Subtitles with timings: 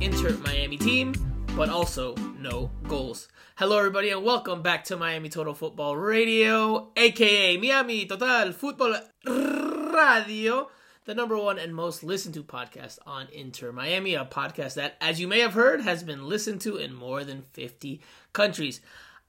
[0.00, 1.14] Inter Miami team,
[1.56, 3.28] but also no goals.
[3.56, 10.70] Hello, everybody, and welcome back to Miami Total Football Radio, aka Miami Total Football Radio,
[11.04, 15.20] the number one and most listened to podcast on Inter Miami, a podcast that, as
[15.20, 18.00] you may have heard, has been listened to in more than 50
[18.32, 18.80] countries.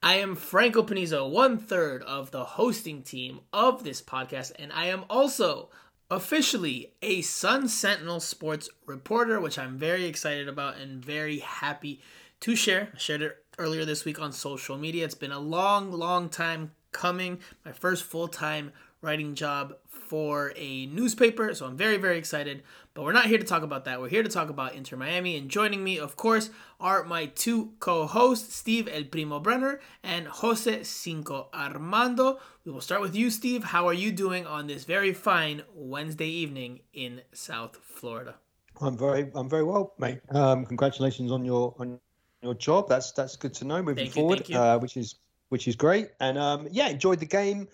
[0.02, 4.88] I am Franco Panizo, one third of the hosting team of this podcast, and I
[4.88, 5.70] am also
[6.10, 12.02] officially a Sun Sentinel sports reporter, which I'm very excited about and very happy
[12.42, 12.90] to share.
[12.94, 15.06] I shared it earlier this week on social media.
[15.06, 17.40] It's been a long, long time coming.
[17.66, 18.72] My first full time
[19.02, 19.76] writing job
[20.14, 22.62] for a newspaper, so I'm very, very excited.
[22.94, 24.00] But we're not here to talk about that.
[24.00, 25.36] We're here to talk about Inter Miami.
[25.38, 30.28] And joining me, of course, are my two co hosts, Steve El Primo Brenner and
[30.28, 32.38] Jose Cinco Armando.
[32.64, 33.64] We will start with you, Steve.
[33.64, 38.36] How are you doing on this very fine Wednesday evening in South Florida?
[38.82, 40.20] I'm very, I'm very well, mate.
[40.30, 42.00] Um, congratulations on your on
[42.44, 42.88] your job.
[42.88, 44.52] That's that's good to know moving you, forward.
[44.52, 45.16] Uh, which is
[45.50, 46.10] which is great.
[46.20, 47.68] And um, yeah, enjoyed the game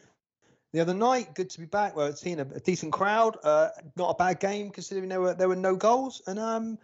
[0.72, 1.34] the other night.
[1.36, 1.96] Good to be back.
[1.96, 3.38] Well, seeing a, a decent crowd.
[3.44, 6.22] Uh, not a bad game considering there were there were no goals.
[6.28, 6.78] And um,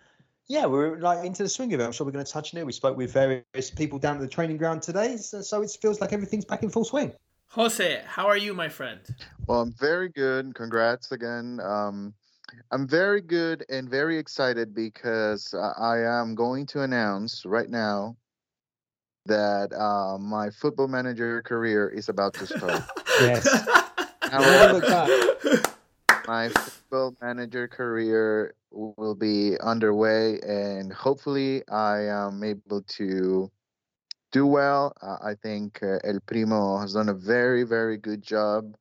[0.47, 1.83] yeah, we're like into the swing of it.
[1.83, 2.66] I'm sure we're going to touch on it.
[2.66, 6.02] We spoke with various people down at the training ground today, so, so it feels
[6.02, 7.14] like everything's back in full swing.
[7.50, 9.00] Jose, how are you, my friend?
[9.47, 10.53] Well, I'm very good.
[10.55, 11.59] Congrats again.
[11.64, 12.14] Um,
[12.72, 18.16] I'm very good and very excited because uh, I am going to announce right now
[19.26, 22.84] that uh, my football manager career is about to start.
[23.22, 23.48] Yes.
[24.23, 24.82] However,
[26.28, 33.50] my football manager career will be underway, and hopefully, I am able to
[34.33, 34.94] do well.
[35.02, 38.76] Uh, I think uh, El Primo has done a very, very good job.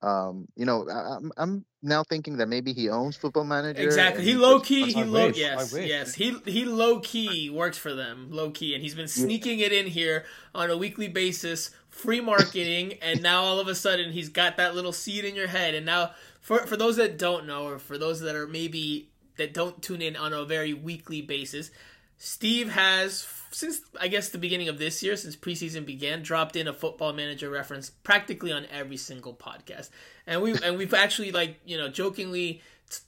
[0.00, 3.82] Um, you know, I, I'm I'm now thinking that maybe he owns Football Manager.
[3.82, 4.24] Exactly.
[4.24, 4.92] He he low just- key.
[4.92, 5.28] He low.
[5.28, 5.72] wish, Yes.
[5.74, 6.14] Yes.
[6.14, 8.28] He he low key works for them.
[8.30, 10.24] Low key, and he's been sneaking it in here
[10.54, 14.74] on a weekly basis, free marketing, and now all of a sudden he's got that
[14.74, 15.74] little seed in your head.
[15.74, 16.10] And now,
[16.40, 20.02] for for those that don't know, or for those that are maybe that don't tune
[20.02, 21.70] in on a very weekly basis,
[22.18, 26.68] Steve has since I guess the beginning of this year, since preseason began, dropped in
[26.68, 29.90] a football manager reference practically on every single podcast,
[30.26, 32.60] and we and we've actually like you know jokingly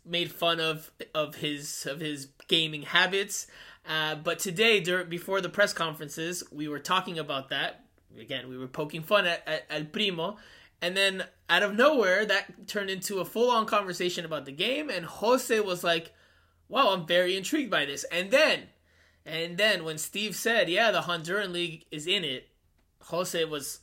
[0.05, 3.47] made fun of of his of his gaming habits.
[3.89, 7.85] Uh, but today, during before the press conferences, we were talking about that.
[8.19, 10.37] Again, we were poking fun at, at El Primo,
[10.83, 14.91] and then out of nowhere, that turned into a full on conversation about the game.
[14.91, 16.13] And Jose was like,
[16.69, 18.69] "Wow, I'm very intrigued by this." And then,
[19.29, 22.49] and then when Steve said, "Yeah, the Honduran league is in it,"
[23.05, 23.81] Jose was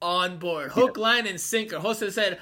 [0.00, 1.78] on board, hook, line, and sinker.
[1.80, 2.38] Jose said,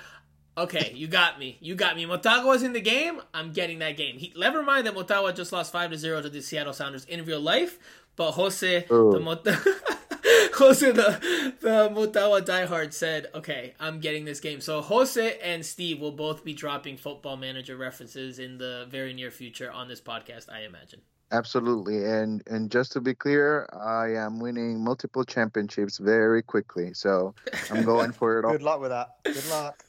[0.59, 1.59] "Okay, you got me.
[1.61, 2.05] You got me.
[2.06, 3.21] Motagua's in the game.
[3.33, 4.19] I'm getting that game.
[4.19, 7.25] He, never mind that Motagua just lost five to zero to the Seattle Sounders in
[7.25, 7.78] real life,
[8.17, 9.12] but Jose, Ooh.
[9.12, 9.47] the Mot-
[10.55, 16.00] Jose, the the Motagua diehard said, "Okay, I'm getting this game." So Jose and Steve
[16.00, 20.50] will both be dropping Football Manager references in the very near future on this podcast,
[20.50, 21.00] I imagine.
[21.32, 27.34] Absolutely, and and just to be clear, I am winning multiple championships very quickly, so
[27.70, 28.53] I'm going for it all.
[28.53, 29.09] Good luck with that.
[29.25, 29.82] Good luck.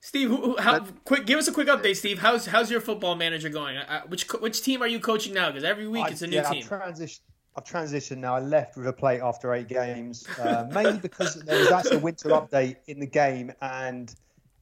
[0.00, 2.20] Steve, who, who, how, quick, give us a quick update, Steve.
[2.20, 3.76] How's how's your football manager going?
[3.76, 5.48] Uh, which which team are you coaching now?
[5.48, 6.62] Because every week I- it's a new yeah, team.
[6.62, 7.20] I've transitioned.
[7.56, 8.36] I've transitioned now.
[8.36, 12.28] I left River Plate after eight games, uh, mainly because there was actually a winter
[12.28, 14.14] update in the game, and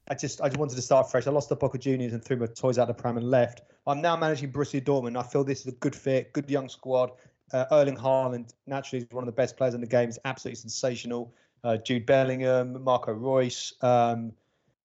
[0.08, 1.26] I just I just wanted to start fresh.
[1.26, 3.62] I lost the Boca Juniors and threw my toys out the pram and left.
[3.86, 5.18] I'm now managing Borussia Dortmund.
[5.18, 7.12] I feel this is a good fit, good young squad.
[7.52, 10.08] Uh, Erling Haaland naturally is one of the best players in the game.
[10.08, 11.32] He's absolutely sensational.
[11.62, 13.74] Uh, Jude Bellingham, Marco Reus.
[13.80, 14.32] Um,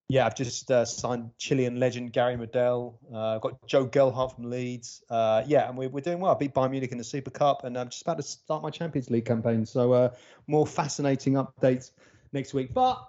[0.08, 2.94] yeah, I've just uh, signed Chilean legend Gary Medel.
[3.12, 5.02] Uh, I've got Joe Gelhardt from Leeds.
[5.08, 6.32] Uh, yeah, and we're, we're doing well.
[6.32, 8.70] I beat Bayern Munich in the Super Cup, and I'm just about to start my
[8.70, 9.64] Champions League campaign.
[9.66, 10.10] So uh,
[10.46, 11.92] more fascinating updates
[12.32, 12.74] next week.
[12.74, 13.06] But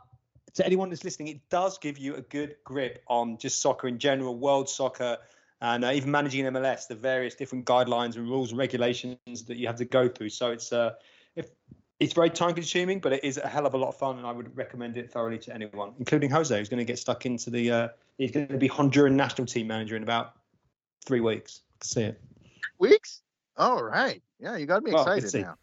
[0.53, 3.99] to anyone that's listening, it does give you a good grip on just soccer in
[3.99, 5.17] general, world soccer,
[5.61, 9.67] and uh, even managing MLS, the various different guidelines and rules and regulations that you
[9.67, 10.29] have to go through.
[10.29, 10.93] So it's uh,
[11.35, 11.49] if
[11.99, 14.25] it's very time consuming, but it is a hell of a lot of fun, and
[14.25, 17.49] I would recommend it thoroughly to anyone, including Jose, who's going to get stuck into
[17.49, 17.71] the.
[17.71, 17.87] Uh,
[18.17, 20.33] he's going to be Honduran national team manager in about
[21.05, 21.61] three weeks.
[21.61, 22.21] I can see it.
[22.79, 23.21] Weeks?
[23.57, 24.21] All right.
[24.39, 25.41] Yeah, you got me Well, excited see.
[25.41, 25.57] now.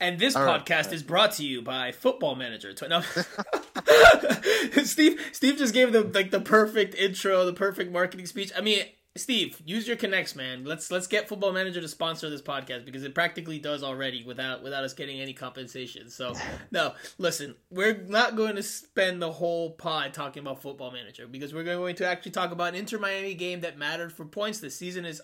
[0.00, 0.64] And this All right.
[0.64, 2.74] podcast is brought to you by Football Manager.
[2.88, 3.00] No.
[4.84, 8.52] Steve Steve just gave the like the perfect intro, the perfect marketing speech.
[8.56, 8.84] I mean,
[9.14, 10.64] Steve, use your connects, man.
[10.64, 14.62] Let's let's get Football Manager to sponsor this podcast because it practically does already without
[14.62, 16.08] without us getting any compensation.
[16.08, 16.34] So
[16.70, 21.52] no, listen, we're not going to spend the whole pod talking about Football Manager because
[21.52, 24.60] we're going to actually talk about an Inter Miami game that mattered for points.
[24.60, 25.20] The season is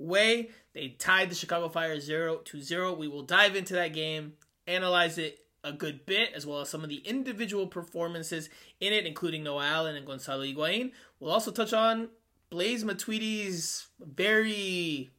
[0.00, 0.48] underway.
[0.72, 2.94] They tied the Chicago Fire zero to zero.
[2.94, 4.34] We will dive into that game,
[4.66, 8.48] analyze it a good bit, as well as some of the individual performances
[8.80, 10.92] in it, including Noah Allen and Gonzalo Higuain.
[11.18, 12.08] We'll also touch on
[12.48, 15.10] Blaise Matuidi's very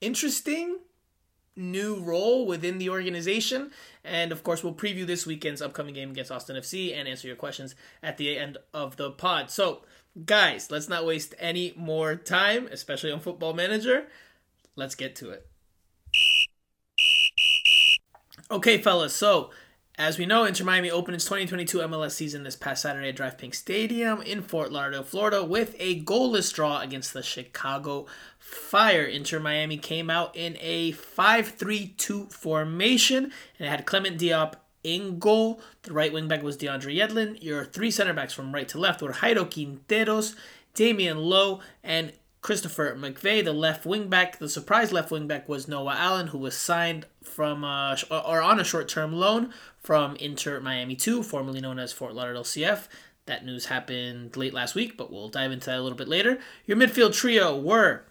[0.00, 0.78] interesting
[1.56, 3.70] new role within the organization.
[4.04, 7.36] And of course, we'll preview this weekend's upcoming game against Austin FC and answer your
[7.36, 9.50] questions at the end of the pod.
[9.50, 9.82] So,
[10.24, 14.06] guys, let's not waste any more time, especially on Football Manager.
[14.76, 15.46] Let's get to it.
[18.50, 19.50] Okay, fellas, so
[20.00, 23.36] as we know, Inter Miami opened its 2022 MLS season this past Saturday at DRV
[23.36, 28.06] Pink Stadium in Fort Lauderdale, Florida, with a goalless draw against the Chicago
[28.38, 29.04] Fire.
[29.04, 34.54] Inter Miami came out in a 5 3 2 formation and it had Clement Diop
[34.82, 35.60] in goal.
[35.82, 37.42] The right wing back was DeAndre Yedlin.
[37.42, 40.34] Your three center backs from right to left were Jairo Quinteros,
[40.74, 42.12] Damian Lowe, and
[42.42, 44.38] Christopher McVey, the left wing back.
[44.38, 48.58] The surprise left wing back was Noah Allen, who was signed from uh, or on
[48.58, 52.88] a short term loan from Inter Miami 2, formerly known as Fort Lauderdale CF.
[53.26, 56.38] That news happened late last week, but we'll dive into that a little bit later.
[56.64, 58.04] Your midfield trio were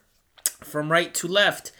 [0.63, 1.71] from right to left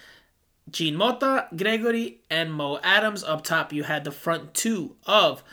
[0.72, 3.24] Jean Mota, Gregore, and Mo Adams.
[3.24, 5.44] Up top, you had the front two of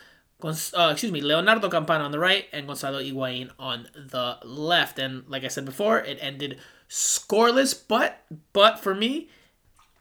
[0.43, 4.99] uh, excuse me, Leonardo Campana on the right and Gonzalo Higuain on the left.
[4.99, 6.59] And like I said before, it ended
[6.89, 8.23] scoreless, but
[8.53, 9.29] but for me,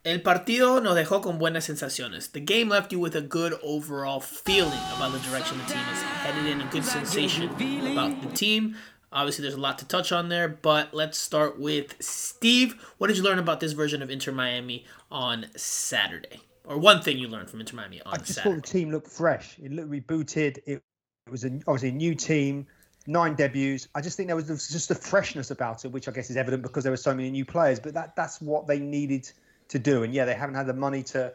[0.05, 2.31] El partido nos dejó con buenas sensaciones.
[2.31, 6.03] The game left you with a good overall feeling about the direction the team is
[6.03, 8.77] headed in, a good sensation about the team.
[9.13, 12.75] Obviously, there's a lot to touch on there, but let's start with Steve.
[12.99, 16.41] What did you learn about this version of Inter Miami on Saturday?
[16.65, 18.23] Or one thing you learned from Inter Miami on Saturday?
[18.23, 18.55] I just Saturday?
[18.57, 19.57] thought the team looked fresh.
[19.63, 20.59] It looked rebooted.
[20.67, 20.83] It,
[21.27, 22.67] it was a, obviously a new team,
[23.07, 23.89] nine debuts.
[23.95, 26.63] I just think there was just a freshness about it, which I guess is evident
[26.63, 27.79] because there were so many new players.
[27.79, 29.31] But that that's what they needed
[29.69, 30.03] to do.
[30.03, 31.33] And yeah, they haven't had the money to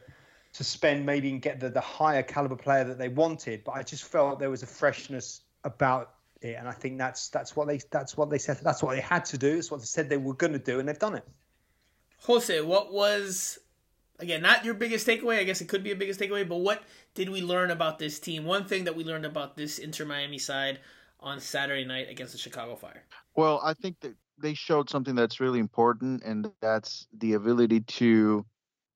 [0.53, 3.63] to spend maybe and get the, the higher caliber player that they wanted.
[3.63, 7.67] But I just felt there was a freshness about and I think that's that's what
[7.67, 9.57] they that's what they said that's what they had to do.
[9.57, 11.27] It's what they said they were going to do, and they've done it.
[12.21, 13.59] Jose, what was
[14.19, 15.39] again not your biggest takeaway?
[15.39, 16.83] I guess it could be a biggest takeaway, but what
[17.13, 18.45] did we learn about this team?
[18.45, 20.79] One thing that we learned about this Inter Miami side
[21.19, 23.03] on Saturday night against the Chicago Fire.
[23.35, 28.45] Well, I think that they showed something that's really important, and that's the ability to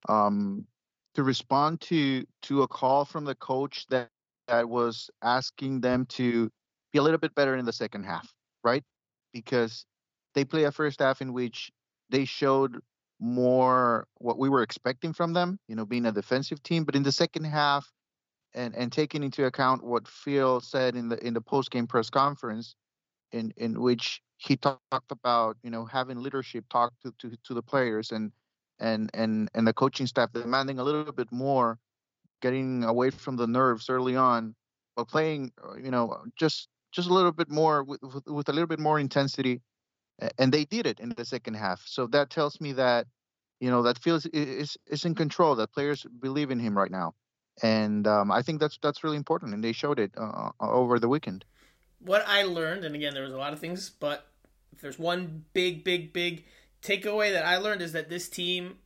[0.09, 0.65] um,
[1.13, 4.09] to respond to to a call from the coach that
[4.47, 6.51] that was asking them to
[6.95, 8.33] be a little bit better in the second half,
[8.63, 8.83] right?
[9.33, 9.85] Because
[10.33, 11.69] they play a first half in which
[12.09, 12.79] they showed
[13.19, 17.03] more what we were expecting from them, you know, being a defensive team, but in
[17.03, 17.91] the second half
[18.53, 22.09] and and taking into account what Phil said in the in the post game press
[22.09, 22.75] conference
[23.33, 27.61] in in which he talked about you know having leadership talk to, to, to the
[27.61, 28.31] players and
[28.79, 31.77] and and and the coaching staff demanding a little bit more
[32.41, 34.55] getting away from the nerves early on
[34.95, 38.53] but playing uh, you know just just a little bit more with, with, with a
[38.53, 39.61] little bit more intensity
[40.37, 41.81] and they did it in the second half.
[41.85, 43.07] So that tells me that
[43.59, 47.13] you know that feels is is in control that players believe in him right now.
[47.63, 51.07] And um, i think that's that's really important and they showed it uh, over the
[51.07, 51.45] weekend.
[51.99, 54.27] What I learned, and again, there was a lot of things, but
[54.73, 56.45] if there's one big, big, big
[56.81, 58.77] takeaway that I learned is that this team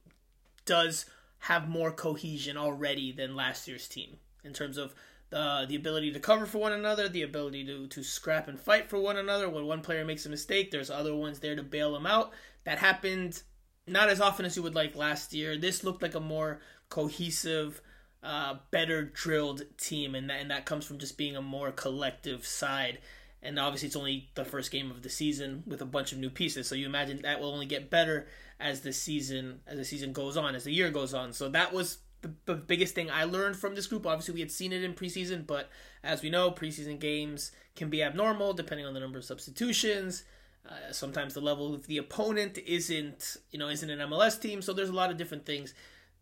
[0.66, 1.06] does
[1.40, 4.94] have more cohesion already than last year's team in terms of
[5.30, 8.90] the the ability to cover for one another, the ability to to scrap and fight
[8.90, 9.50] for one another.
[9.50, 12.32] When one player makes a mistake, there's other ones there to bail them out.
[12.64, 13.42] That happened
[13.88, 15.58] not as often as you would like last year.
[15.58, 17.82] This looked like a more cohesive
[18.24, 22.46] uh, better drilled team, and that, and that comes from just being a more collective
[22.46, 23.00] side.
[23.42, 26.30] And obviously, it's only the first game of the season with a bunch of new
[26.30, 28.28] pieces, so you imagine that will only get better
[28.60, 31.32] as the season as the season goes on, as the year goes on.
[31.32, 34.06] So that was the, the biggest thing I learned from this group.
[34.06, 35.70] Obviously, we had seen it in preseason, but
[36.04, 40.24] as we know, preseason games can be abnormal depending on the number of substitutions.
[40.68, 44.62] Uh, sometimes the level of the opponent isn't, you know, isn't an MLS team.
[44.62, 45.74] So there's a lot of different things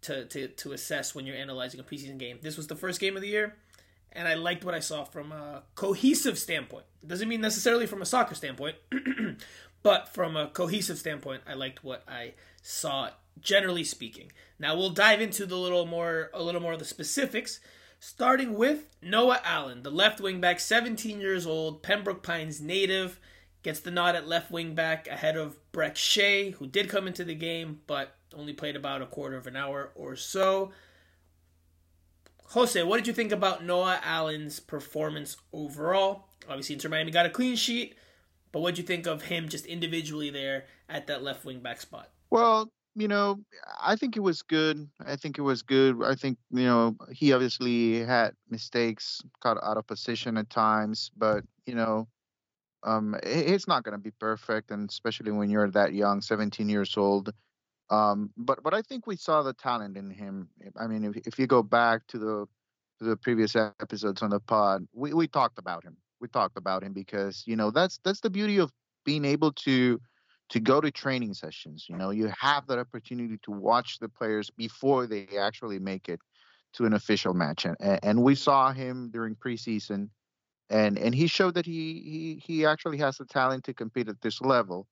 [0.01, 2.39] to, to, to assess when you're analyzing a preseason game.
[2.41, 3.55] This was the first game of the year,
[4.11, 6.85] and I liked what I saw from a cohesive standpoint.
[7.01, 8.75] It doesn't mean necessarily from a soccer standpoint,
[9.83, 13.09] but from a cohesive standpoint, I liked what I saw
[13.41, 14.31] generally speaking.
[14.59, 17.59] Now we'll dive into the little more a little more of the specifics,
[17.99, 23.19] starting with Noah Allen, the left wing back, 17 years old, Pembroke Pines native,
[23.63, 27.23] gets the nod at left wing back ahead of Brek Shea, who did come into
[27.23, 30.71] the game but only played about a quarter of an hour or so.
[32.51, 36.29] Jose, what did you think about Noah Allen's performance overall?
[36.47, 37.95] Obviously, Inter Miami got a clean sheet,
[38.51, 41.81] but what did you think of him just individually there at that left wing back
[41.81, 42.09] spot?
[42.29, 43.37] Well, you know,
[43.79, 44.89] I think it was good.
[45.05, 46.03] I think it was good.
[46.03, 51.43] I think, you know, he obviously had mistakes, got out of position at times, but,
[51.67, 52.07] you know,
[52.83, 56.95] um, it's not going to be perfect, and especially when you're that young, 17 years
[56.97, 57.33] old.
[57.89, 60.49] Um, but but I think we saw the talent in him.
[60.79, 62.45] I mean, if if you go back to the
[62.99, 65.97] to the previous episodes on the pod, we, we talked about him.
[66.19, 68.71] We talked about him because you know that's that's the beauty of
[69.05, 69.99] being able to
[70.49, 71.85] to go to training sessions.
[71.89, 76.19] You know, you have that opportunity to watch the players before they actually make it
[76.73, 80.09] to an official match, and and we saw him during preseason,
[80.69, 84.21] and and he showed that he he he actually has the talent to compete at
[84.21, 84.87] this level.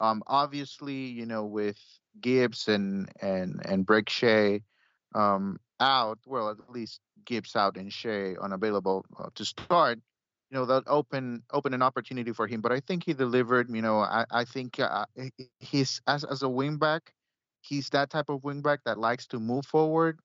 [0.00, 1.78] Um, obviously, you know, with
[2.20, 4.62] Gibbs and and and Brek Shea
[5.14, 10.00] um, out, well, at least Gibbs out and Shea unavailable uh, to start,
[10.50, 12.60] you know, that open open an opportunity for him.
[12.60, 13.70] But I think he delivered.
[13.70, 15.04] You know, I I think uh,
[15.58, 17.00] he's as as a wingback,
[17.60, 20.18] he's that type of wingback that likes to move forward,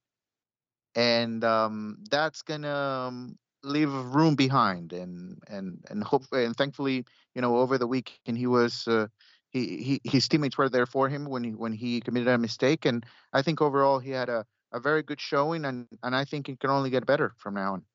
[0.95, 4.93] and um, that's gonna um, leave room behind.
[4.93, 7.05] And and and hope and thankfully,
[7.35, 8.87] you know, over the week, and he was.
[8.87, 9.07] Uh,
[9.51, 12.83] he, he his teammates were there for him when he when he committed a mistake,
[12.83, 16.49] and I think overall he had a, a very good showing, and, and I think
[16.49, 17.85] it can only get better from now on.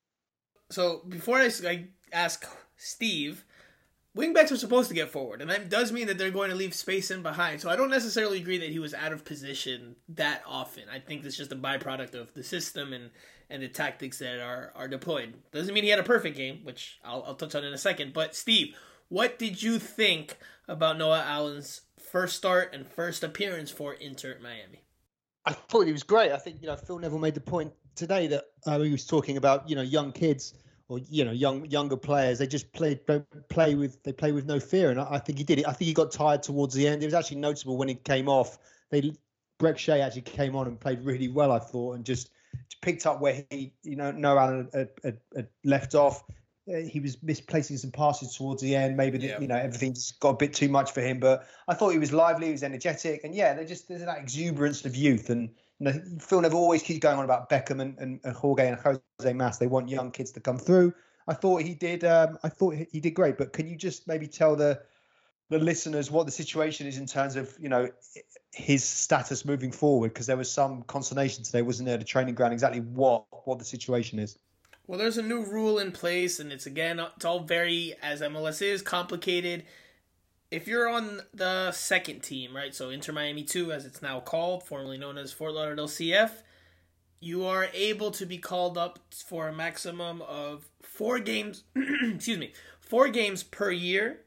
[0.71, 3.45] So before I, I ask Steve,
[4.15, 6.73] wingbacks are supposed to get forward, and that does mean that they're going to leave
[6.73, 7.61] space in behind.
[7.61, 10.83] So I don't necessarily agree that he was out of position that often.
[10.91, 13.09] I think it's just a byproduct of the system and
[13.49, 15.33] and the tactics that are are deployed.
[15.51, 18.13] Doesn't mean he had a perfect game, which I'll, I'll touch on in a second.
[18.13, 18.75] But Steve,
[19.09, 20.37] what did you think
[20.67, 24.83] about Noah Allen's first start and first appearance for Inter Miami?
[25.45, 26.31] I thought he was great.
[26.31, 29.37] I think you know Phil Neville made the point today that uh, he was talking
[29.37, 30.53] about you know young kids
[30.91, 32.39] or you know young younger players.
[32.39, 32.99] They just play
[33.49, 35.67] play with they play with no fear, and I, I think he did it.
[35.67, 37.01] I think he got tired towards the end.
[37.01, 38.57] It was actually noticeable when he came off.
[38.89, 39.13] They
[39.57, 41.53] Brek Shea actually came on and played really well.
[41.53, 42.29] I thought and just
[42.81, 46.23] picked up where he you know Noah Allen had, had, had left off
[46.69, 48.97] uh, he was misplacing some passes towards the end.
[48.97, 49.39] Maybe yeah.
[49.39, 51.19] you know everything's got a bit too much for him.
[51.19, 54.19] But I thought he was lively, he was energetic, and yeah, they just there's that
[54.19, 55.29] exuberance of youth.
[55.29, 55.49] And
[55.81, 58.77] you know, Phil Neville always keeps going on about Beckham and, and, and Jorge and
[58.77, 59.57] Jose Mas.
[59.57, 60.93] They want young kids to come through.
[61.27, 62.03] I thought he did.
[62.03, 63.35] Um, I thought he did great.
[63.35, 64.79] But can you just maybe tell the
[65.49, 67.89] the listeners what the situation is in terms of you know
[68.53, 70.09] his status moving forward?
[70.09, 71.97] Because there was some consternation today, wasn't there?
[71.97, 74.37] The training ground, exactly what what the situation is.
[74.85, 78.61] Well, there's a new rule in place, and it's again, it's all very, as MLS
[78.61, 79.63] is, complicated.
[80.51, 84.63] If you're on the second team, right, so Inter Miami 2, as it's now called,
[84.63, 86.31] formerly known as Fort Lauderdale CF,
[87.19, 92.51] you are able to be called up for a maximum of four games, excuse me,
[92.81, 94.19] four games per year,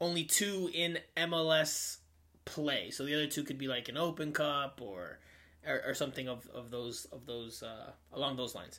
[0.00, 1.98] only two in MLS
[2.44, 2.90] play.
[2.90, 5.18] So the other two could be like an Open Cup or
[5.66, 8.78] or, or something of, of those of those uh, along those lines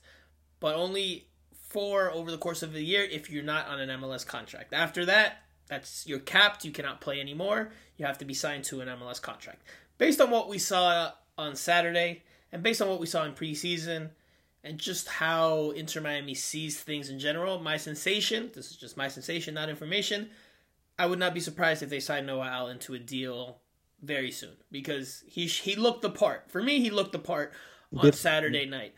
[0.59, 4.25] but only four over the course of the year if you're not on an MLS
[4.25, 4.74] contract.
[4.74, 6.65] After that, that's you're capped.
[6.65, 7.71] You cannot play anymore.
[7.97, 9.61] You have to be signed to an MLS contract.
[9.97, 14.09] Based on what we saw on Saturday, and based on what we saw in preseason,
[14.63, 19.07] and just how Inter Miami sees things in general, my sensation, this is just my
[19.07, 20.29] sensation, not information,
[20.97, 23.59] I would not be surprised if they signed Noah Allen to a deal
[24.01, 26.49] very soon because he he looked the part.
[26.49, 27.53] For me, he looked the part
[27.95, 28.93] on Saturday night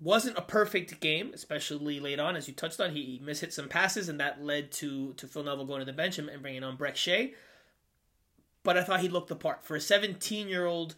[0.00, 2.92] wasn't a perfect game, especially late on, as you touched on.
[2.92, 6.18] He, mishit some passes, and that led to to Phil Neville going to the bench
[6.18, 7.34] and, bringing on Brek Shea.
[8.62, 10.94] But I thought he looked the part for a 17 year old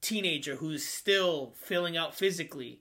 [0.00, 2.80] teenager who's still filling out physically.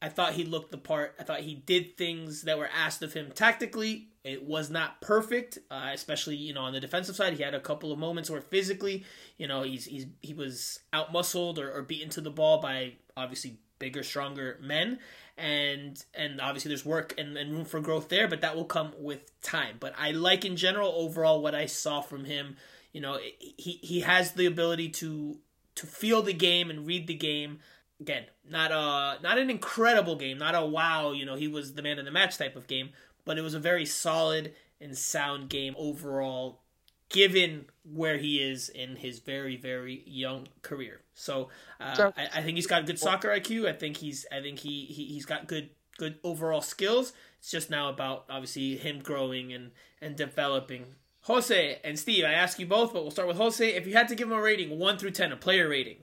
[0.00, 1.14] I thought he looked the part.
[1.18, 4.08] I thought he did things that were asked of him tactically.
[4.22, 7.34] It was not perfect, uh, especially you know on the defensive side.
[7.34, 9.04] He had a couple of moments where physically,
[9.36, 12.94] you know, he's he's he was out muscled or, or beaten to the ball by
[13.16, 14.98] obviously bigger, stronger men.
[15.36, 18.92] And and obviously there's work and, and room for growth there, but that will come
[18.98, 19.76] with time.
[19.78, 22.56] But I like in general overall what I saw from him.
[22.92, 25.38] You know, he he has the ability to
[25.76, 27.60] to feel the game and read the game.
[28.00, 31.82] Again, not a not an incredible game, not a wow, you know, he was the
[31.82, 32.90] man in the match type of game,
[33.24, 36.60] but it was a very solid and sound game overall
[37.08, 41.00] given where he is in his very very young career.
[41.14, 41.48] So
[41.80, 43.68] uh, I, I, think he's got good soccer IQ.
[43.68, 47.12] I think he's I think he, he he's got good good overall skills.
[47.38, 50.94] It's just now about obviously him growing and and developing.
[51.22, 53.66] Jose and Steve, I ask you both, but we'll start with Jose.
[53.66, 55.98] If you had to give him a rating, one through ten, a player rating,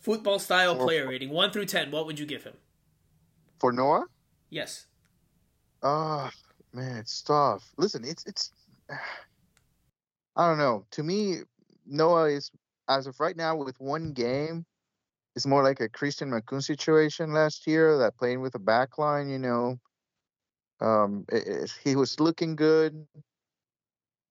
[0.00, 2.54] football style player rating, one through ten, what would you give him?
[3.60, 4.06] For Noah?
[4.50, 4.86] Yes.
[5.82, 6.30] Ah,
[6.72, 7.70] man, it's tough.
[7.76, 8.50] Listen, it's it's.
[10.38, 10.86] I don't know.
[10.92, 11.38] To me,
[11.84, 12.50] Noah is
[12.88, 14.64] as of right now with one game.
[15.34, 19.28] It's more like a Christian Makoun situation last year that playing with a back line,
[19.28, 19.78] you know.
[20.80, 23.04] Um, it, it, he was looking good,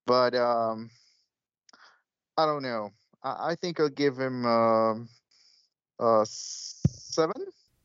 [0.05, 0.89] but um,
[2.37, 2.91] I don't know.
[3.21, 4.93] I, I think I'll give him uh,
[5.99, 7.33] uh seven.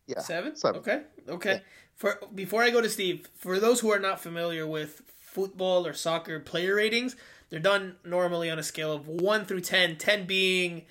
[0.07, 0.55] Yeah, seven.
[0.55, 0.81] seven.
[0.81, 1.52] Okay, okay.
[1.55, 1.59] Yeah.
[1.97, 5.93] For before I go to Steve, for those who are not familiar with football or
[5.93, 7.17] soccer player ratings,
[7.52, 10.87] they're done normally on a scale of 1 through 10, 10 being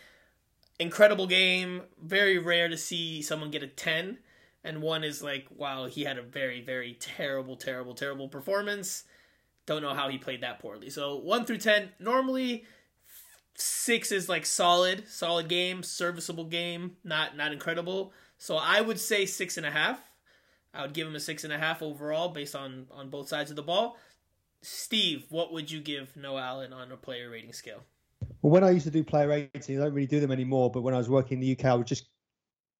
[0.78, 4.20] incredible game, very rare to see someone get a 10,
[4.64, 9.06] and 1 is like, wow, he had a very, very terrible, terrible, terrible performance.
[9.66, 10.92] Don't know how he played that poorly.
[10.92, 12.64] So 1 through 10, normally
[13.56, 18.14] 6 is like solid, solid game, serviceable game, not not incredible.
[18.38, 20.00] So I would say six and a half.
[20.76, 23.50] I would give him a six and a half overall based on on both sides
[23.50, 23.98] of the ball.
[24.62, 27.84] Steve, what would you give Noah Allen on a player rating scale?
[28.42, 30.70] Well, when I used to do player ratings, I don't really do them anymore.
[30.70, 32.08] But when I was working in the UK, I would just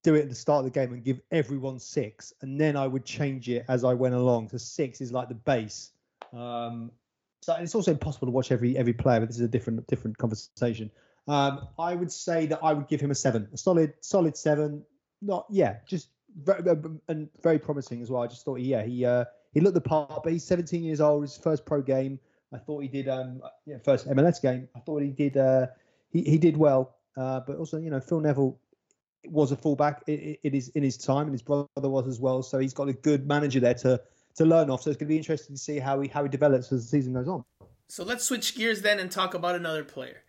[0.04, 2.88] do it at the start of the game and give everyone six, and then I
[2.88, 4.50] would change it as I went along.
[4.50, 5.92] So six is like the base.
[6.34, 6.92] Um,
[7.42, 10.18] so it's also impossible to watch every every player, but this is a different different
[10.18, 10.92] conversation.
[11.28, 14.84] Um, I would say that I would give him a seven, a solid solid seven.
[15.22, 16.10] Not yeah, just
[16.44, 16.64] very
[17.08, 18.22] and very promising as well.
[18.24, 21.24] I just thought yeah he uh, he looked the part, but he's 17 years old.
[21.24, 22.20] His first pro game.
[22.54, 23.08] I thought he did.
[23.08, 24.68] Um, yeah, first MLS game.
[24.76, 25.38] I thought he did.
[25.38, 25.68] Uh,
[26.12, 26.96] he he did well.
[27.18, 28.58] Uh, but also, you know, Phil Neville
[29.26, 30.04] was a fullback.
[30.08, 32.44] It, it is in his time, and his brother was as well.
[32.44, 34.02] So he's got a good manager there to
[34.36, 34.84] to learn off.
[34.84, 36.90] So it's going to be interesting to see how he how he develops as the
[36.90, 37.44] season goes on.
[37.88, 40.24] So let's switch gears then and talk about another player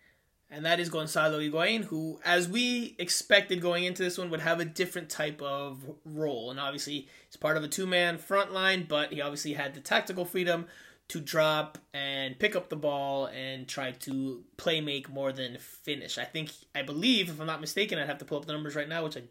[0.53, 4.59] and that is Gonzalo Higuain, who, as we expected going into this one, would have
[4.59, 6.51] a different type of role.
[6.51, 9.79] And obviously, he's part of a two man front line, but he obviously had the
[9.79, 10.67] tactical freedom
[11.07, 16.19] to drop and pick up the ball and try to play make more than finish.
[16.19, 18.75] I think, I believe, if I'm not mistaken, I'd have to pull up the numbers
[18.75, 19.23] right now, which I,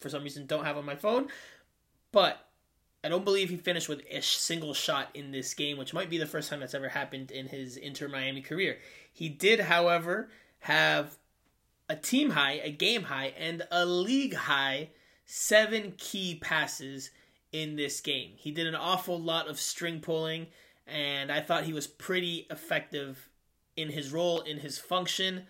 [0.00, 1.26] for some reason, don't have on my phone.
[2.12, 2.48] But
[3.02, 6.18] I don't believe he finished with a single shot in this game, which might be
[6.18, 8.78] the first time that's ever happened in his Inter Miami career.
[9.12, 10.28] He did, however,
[10.60, 11.18] have
[11.88, 14.90] a team high, a game high, and a league high
[15.24, 17.10] seven key passes
[17.52, 18.32] in this game.
[18.36, 20.48] He did an awful lot of string pulling,
[20.86, 23.28] and I thought he was pretty effective
[23.76, 25.46] in his role, in his function.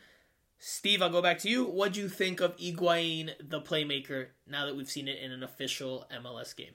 [0.59, 1.65] Steve, I'll go back to you.
[1.65, 5.43] What do you think of Higuain, the playmaker, now that we've seen it in an
[5.43, 6.75] official MLS game?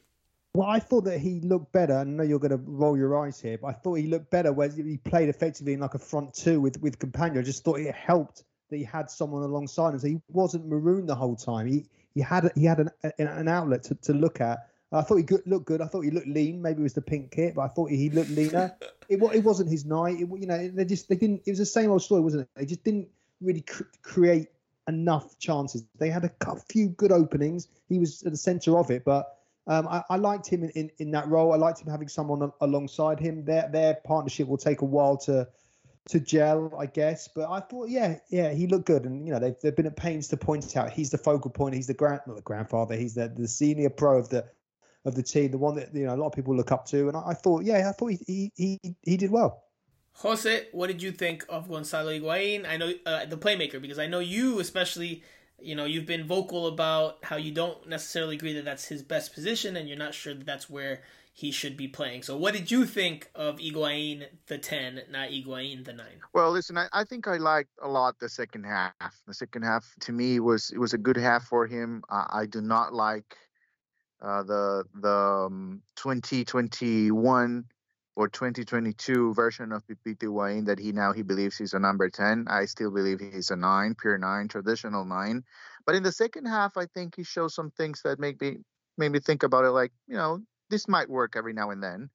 [0.55, 1.97] Well, I thought that he looked better.
[1.97, 4.53] I know you're going to roll your eyes here, but I thought he looked better
[4.53, 7.39] where he played effectively in like a front two with with Campana.
[7.39, 11.09] I just thought it helped that he had someone alongside him, so he wasn't marooned
[11.09, 11.65] the whole time.
[11.65, 14.69] He he had he had an an outlet to, to look at.
[14.91, 15.81] I thought he looked good.
[15.81, 16.61] I thought he looked lean.
[16.61, 18.75] Maybe it was the pink kit, but I thought he looked leaner.
[19.09, 20.19] it it wasn't his night.
[20.19, 21.41] It, you know, they just they didn't.
[21.47, 22.49] It was the same old story, wasn't it?
[22.55, 23.07] They just didn't
[23.41, 24.49] really cr- create
[24.87, 25.83] enough chances.
[25.97, 27.69] They had a, a few good openings.
[27.89, 29.35] He was at the centre of it, but
[29.67, 31.53] um, I, I, liked him in, in, in, that role.
[31.53, 33.45] I liked him having someone alongside him.
[33.45, 35.47] Their their partnership will take a while to
[36.09, 37.29] to gel, I guess.
[37.29, 39.95] But I thought, yeah, yeah, he looked good, and you know they've they've been at
[39.95, 41.75] pains to point it out he's the focal point.
[41.75, 42.95] He's the grand not the grandfather.
[42.95, 44.45] He's the the senior pro of the
[45.05, 47.07] of the team, the one that you know a lot of people look up to.
[47.07, 49.63] And I, I thought, yeah, I thought he he he, he did well.
[50.17, 52.67] Jose, what did you think of Gonzalo Higuain?
[52.67, 55.23] I know uh, the playmaker because I know you especially
[55.63, 59.33] you know, you've been vocal about how you don't necessarily agree that that's his best
[59.33, 61.01] position, and you're not sure that that's where
[61.33, 62.21] he should be playing.
[62.21, 66.21] So, what did you think of Higuain the ten, not Higuain the nine?
[66.33, 68.93] Well, listen, I, I think I liked a lot the second half.
[69.27, 72.03] The second half to me was it was a good half for him.
[72.09, 73.35] Uh, I do not like
[74.21, 77.65] uh, the the um, 2021
[78.15, 82.45] or 2022 version of Pipita Higuain that he now he believes he's a number 10.
[82.47, 85.43] I still believe he's a nine, pure nine, traditional nine.
[85.85, 88.57] But in the second half, I think he shows some things that make me
[88.97, 89.71] made me think about it.
[89.71, 92.09] Like you know, this might work every now and then.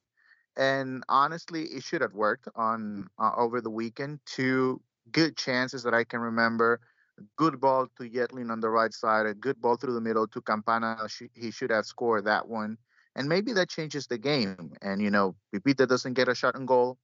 [0.56, 4.20] And honestly, it should have worked on uh, over the weekend.
[4.26, 4.80] Two
[5.12, 6.80] good chances that I can remember.
[7.36, 10.40] Good ball to Yedlin on the right side, a good ball through the middle to
[10.40, 10.96] Campana.
[11.34, 12.78] He should have scored that one
[13.18, 14.72] and maybe that changes the game.
[14.80, 16.96] And you know, Pipita doesn't get a shot on goal,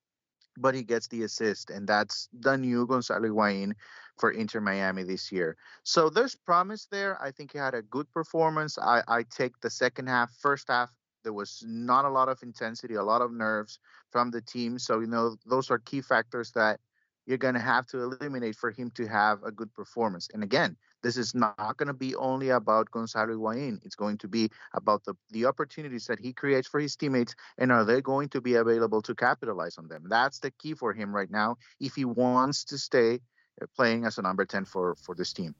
[0.56, 3.74] but he gets the assist, and that's the new Gonzalo Higuain
[4.18, 5.56] for Inter Miami this year.
[5.82, 7.20] So there's promise there.
[7.20, 8.78] I think he had a good performance.
[8.78, 12.94] I, I take the second half, first half There was not a lot of intensity,
[12.94, 13.80] a lot of nerves
[14.12, 14.78] from the team.
[14.78, 16.80] So, you know, those are key factors that
[17.26, 20.28] you're going to have to eliminate for him to have a good performance.
[20.32, 23.78] And again, this is not going to be only about Gonzalo Higuain.
[23.84, 27.70] It's going to be about the, the opportunities that he creates for his teammates and
[27.70, 30.04] are they going to be available to capitalize on them?
[30.08, 33.20] That's the key for him right now if he wants to stay
[33.62, 35.54] uh, playing as a number 10 for, for this team.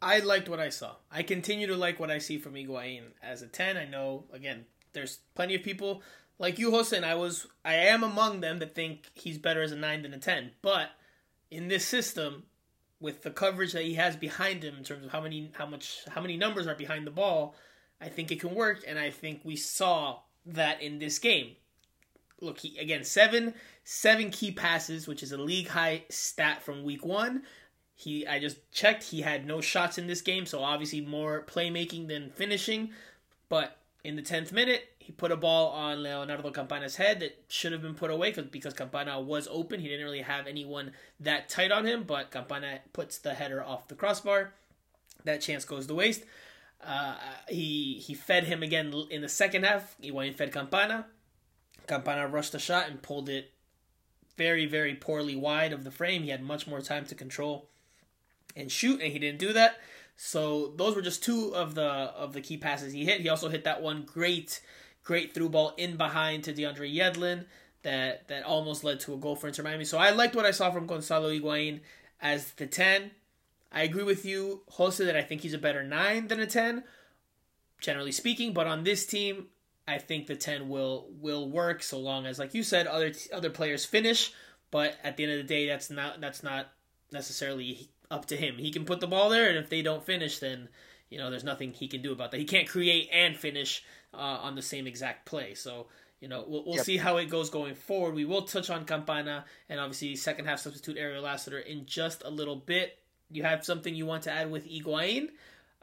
[0.00, 0.96] I liked what I saw.
[1.12, 3.76] I continue to like what I see from Higuain as a 10.
[3.76, 6.02] I know, again, there's plenty of people
[6.38, 9.70] like you, Jose, and I was I am among them that think he's better as
[9.70, 10.50] a nine than a ten.
[10.60, 10.90] But
[11.50, 12.44] in this system,
[13.02, 16.02] with the coverage that he has behind him in terms of how many how much
[16.08, 17.54] how many numbers are behind the ball,
[18.00, 21.56] I think it can work, and I think we saw that in this game.
[22.40, 27.04] Look, he, again, seven seven key passes, which is a league high stat from week
[27.04, 27.42] one.
[27.94, 32.08] He I just checked, he had no shots in this game, so obviously more playmaking
[32.08, 32.90] than finishing.
[33.48, 37.72] But in the tenth minute, he put a ball on Leonardo Campana's head that should
[37.72, 39.80] have been put away because Campana was open.
[39.80, 43.88] He didn't really have anyone that tight on him, but Campana puts the header off
[43.88, 44.52] the crossbar.
[45.24, 46.22] That chance goes to waste.
[46.84, 47.16] Uh,
[47.48, 49.96] he he fed him again in the second half.
[50.00, 51.06] And fed Campana.
[51.88, 53.50] Campana rushed the shot and pulled it
[54.36, 56.22] very very poorly wide of the frame.
[56.22, 57.68] He had much more time to control
[58.54, 59.80] and shoot, and he didn't do that.
[60.16, 63.20] So those were just two of the of the key passes he hit.
[63.20, 64.60] He also hit that one great
[65.04, 67.44] great through ball in behind to DeAndre Yedlin
[67.82, 69.84] that that almost led to a goal for Inter Miami.
[69.84, 71.80] So I liked what I saw from Gonzalo Higuain
[72.20, 73.10] as the 10.
[73.72, 76.84] I agree with you, Jose, that I think he's a better 9 than a 10,
[77.80, 78.52] generally speaking.
[78.52, 79.46] But on this team,
[79.88, 83.50] I think the 10 will will work so long as, like you said, other other
[83.50, 84.32] players finish.
[84.70, 86.72] But at the end of the day, that's not that's not
[87.10, 88.56] necessarily up to him.
[88.58, 90.68] He can put the ball there, and if they don't finish, then
[91.10, 92.38] you know there's nothing he can do about that.
[92.38, 93.82] He can't create and finish
[94.14, 95.54] uh, on the same exact play.
[95.54, 95.86] So
[96.20, 96.84] you know we'll, we'll yep.
[96.84, 98.14] see how it goes going forward.
[98.14, 102.30] We will touch on Campana and obviously second half substitute Ariel Lassiter in just a
[102.30, 102.98] little bit.
[103.30, 105.28] You have something you want to add with Higuain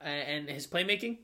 [0.01, 1.17] uh, and his playmaking?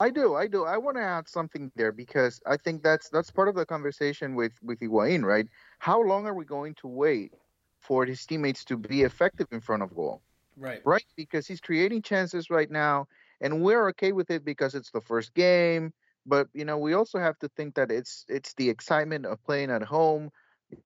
[0.00, 0.64] I do, I do.
[0.64, 4.34] I want to add something there because I think that's that's part of the conversation
[4.34, 5.46] with with Higuain, right?
[5.78, 7.34] How long are we going to wait
[7.78, 10.22] for his teammates to be effective in front of goal?
[10.56, 10.80] Right.
[10.84, 13.08] Right, because he's creating chances right now,
[13.40, 15.92] and we're okay with it because it's the first game.
[16.26, 19.70] But you know, we also have to think that it's it's the excitement of playing
[19.70, 20.30] at home.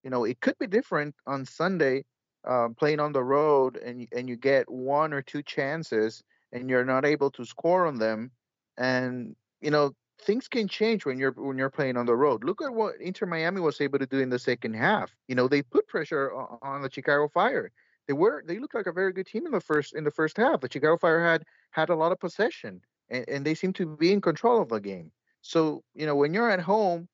[0.03, 2.05] You know, it could be different on Sunday,
[2.47, 6.85] uh, playing on the road, and and you get one or two chances, and you're
[6.85, 8.31] not able to score on them,
[8.77, 12.43] and you know things can change when you're when you're playing on the road.
[12.43, 15.13] Look at what Inter Miami was able to do in the second half.
[15.27, 17.71] You know, they put pressure on, on the Chicago Fire.
[18.07, 20.37] They were they looked like a very good team in the first in the first
[20.37, 20.61] half.
[20.61, 24.11] The Chicago Fire had had a lot of possession and, and they seemed to be
[24.11, 25.11] in control of the game.
[25.45, 27.07] So, you know, when you're at home,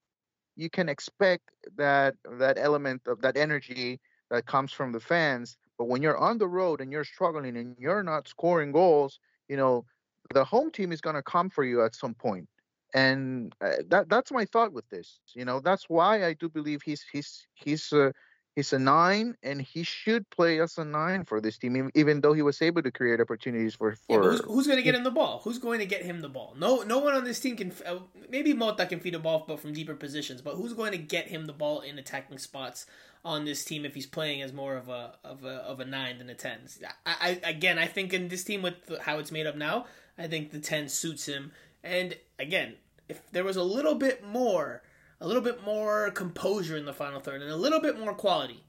[0.55, 5.57] you can expect that that element of that energy that comes from the fans.
[5.77, 9.57] But when you're on the road and you're struggling and you're not scoring goals, you
[9.57, 9.85] know,
[10.33, 12.47] the home team is going to come for you at some point.
[12.93, 15.19] And uh, that that's my thought with this.
[15.35, 18.11] You know, that's why I do believe he's he's he's uh,
[18.55, 22.33] He's a nine, and he should play as a nine for this team, even though
[22.33, 23.95] he was able to create opportunities for.
[23.95, 25.39] for yeah, who's, who's going to get him the ball?
[25.45, 26.53] Who's going to get him the ball?
[26.57, 27.71] No, no one on this team can.
[27.85, 30.41] Uh, maybe Mota can feed a ball, but from deeper positions.
[30.41, 32.87] But who's going to get him the ball in attacking spots
[33.23, 36.17] on this team if he's playing as more of a of a of a nine
[36.17, 36.59] than a ten?
[37.05, 39.85] I, I again, I think in this team with how it's made up now,
[40.17, 41.53] I think the ten suits him.
[41.85, 42.75] And again,
[43.07, 44.81] if there was a little bit more
[45.21, 48.63] a little bit more composure in the final third and a little bit more quality,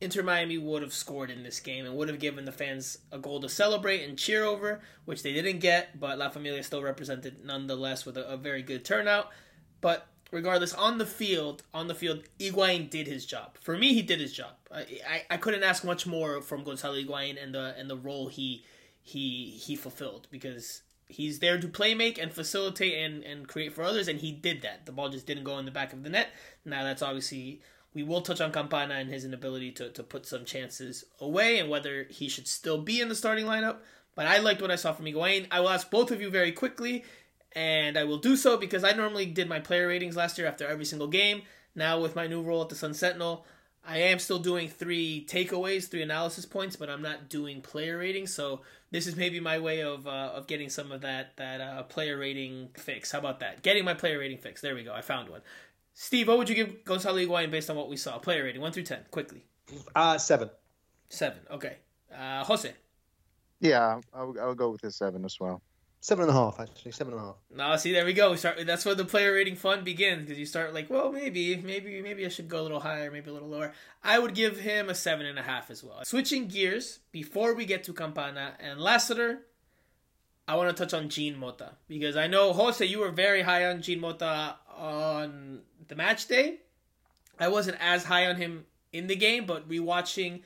[0.00, 3.18] Inter Miami would have scored in this game and would have given the fans a
[3.18, 7.44] goal to celebrate and cheer over, which they didn't get, but La Familia still represented
[7.44, 9.28] nonetheless with a, a very good turnout.
[9.82, 13.58] But regardless, on the field, on the field, Higuain did his job.
[13.60, 14.54] For me, he did his job.
[14.72, 18.28] I, I, I couldn't ask much more from Gonzalo Higuain and the and the role
[18.28, 18.64] he
[19.02, 23.82] he he fulfilled because he's there to play make and facilitate and, and create for
[23.82, 24.86] others, and he did that.
[24.86, 26.28] The ball just didn't go in the back of the net.
[26.64, 27.60] Now that's obviously
[27.94, 31.68] we will touch on Campana and his inability to, to put some chances away and
[31.68, 33.78] whether he should still be in the starting lineup.
[34.14, 35.46] But I liked what I saw from Higuain.
[35.50, 37.04] I will ask both of you very quickly,
[37.52, 40.66] and I will do so because I normally did my player ratings last year after
[40.66, 41.42] every single game.
[41.74, 43.46] Now with my new role at the Sun Sentinel,
[43.84, 48.32] I am still doing three takeaways, three analysis points, but I'm not doing player ratings.
[48.32, 51.82] So this is maybe my way of uh, of getting some of that that uh,
[51.84, 53.12] player rating fix.
[53.12, 53.62] How about that?
[53.62, 54.60] Getting my player rating fix.
[54.60, 54.92] There we go.
[54.92, 55.42] I found one.
[55.94, 58.18] Steve, what would you give Gonzalo Higuain based on what we saw?
[58.18, 59.44] Player rating, one through ten, quickly.
[59.94, 60.50] Uh seven.
[61.08, 61.40] Seven.
[61.50, 61.76] Okay.
[62.16, 62.72] Uh, Jose.
[63.60, 65.60] Yeah, I'll, I'll go with a seven as well.
[66.02, 66.92] Seven and a half, actually.
[66.92, 67.36] Seven and a half.
[67.54, 68.30] Now, see, there we go.
[68.30, 68.64] We start.
[68.66, 72.24] That's where the player rating fun begins because you start like, well, maybe, maybe, maybe
[72.24, 73.74] I should go a little higher, maybe a little lower.
[74.02, 76.02] I would give him a seven and a half as well.
[76.04, 79.42] Switching gears before we get to Campana and Lassiter,
[80.48, 83.66] I want to touch on Jean Mota because I know Jose, you were very high
[83.66, 86.60] on Jean Mota on the match day.
[87.38, 90.40] I wasn't as high on him in the game, but rewatching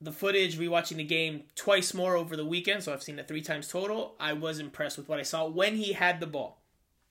[0.00, 3.40] the footage, rewatching the game twice more over the weekend, so I've seen it three
[3.40, 4.14] times total.
[4.20, 6.60] I was impressed with what I saw when he had the ball,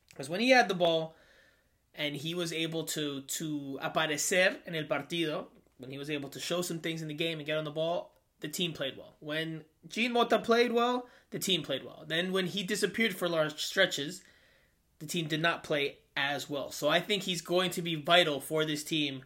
[0.09, 1.15] because when he had the ball,
[1.95, 5.45] and he was able to to aparecer en el partido,
[5.77, 7.71] when he was able to show some things in the game and get on the
[7.71, 9.15] ball, the team played well.
[9.19, 12.03] When Jean Mota played well, the team played well.
[12.07, 14.21] Then when he disappeared for large stretches,
[14.99, 16.71] the team did not play as well.
[16.71, 19.23] So I think he's going to be vital for this team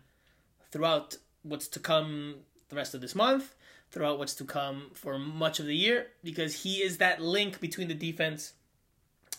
[0.72, 2.36] throughout what's to come
[2.70, 3.56] the rest of this month,
[3.92, 7.88] throughout what's to come for much of the year, because he is that link between
[7.88, 8.54] the defense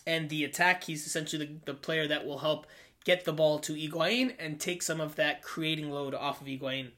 [0.05, 0.83] and the attack.
[0.83, 2.67] He's essentially the, the player that will help
[3.03, 6.91] get the ball to Higuain and take some of that creating load off of Higuain.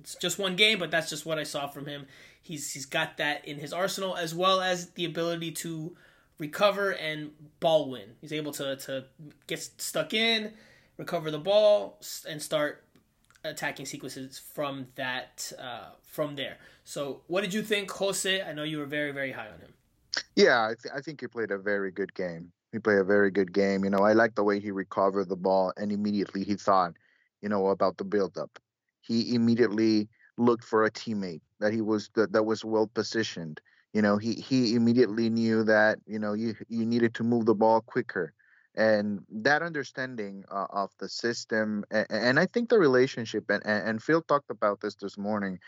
[0.00, 2.06] It's just one game, but that's just what I saw from him.
[2.40, 5.96] He's he's got that in his arsenal as well as the ability to
[6.38, 8.14] recover and ball win.
[8.20, 9.04] He's able to to
[9.46, 10.54] get stuck in,
[10.96, 12.84] recover the ball, and start
[13.44, 16.58] attacking sequences from that uh, from there.
[16.84, 18.42] So, what did you think, Jose?
[18.42, 19.74] I know you were very very high on him.
[20.36, 22.52] Yeah, I, th- I think he played a very good game.
[22.72, 23.84] He played a very good game.
[23.84, 26.92] You know, I like the way he recovered the ball and immediately he thought,
[27.40, 28.58] you know, about the build-up.
[29.00, 33.60] He immediately looked for a teammate that he was that, that was well positioned.
[33.92, 37.54] You know, he he immediately knew that you know you you needed to move the
[37.54, 38.32] ball quicker
[38.74, 44.02] and that understanding uh, of the system and, and, i think the relationship and, and
[44.02, 45.58] phil talked about this this morning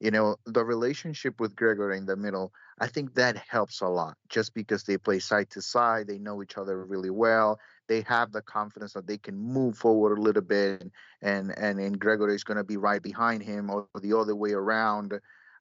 [0.00, 4.16] you know the relationship with gregory in the middle i think that helps a lot
[4.28, 7.58] just because they play side to side they know each other really well
[7.90, 10.90] they have the confidence that they can move forward a little bit
[11.22, 14.52] and and and gregory is going to be right behind him or the other way
[14.52, 15.12] around.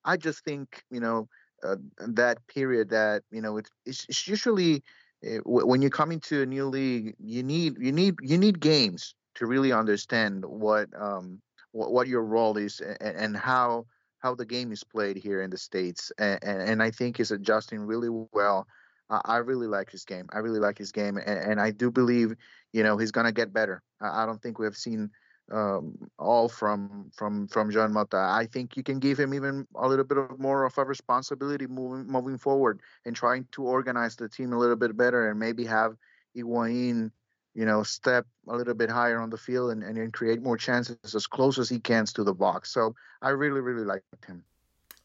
[0.06, 1.28] I just think you know
[1.64, 4.84] uh, that period that you know it's, it's usually
[5.24, 9.16] Eh, when you come into a new league, you need you need you need games
[9.36, 13.86] to really understand what um what, what your role is and, and how
[14.20, 17.32] how the game is played here in the states and, and, and I think he's
[17.32, 18.68] adjusting really well.
[19.10, 20.28] I really like his game.
[20.32, 22.36] I really like his game, and, and I do believe
[22.74, 23.82] you know he's gonna get better.
[24.00, 25.10] I, I don't think we have seen
[25.52, 28.18] um, all from from from Jean Mota.
[28.18, 31.68] I think you can give him even a little bit of more of a responsibility
[31.68, 35.66] moving moving forward and trying to organize the team a little bit better and maybe
[35.66, 35.96] have
[36.36, 37.12] Higuain,
[37.56, 40.98] you know, step a little bit higher on the field and, and create more chances
[41.16, 42.72] as close as he can to the box.
[42.74, 44.44] So I really really liked him.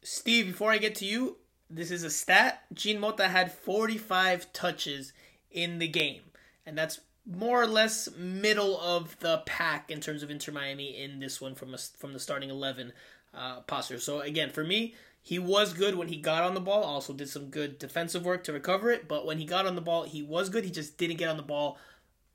[0.03, 1.39] Steve, before I get to you,
[1.71, 2.65] this is a stat.
[2.75, 5.15] Jean Mota had 45 touches
[5.51, 6.23] in the game,
[6.67, 11.21] and that's more or less middle of the pack in terms of Inter Miami in
[11.21, 12.93] this one from a, from the starting eleven
[13.33, 13.99] uh, posture.
[13.99, 16.85] So again, for me, he was good when he got on the ball.
[16.85, 19.09] Also did some good defensive work to recover it.
[19.09, 20.65] But when he got on the ball, he was good.
[20.65, 21.79] He just didn't get on the ball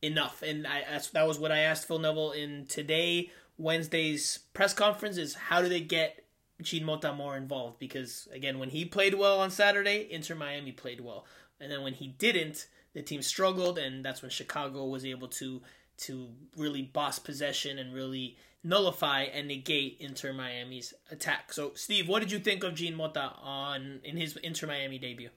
[0.02, 0.42] enough.
[0.42, 5.36] And I that was what I asked Phil Neville in today Wednesday's press conference: is
[5.36, 6.26] how do they get
[6.64, 7.78] Jean Mota more involved?
[7.78, 11.26] Because again, when he played well on Saturday, Inter Miami played well,
[11.60, 15.62] and then when he didn't the team struggled, and that's when Chicago was able to
[15.98, 21.52] to really boss possession and really nullify and negate Inter Miami's attack.
[21.52, 25.30] So, Steve, what did you think of Jean Mota on in his Inter Miami debut?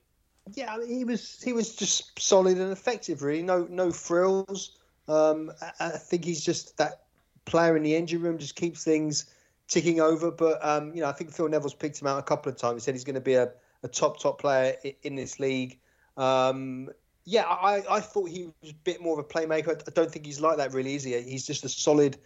[0.55, 3.23] Yeah, I mean, he was he was just solid and effective.
[3.23, 4.77] Really, no no frills.
[5.09, 7.03] Um, I, I think he's just that
[7.45, 9.27] player in the engine room, just keeps things
[9.69, 10.31] ticking over.
[10.31, 12.83] But um, you know, I think Phil Neville's picked him out a couple of times.
[12.83, 15.79] He said he's going to be a, a top top player in this league.
[16.17, 16.91] Um,
[17.25, 19.71] yeah, I, I thought he was a bit more of a playmaker.
[19.71, 21.21] I don't think he's like that really, is he?
[21.23, 22.17] He's just a solid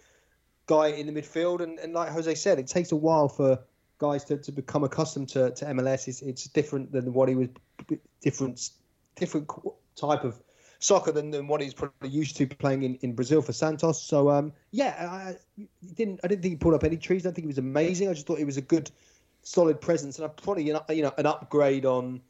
[0.66, 1.60] guy in the midfield.
[1.60, 3.58] And, and like Jose said, it takes a while for
[3.98, 6.08] guys to, to become accustomed to, to MLS.
[6.08, 7.48] It's, it's different than what he was,
[8.22, 8.70] different
[9.16, 9.50] different
[9.96, 10.40] type of
[10.78, 14.02] soccer than, than what he's probably used to playing in, in Brazil for Santos.
[14.02, 15.36] So um, yeah, I
[15.94, 17.22] didn't I didn't think he pulled up any trees.
[17.22, 18.08] I don't think he was amazing.
[18.08, 18.90] I just thought he was a good,
[19.42, 22.20] solid presence, and I probably you know an upgrade on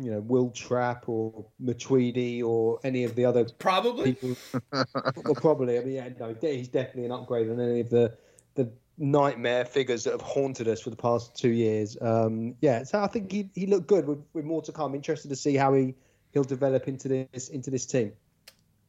[0.00, 4.36] you know Will Trapp or Matuidi or any of the other probably people.
[4.72, 5.78] well, probably.
[5.78, 8.16] I mean, yeah, no, he's definitely an upgrade on any of the
[8.54, 11.96] the nightmare figures that have haunted us for the past two years.
[12.00, 14.94] Um, yeah, so I think he, he looked good with, with more to come.
[14.94, 15.94] Interested to see how he
[16.32, 18.12] he'll develop into this into this team.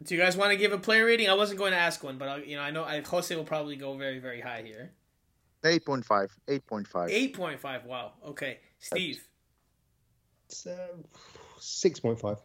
[0.04, 1.30] Do you guys want to give a player rating?
[1.30, 3.44] I wasn't going to ask one, but I, you know I know I, Jose will
[3.44, 4.92] probably go very very high here.
[5.64, 6.30] 8.5.
[6.48, 7.36] 8.5.
[7.36, 7.86] 8.5.
[7.86, 8.14] Wow.
[8.26, 8.58] Okay.
[8.80, 9.24] Steve.
[10.54, 10.78] So,
[11.60, 12.38] Six point five.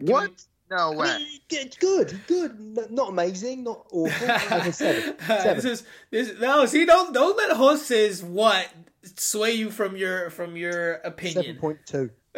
[0.00, 0.44] What?
[0.70, 1.26] No way.
[1.48, 2.90] Good, good, good.
[2.90, 4.26] Not amazing, not awful.
[4.28, 5.16] Like a seven.
[5.26, 5.56] seven.
[5.56, 6.40] this is this.
[6.40, 8.68] No, see, don't don't let Jose's what
[9.02, 11.44] sway you from your from your opinion.
[11.44, 12.10] Seven point two.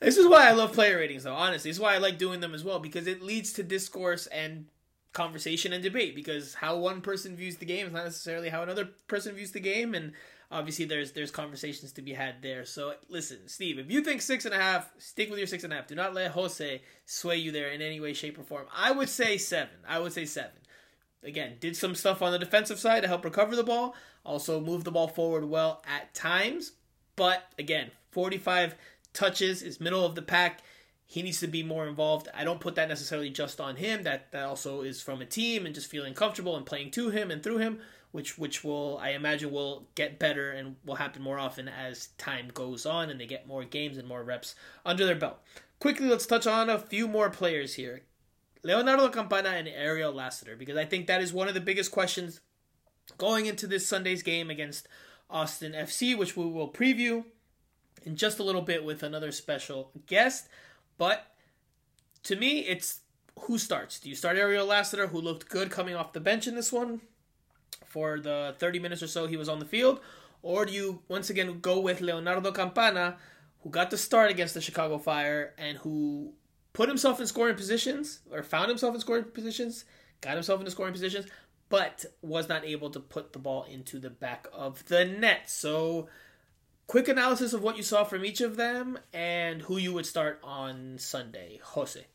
[0.00, 1.34] this is why I love player ratings, though.
[1.34, 4.26] Honestly, this is why I like doing them as well because it leads to discourse
[4.28, 4.66] and
[5.12, 6.14] conversation and debate.
[6.14, 9.60] Because how one person views the game is not necessarily how another person views the
[9.60, 10.12] game, and
[10.50, 12.64] obviously there's there's conversations to be had there.
[12.64, 15.72] So listen, Steve, if you think six and a half, stick with your six and
[15.72, 15.86] a half.
[15.86, 18.66] Do not let Jose sway you there in any way, shape, or form.
[18.74, 19.74] I would say seven.
[19.86, 20.52] I would say seven.
[21.22, 23.94] Again, did some stuff on the defensive side to help recover the ball.
[24.24, 26.72] Also moved the ball forward well at times.
[27.16, 28.76] But again, 45
[29.12, 30.60] touches is middle of the pack.
[31.06, 32.28] He needs to be more involved.
[32.34, 34.02] I don't put that necessarily just on him.
[34.02, 37.30] That that also is from a team and just feeling comfortable and playing to him
[37.30, 37.80] and through him,
[38.12, 42.50] which which will I imagine will get better and will happen more often as time
[42.52, 45.38] goes on and they get more games and more reps under their belt.
[45.78, 48.02] Quickly, let's touch on a few more players here.
[48.64, 52.40] Leonardo Campana and Ariel Lassiter, because I think that is one of the biggest questions
[53.16, 54.88] going into this Sunday's game against
[55.30, 57.24] Austin FC, which we will preview
[58.04, 60.48] in just a little bit with another special guest.
[60.96, 61.26] But
[62.24, 63.00] to me, it's
[63.42, 64.00] who starts.
[64.00, 67.02] Do you start Ariel Lassiter, who looked good coming off the bench in this one
[67.88, 70.00] for the 30 minutes or so he was on the field?
[70.42, 73.16] Or do you once again go with Leonardo Campana,
[73.62, 76.32] who got the start against the Chicago Fire and who
[76.72, 79.84] put himself in scoring positions or found himself in scoring positions,
[80.20, 81.26] got himself into scoring positions,
[81.68, 85.50] but was not able to put the ball into the back of the net.
[85.50, 86.08] So,
[86.86, 90.40] quick analysis of what you saw from each of them and who you would start
[90.42, 92.06] on Sunday, Jose.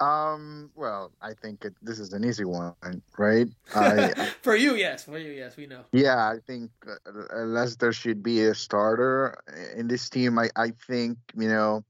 [0.00, 0.70] Um.
[0.76, 2.74] Well, I think it, this is an easy one,
[3.16, 3.48] right?
[3.74, 5.04] I, for you, yes.
[5.04, 5.56] For you, yes.
[5.56, 5.84] We know.
[5.92, 9.42] Yeah, I think uh, unless there should be a starter
[9.76, 11.84] in this team, I I think you know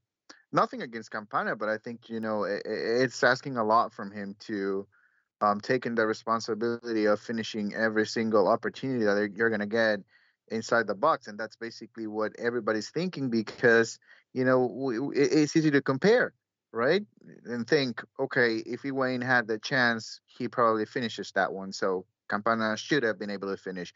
[0.51, 4.35] nothing against Campana, but I think you know it, it's asking a lot from him
[4.47, 4.87] to
[5.41, 9.99] um, taking the responsibility of finishing every single opportunity that you're going to get
[10.49, 13.99] inside the box, and that's basically what everybody's thinking because
[14.33, 16.33] you know it's easy to compare,
[16.71, 17.03] right?
[17.45, 21.73] And think, okay, if Wayne had the chance, he probably finishes that one.
[21.73, 23.93] So Campana should have been able to finish.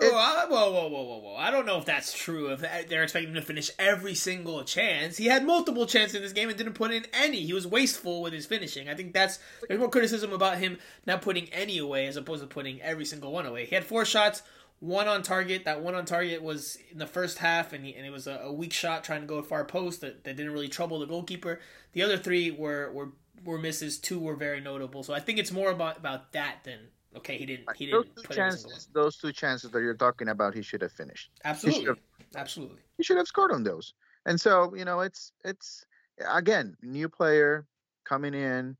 [0.00, 1.36] It, whoa, whoa, whoa, whoa, whoa!
[1.36, 2.50] I don't know if that's true.
[2.50, 6.22] If uh, they're expecting him to finish every single chance, he had multiple chances in
[6.22, 7.42] this game and didn't put in any.
[7.42, 8.88] He was wasteful with his finishing.
[8.88, 12.46] I think that's there's more criticism about him not putting any away as opposed to
[12.46, 13.66] putting every single one away.
[13.66, 14.42] He had four shots,
[14.82, 15.64] one on target.
[15.64, 18.40] That one on target was in the first half, and he, and it was a,
[18.42, 21.60] a weak shot trying to go far post that, that didn't really trouble the goalkeeper.
[21.92, 23.12] The other three were were
[23.44, 23.98] were misses.
[23.98, 25.04] Two were very notable.
[25.04, 26.80] So I think it's more about about that than
[27.16, 27.66] okay, he didn't.
[27.76, 28.12] He didn't.
[28.16, 31.30] Those two chances, those two chances that you're talking about, he should have finished.
[31.44, 32.80] Absolutely, he absolutely.
[32.96, 33.94] He should have scored on those.
[34.26, 35.86] And so you know, it's it's
[36.28, 37.66] again, new player
[38.04, 38.76] coming in,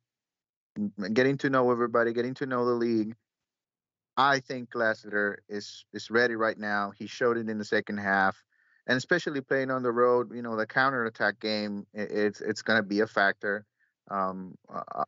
[1.12, 3.14] getting to know everybody, getting to know the league.
[4.16, 6.92] I think Lassiter is is ready right now.
[6.96, 8.42] He showed it in the second half,
[8.86, 10.34] and especially playing on the road.
[10.34, 13.64] You know, the counter attack game, it's it's going to be a factor.
[14.10, 14.56] Um,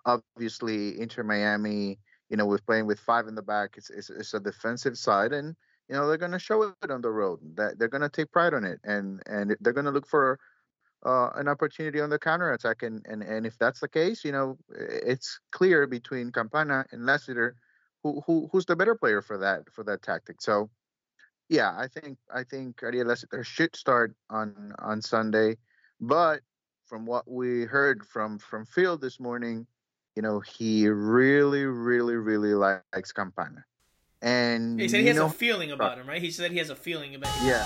[0.07, 1.99] obviously, Inter Miami
[2.35, 5.33] you know, with playing with five in the back, it's it's, it's a defensive side,
[5.33, 5.55] and
[5.89, 7.39] you know they're going to show it on the road.
[7.55, 10.39] That they're going to take pride on it, and and they're going to look for
[11.05, 12.83] uh, an opportunity on the counter attack.
[12.83, 17.57] And, and and if that's the case, you know, it's clear between Campana and Lassiter
[18.05, 20.41] who, who who's the better player for that for that tactic.
[20.41, 20.71] So
[21.49, 25.57] yeah, I think I think uh, Ariel Lassiter should start on on Sunday,
[26.01, 26.41] but
[26.85, 29.67] from what we heard from from Phil this morning,
[30.15, 33.65] you know, he really, really, really likes Campana.
[34.23, 36.23] And he said he has know, a feeling about him, right?
[36.23, 37.49] He said he has a feeling about him.
[37.49, 37.65] Yeah.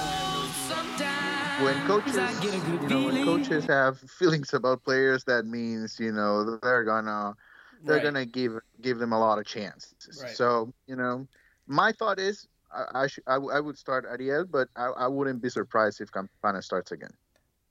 [1.63, 6.85] When coaches, you know, when coaches have feelings about players, that means you know they're
[6.85, 7.35] gonna
[7.85, 8.05] they're right.
[8.05, 10.21] gonna give give them a lot of chances.
[10.23, 10.31] Right.
[10.31, 11.27] So you know,
[11.67, 15.07] my thought is I I, sh- I, w- I would start Ariel, but I, I
[15.07, 17.13] wouldn't be surprised if Campana starts again.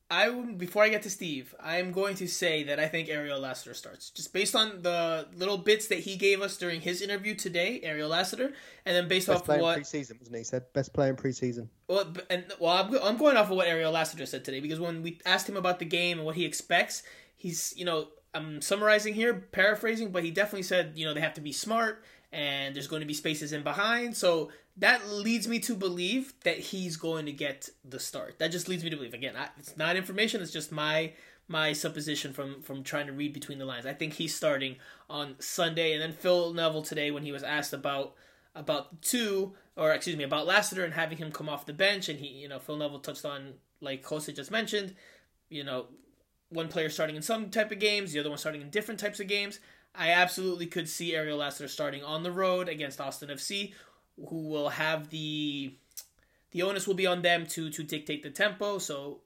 [0.09, 3.73] I before I get to Steve, I'm going to say that I think Ariel Lassiter
[3.73, 7.81] starts just based on the little bits that he gave us during his interview today,
[7.83, 8.53] Ariel Lassiter,
[8.85, 10.37] and then based best off of what preseason wasn't he?
[10.39, 11.67] he said best player in preseason.
[11.89, 15.03] Well, and well, I'm, I'm going off of what Ariel Lassiter said today because when
[15.03, 17.03] we asked him about the game and what he expects,
[17.35, 18.07] he's you know
[18.37, 22.03] I'm summarizing here, paraphrasing, but he definitely said you know they have to be smart
[22.31, 24.15] and there's going to be spaces in behind.
[24.15, 28.39] So that leads me to believe that he's going to get the start.
[28.39, 29.13] That just leads me to believe.
[29.13, 30.41] Again, I, it's not information.
[30.41, 31.13] It's just my
[31.47, 33.85] my supposition from from trying to read between the lines.
[33.85, 34.75] I think he's starting
[35.09, 38.13] on Sunday, and then Phil Neville today when he was asked about
[38.55, 42.19] about two or excuse me about Lassiter and having him come off the bench, and
[42.19, 44.95] he you know Phil Neville touched on like Jose just mentioned
[45.49, 45.85] you know,
[46.49, 49.19] one player starting in some type of games, the other one starting in different types
[49.19, 49.59] of games.
[49.93, 53.73] I absolutely could see Ariel Lassiter starting on the road against Austin FC,
[54.29, 55.73] who will have the
[56.51, 58.77] the onus will be on them to to dictate the tempo.
[58.77, 59.21] So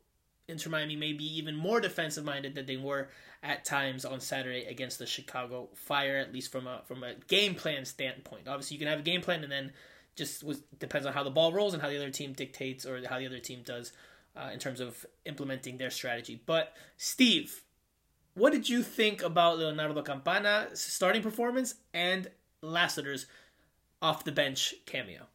[0.48, 3.10] Inter Miami may be even more defensive minded than they were
[3.44, 7.56] at times on Saturday against the Chicago Fire, at least from a from a game
[7.56, 8.48] plan standpoint.
[8.48, 9.72] Obviously, you can have a game plan and then
[10.16, 13.02] just was, depends on how the ball rolls and how the other team dictates or
[13.08, 13.94] how the other team does
[14.36, 16.42] uh, in terms of implementing their strategy.
[16.46, 17.64] But Steve,
[18.34, 22.30] what did you think about Leonardo Campana's starting performance and
[22.62, 23.26] Lassiter's
[24.02, 25.28] off the bench cameo?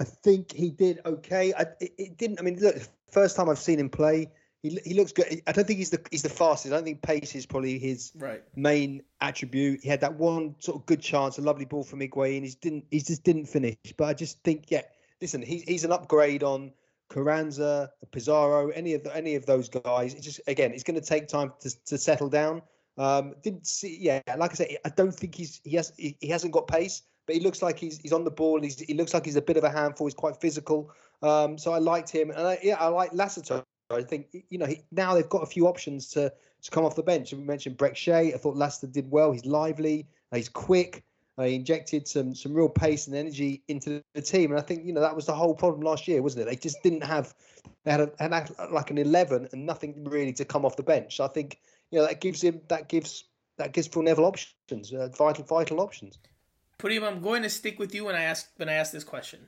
[0.00, 1.52] I think he did okay.
[1.56, 2.38] I, it, it, didn't.
[2.38, 2.76] I mean, look,
[3.10, 4.30] first time I've seen him play,
[4.62, 5.42] he he looks good.
[5.46, 6.72] I don't think he's the he's the fastest.
[6.72, 8.42] I don't think pace is probably his right.
[8.54, 9.80] main attribute.
[9.82, 12.44] He had that one sort of good chance, a lovely ball from Higuain.
[12.44, 12.84] He didn't.
[12.90, 13.76] He just didn't finish.
[13.96, 14.82] But I just think, yeah.
[15.20, 16.70] Listen, he's he's an upgrade on
[17.08, 20.14] Carranza, Pizarro, any of the, any of those guys.
[20.14, 22.62] It's just again, it's going to take time to, to settle down.
[22.96, 26.28] Um, didn't see, yeah, like I said, I don't think he's he has he, he
[26.28, 28.60] hasn't got pace, but he looks like he's he's on the ball.
[28.60, 30.06] He's he looks like he's a bit of a handful.
[30.06, 30.90] He's quite physical.
[31.22, 33.64] Um, so I liked him, and I, yeah, I like Lassiter.
[33.90, 36.32] I think you know he, now they've got a few options to
[36.62, 37.32] to come off the bench.
[37.32, 38.34] We mentioned Brek Shea.
[38.34, 39.32] I thought Lassiter did well.
[39.32, 40.08] He's lively.
[40.34, 41.04] He's quick.
[41.46, 44.92] He injected some some real pace and energy into the team, and I think you
[44.92, 46.50] know that was the whole problem last year, wasn't it?
[46.50, 47.34] They just didn't have
[47.84, 51.16] they had, a, had like an eleven and nothing really to come off the bench.
[51.16, 51.60] So I think
[51.90, 53.24] you know that gives him that gives
[53.56, 56.18] that gives Phil Neville options, uh, vital vital options.
[56.78, 59.46] Purim, I'm going to stick with you when I ask when I ask this question,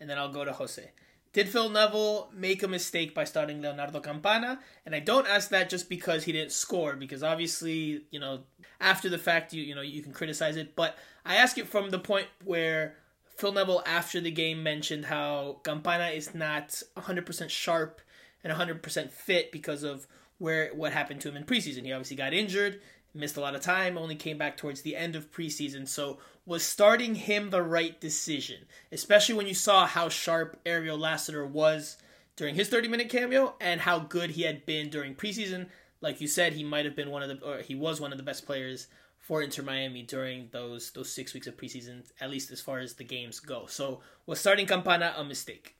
[0.00, 0.90] and then I'll go to Jose.
[1.32, 4.60] Did Phil Neville make a mistake by starting Leonardo Campana?
[4.84, 8.40] And I don't ask that just because he didn't score, because obviously, you know,
[8.80, 11.90] after the fact, you you know you can criticize it, but I ask it from
[11.90, 12.96] the point where
[13.36, 18.00] Phil Neville after the game mentioned how Campana is not 100% sharp
[18.44, 20.06] and 100% fit because of
[20.38, 21.84] where what happened to him in preseason.
[21.84, 22.80] He obviously got injured,
[23.14, 25.86] missed a lot of time, only came back towards the end of preseason.
[25.86, 31.46] So was starting him the right decision, especially when you saw how sharp Ariel Lassiter
[31.46, 31.98] was
[32.36, 35.66] during his 30 minute cameo and how good he had been during preseason.
[36.00, 38.18] Like you said, he might have been one of the, or he was one of
[38.18, 38.88] the best players
[39.20, 42.94] for Inter Miami during those those six weeks of preseason, at least as far as
[42.94, 43.66] the games go.
[43.66, 45.76] So was starting Campana a mistake?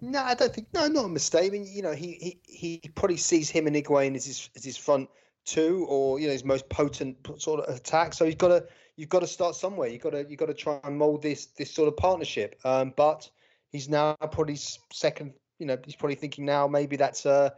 [0.00, 0.68] No, I don't think.
[0.72, 1.46] No, not a mistake.
[1.46, 4.64] I mean, you know, he he, he probably sees him and Higuain as his as
[4.64, 5.10] his front
[5.44, 8.14] two, or you know, his most potent sort of attack.
[8.14, 8.64] So he's got to
[8.96, 9.88] you've got to start somewhere.
[9.88, 12.60] You've got to you've got to try and mold this this sort of partnership.
[12.64, 13.28] Um, but
[13.70, 14.56] he's now probably
[14.92, 15.34] second.
[15.58, 17.50] You know, he's probably thinking now maybe that's uh,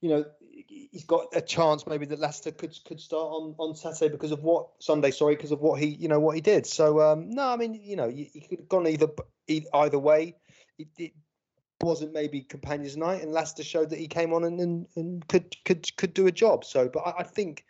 [0.00, 0.24] you know,
[0.66, 4.42] he's got a chance maybe that Lassiter could could start on on Saturday because of
[4.42, 6.66] what Sunday, sorry, because of what he you know what he did.
[6.66, 9.08] So um, no, I mean you know you could have gone either
[9.48, 10.36] either way.
[10.78, 11.12] It, it,
[11.82, 15.56] wasn't maybe Campana's night, and Lassiter showed that he came on and, and, and could
[15.64, 16.64] could could do a job.
[16.64, 17.64] So, but I, I think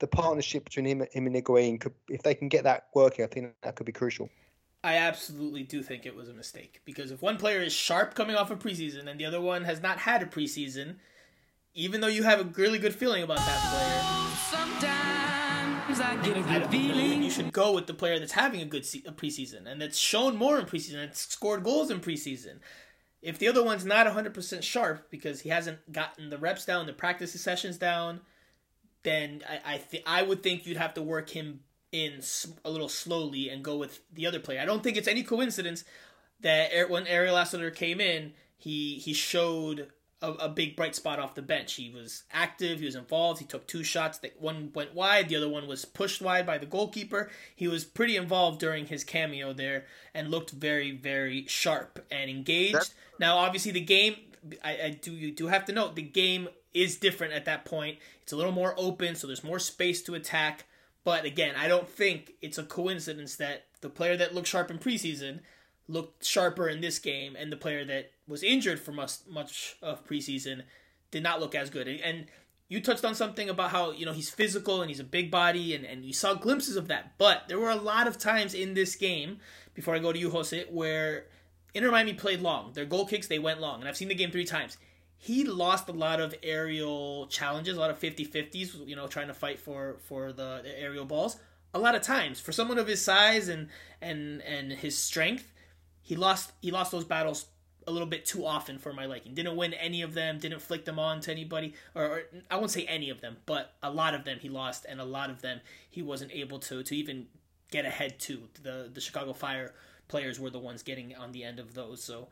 [0.00, 3.28] the partnership between him, him and Higuain could, if they can get that working, I
[3.28, 4.28] think that could be crucial.
[4.82, 8.36] I absolutely do think it was a mistake because if one player is sharp coming
[8.36, 10.96] off a of preseason and the other one has not had a preseason,
[11.72, 16.42] even though you have a really good feeling about that player, sometimes I get a
[16.42, 17.22] good feeling.
[17.22, 19.96] You should go with the player that's having a good se- a preseason and that's
[19.96, 22.58] shown more in preseason and scored goals in preseason.
[23.24, 26.92] If the other one's not 100% sharp because he hasn't gotten the reps down, the
[26.92, 28.20] practice sessions down,
[29.02, 31.60] then I I, th- I would think you'd have to work him
[31.90, 32.20] in
[32.64, 34.60] a little slowly and go with the other player.
[34.60, 35.84] I don't think it's any coincidence
[36.40, 39.90] that when Ariel Lassiter came in, he he showed
[40.24, 41.74] a, a, big bright spot off the bench.
[41.74, 44.18] He was active, he was involved, he took two shots.
[44.18, 47.30] That one went wide, the other one was pushed wide by the goalkeeper.
[47.54, 52.74] He was pretty involved during his cameo there and looked very, very sharp and engaged.
[52.74, 54.16] That's- now, obviously, the game.
[54.62, 57.98] I, I do you do have to note the game is different at that point.
[58.22, 60.64] It's a little more open, so there's more space to attack.
[61.04, 64.78] But again, I don't think it's a coincidence that the player that looked sharp in
[64.78, 65.40] preseason
[65.86, 70.06] looked sharper in this game, and the player that was injured for much much of
[70.06, 70.62] preseason
[71.10, 71.88] did not look as good.
[71.88, 72.26] And
[72.68, 75.74] you touched on something about how you know he's physical and he's a big body,
[75.74, 77.16] and and you saw glimpses of that.
[77.18, 79.38] But there were a lot of times in this game,
[79.74, 81.26] before I go to you, Jose, where
[81.74, 82.72] Inter Miami played long.
[82.72, 84.78] Their goal kicks they went long, and I've seen the game three times.
[85.16, 89.34] He lost a lot of aerial challenges, a lot of 50-50s, you know, trying to
[89.34, 91.38] fight for for the, the aerial balls.
[91.72, 93.68] A lot of times, for someone of his size and
[94.00, 95.52] and and his strength,
[96.02, 97.46] he lost he lost those battles
[97.86, 99.34] a little bit too often for my liking.
[99.34, 100.38] Didn't win any of them.
[100.38, 103.74] Didn't flick them on to anybody, or, or, I won't say any of them, but
[103.82, 105.60] a lot of them he lost, and a lot of them
[105.90, 107.26] he wasn't able to to even
[107.70, 108.48] get ahead to.
[108.62, 109.74] The the Chicago Fire
[110.08, 112.02] players were the ones getting on the end of those.
[112.02, 112.28] So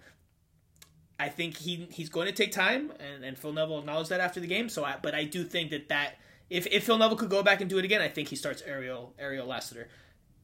[1.18, 4.40] I think he he's going to take time, and, and Phil Neville acknowledged that after
[4.40, 4.68] the game.
[4.68, 6.16] So, I, but I do think that that
[6.50, 8.62] if, if Phil Neville could go back and do it again, I think he starts
[8.62, 9.88] Ariel Ariel Lassiter.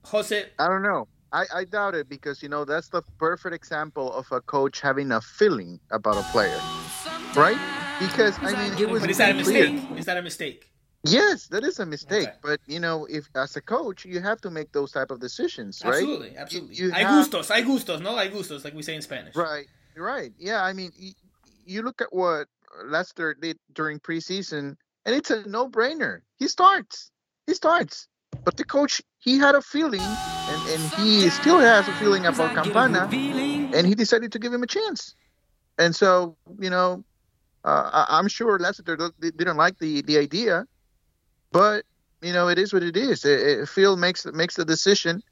[0.05, 1.09] Jose, I don't know.
[1.33, 5.13] I, I doubt it because you know that's the perfect example of a coach having
[5.13, 6.59] a feeling about a player,
[7.37, 7.59] right?
[8.01, 9.03] Because I mean, it was.
[9.03, 9.71] But is that a clear.
[9.71, 9.99] mistake?
[9.99, 10.71] Is that a mistake?
[11.05, 12.29] Yes, that is a mistake.
[12.29, 12.37] Okay.
[12.43, 15.83] But you know, if as a coach, you have to make those type of decisions,
[15.85, 15.95] right?
[15.95, 16.77] Absolutely, absolutely.
[16.77, 19.37] you hay have- gustos, hay gustos, no hay gustos, like we say in Spanish.
[19.37, 19.67] Right,
[19.97, 20.33] right.
[20.39, 21.13] Yeah, I mean, you,
[21.67, 22.49] you look at what
[22.87, 26.23] Lassiter did during preseason, and it's a no-brainer.
[26.39, 27.11] He starts.
[27.47, 28.09] He starts.
[28.45, 32.55] But the coach, he had a feeling, and, and he still has a feeling about
[32.55, 33.09] Campana,
[33.75, 35.15] and he decided to give him a chance.
[35.79, 37.05] And so, you know,
[37.65, 40.67] uh, I, I'm sure they didn't like the, the idea,
[41.53, 41.85] but
[42.23, 43.25] you know, it is what it is.
[43.25, 45.23] It, it, Phil makes makes the decision,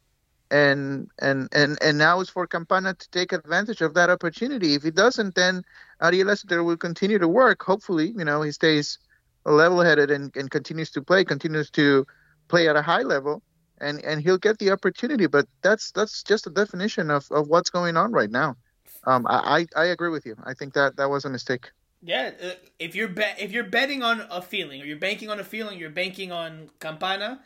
[0.50, 4.74] and and and and now it's for Campana to take advantage of that opportunity.
[4.74, 5.64] If he doesn't, then
[6.00, 7.62] Ariel Lassiter will continue to work.
[7.62, 8.98] Hopefully, you know, he stays
[9.44, 12.06] level-headed and, and continues to play, continues to
[12.48, 13.42] play at a high level,
[13.80, 15.26] and and he'll get the opportunity.
[15.26, 18.56] But that's that's just a definition of, of what's going on right now.
[19.04, 20.36] Um, I, I I agree with you.
[20.44, 21.70] I think that that was a mistake.
[22.02, 25.40] Yeah, uh, if you're bet if you're betting on a feeling or you're banking on
[25.40, 27.42] a feeling, you're banking on Campana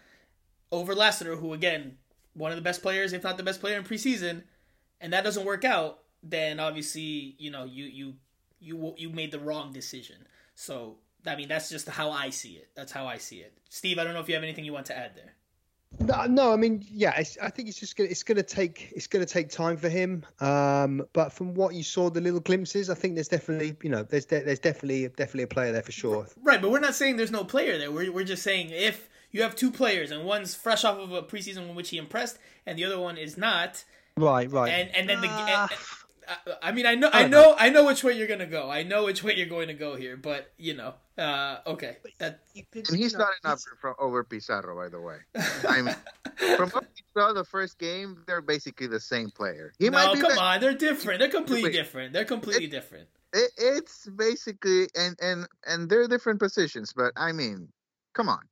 [0.72, 1.96] over Lassiter, who again
[2.34, 4.42] one of the best players, if not the best player in preseason,
[5.00, 8.14] and that doesn't work out, then obviously you know you you
[8.60, 10.26] you you made the wrong decision.
[10.54, 12.68] So I mean that's just how I see it.
[12.74, 13.52] That's how I see it.
[13.68, 15.32] Steve, I don't know if you have anything you want to add there.
[15.98, 19.08] No, no, I mean, yeah, it's, I think it's just gonna, it's gonna take, it's
[19.08, 20.24] gonna take time for him.
[20.38, 24.04] Um, but from what you saw, the little glimpses, I think there's definitely, you know,
[24.04, 26.28] there's, de- there's definitely, definitely a player there for sure.
[26.44, 27.90] Right, but we're not saying there's no player there.
[27.90, 31.22] We're, we're just saying if you have two players and one's fresh off of a
[31.22, 33.82] preseason in which he impressed and the other one is not,
[34.16, 34.68] Right, right.
[34.70, 35.68] and and then the Ah.
[35.70, 35.80] and-
[36.30, 38.46] I- I mean I know I I don't know I know which way you're gonna
[38.46, 38.70] go.
[38.70, 42.40] I know which way you're going to go here, but you know, uh, okay, that
[42.54, 45.18] You could- And he's you know, not an upgrade from over Pizarro, by the way.
[45.68, 45.96] I mean,
[46.56, 49.72] from what we saw the first game, they're basically the same player.
[49.78, 51.18] He no, might be come the- on, they're different.
[51.18, 51.72] They're completely Wait.
[51.72, 52.12] different.
[52.12, 53.08] They're completely different.
[53.32, 57.68] It, it's basically and and and they're different positions, but I mean,
[58.14, 58.42] come on.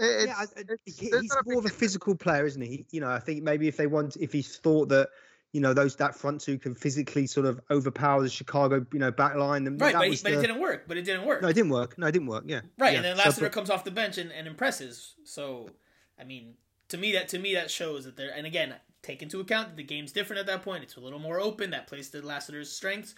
[0.00, 2.86] It- yeah, I- It's, I- it's- he- he's more of a physical player, isn't he?
[2.90, 5.10] You know, I think maybe if they want, if he's thought that,
[5.52, 9.10] you know, those that front two can physically sort of overpower the Chicago, you know,
[9.10, 10.84] back line, then Right, that but, but it didn't work.
[10.86, 11.42] But it didn't work.
[11.42, 11.98] No, it didn't work.
[11.98, 12.44] No, it didn't work.
[12.46, 12.60] Yeah.
[12.78, 12.96] Right, yeah.
[12.98, 15.14] and then So, Lassiter but- comes off the bench and, and impresses.
[15.24, 15.70] So,
[16.18, 16.54] I mean,
[16.88, 19.76] to me that to me that shows that they're and again take into account that
[19.76, 20.82] the game's different at that point.
[20.84, 21.70] It's a little more open.
[21.70, 23.14] That plays to Lassiter's strengths,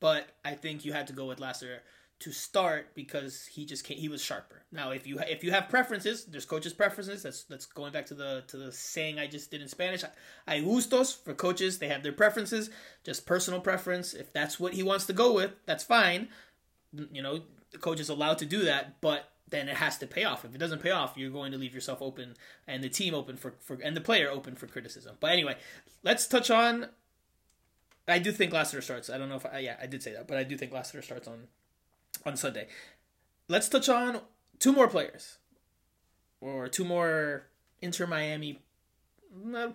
[0.00, 1.82] but I think you had to go with Lassiter
[2.20, 4.62] to start because he just can't, he was sharper.
[4.72, 7.22] Now, if you if you have preferences, there's coaches' preferences.
[7.22, 10.02] That's that's going back to the to the saying I just did in Spanish.
[10.46, 11.78] Hay gustos for coaches.
[11.78, 12.70] They have their preferences,
[13.04, 14.14] just personal preference.
[14.14, 16.28] If that's what he wants to go with, that's fine
[16.92, 20.24] you know, the coach is allowed to do that, but then it has to pay
[20.24, 20.44] off.
[20.44, 23.36] If it doesn't pay off, you're going to leave yourself open and the team open
[23.36, 25.16] for, for and the player open for criticism.
[25.20, 25.56] But anyway,
[26.02, 26.88] let's touch on.
[28.08, 29.10] I do think Lassiter starts.
[29.10, 31.02] I don't know if I, yeah I did say that, but I do think Lassiter
[31.02, 31.44] starts on
[32.24, 32.68] on Sunday.
[33.48, 34.20] Let's touch on
[34.58, 35.38] two more players,
[36.40, 37.46] or two more
[37.80, 38.62] Inter Miami.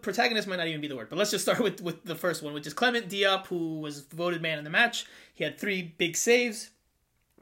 [0.01, 2.43] Protagonist might not even be the word, but let's just start with, with the first
[2.43, 5.05] one, which is Clement Diop, who was voted man of the match.
[5.33, 6.71] He had three big saves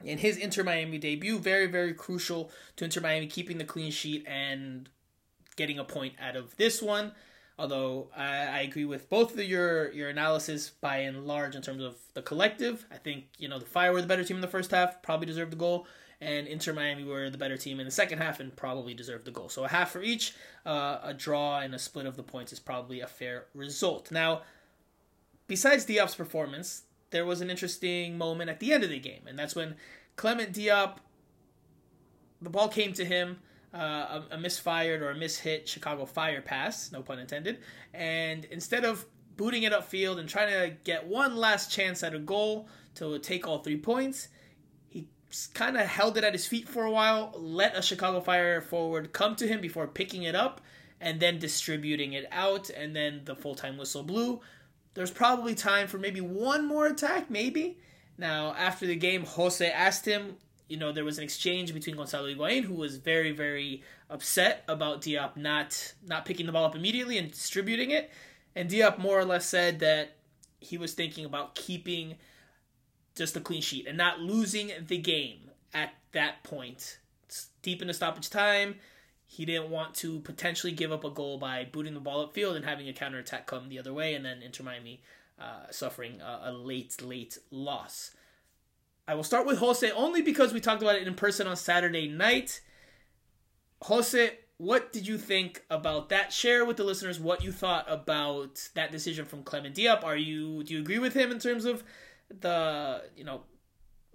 [0.04, 1.38] in his Inter Miami debut.
[1.38, 4.88] Very, very crucial to Inter Miami keeping the clean sheet and
[5.56, 7.12] getting a point out of this one.
[7.58, 11.82] Although I, I agree with both of your your analysis by and large in terms
[11.82, 12.84] of the collective.
[12.90, 15.26] I think you know the Fire were the better team in the first half, probably
[15.26, 15.86] deserved the goal,
[16.20, 19.30] and Inter Miami were the better team in the second half and probably deserved the
[19.30, 19.48] goal.
[19.48, 20.34] So a half for each,
[20.66, 24.10] uh, a draw and a split of the points is probably a fair result.
[24.10, 24.42] Now,
[25.46, 29.38] besides Diop's performance, there was an interesting moment at the end of the game, and
[29.38, 29.76] that's when
[30.16, 30.96] Clement Diop,
[32.42, 33.38] the ball came to him,
[33.74, 37.58] uh, a, a misfired or a mishit Chicago Fire pass, no pun intended,
[37.92, 39.04] and instead of
[39.36, 43.46] booting it upfield and trying to get one last chance at a goal to take
[43.46, 44.28] all three points,
[44.88, 45.08] he
[45.54, 49.12] kind of held it at his feet for a while, let a Chicago Fire forward
[49.12, 50.60] come to him before picking it up
[51.00, 54.40] and then distributing it out, and then the full time whistle blew.
[54.94, 57.78] There's probably time for maybe one more attack, maybe.
[58.16, 60.36] Now, after the game, Jose asked him,
[60.74, 65.02] you know, there was an exchange between Gonzalo Higuain, who was very, very upset about
[65.02, 68.10] Diop not not picking the ball up immediately and distributing it.
[68.56, 70.16] And Diop more or less said that
[70.58, 72.16] he was thinking about keeping
[73.14, 76.98] just a clean sheet and not losing the game at that point.
[77.26, 78.74] It's deep in the stoppage time.
[79.24, 82.64] He didn't want to potentially give up a goal by booting the ball upfield and
[82.64, 85.02] having a counterattack come the other way, and then Inter Miami
[85.38, 88.10] uh, suffering a, a late, late loss.
[89.06, 92.08] I will start with Jose only because we talked about it in person on Saturday
[92.08, 92.60] night.
[93.82, 96.32] Jose, what did you think about that?
[96.32, 100.04] Share with the listeners what you thought about that decision from Clement Diop.
[100.04, 101.84] Are you do you agree with him in terms of
[102.28, 103.42] the you know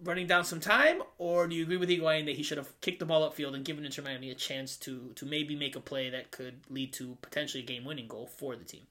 [0.03, 2.99] running down some time, or do you agree with Higuain that he should have kicked
[2.99, 6.09] the ball upfield and given Inter Miami a chance to to maybe make a play
[6.09, 8.87] that could lead to potentially a game winning goal for the team?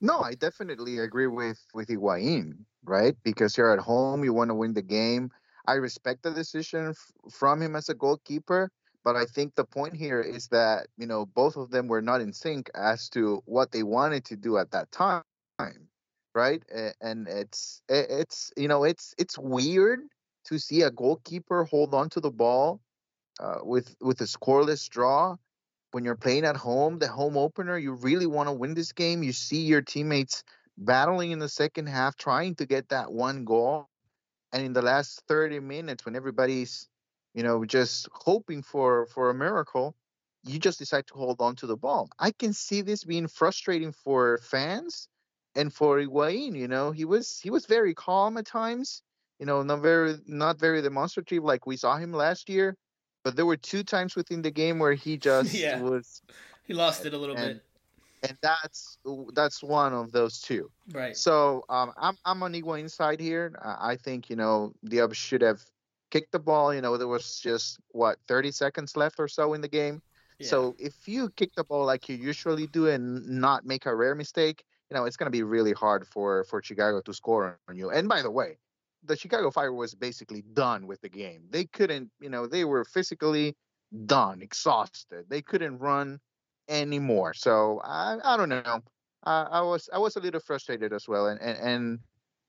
[0.00, 2.58] No, I definitely agree with with Higuain,
[2.88, 3.16] right?
[3.24, 5.30] Because you're at home, you want to win the game.
[5.66, 8.70] I respect the decision f- from him as a goalkeeper,
[9.04, 12.20] but I think the point here is that you know both of them were not
[12.22, 15.22] in sync as to what they wanted to do at that time,
[16.34, 16.62] right?
[17.00, 20.00] And it's it's you know it's it's weird
[20.46, 22.80] to see a goalkeeper hold on to the ball
[23.40, 25.36] uh, with with a scoreless draw
[25.92, 29.22] when you're playing at home, the home opener, you really want to win this game.
[29.22, 30.44] You see your teammates
[30.78, 33.88] battling in the second half, trying to get that one goal.
[34.52, 36.88] And in the last 30 minutes, when everybody's,
[37.34, 39.94] you know, just hoping for for a miracle,
[40.44, 42.08] you just decide to hold on to the ball.
[42.18, 45.08] I can see this being frustrating for fans
[45.54, 46.56] and for Higuain.
[46.56, 49.02] You know, he was he was very calm at times.
[49.38, 52.76] You know, not very not very demonstrative like we saw him last year
[53.24, 55.80] but there were two times within the game where he just yeah.
[55.80, 56.22] was
[56.64, 57.64] he lost it a little and, bit
[58.22, 58.98] and that's
[59.34, 63.96] that's one of those two right so um, i'm i'm on Higuain's inside here i
[63.96, 65.62] think you know Diop should have
[66.10, 69.60] kicked the ball you know there was just what 30 seconds left or so in
[69.60, 70.00] the game
[70.38, 70.48] yeah.
[70.48, 74.14] so if you kick the ball like you usually do and not make a rare
[74.14, 77.76] mistake you know it's going to be really hard for for chicago to score on
[77.76, 78.56] you and by the way
[79.04, 81.42] the Chicago Fire was basically done with the game.
[81.50, 83.56] They couldn't, you know, they were physically
[84.06, 85.26] done, exhausted.
[85.28, 86.20] They couldn't run
[86.68, 87.34] anymore.
[87.34, 88.80] So I, I don't know.
[89.24, 91.26] I, I was I was a little frustrated as well.
[91.26, 91.98] And and, and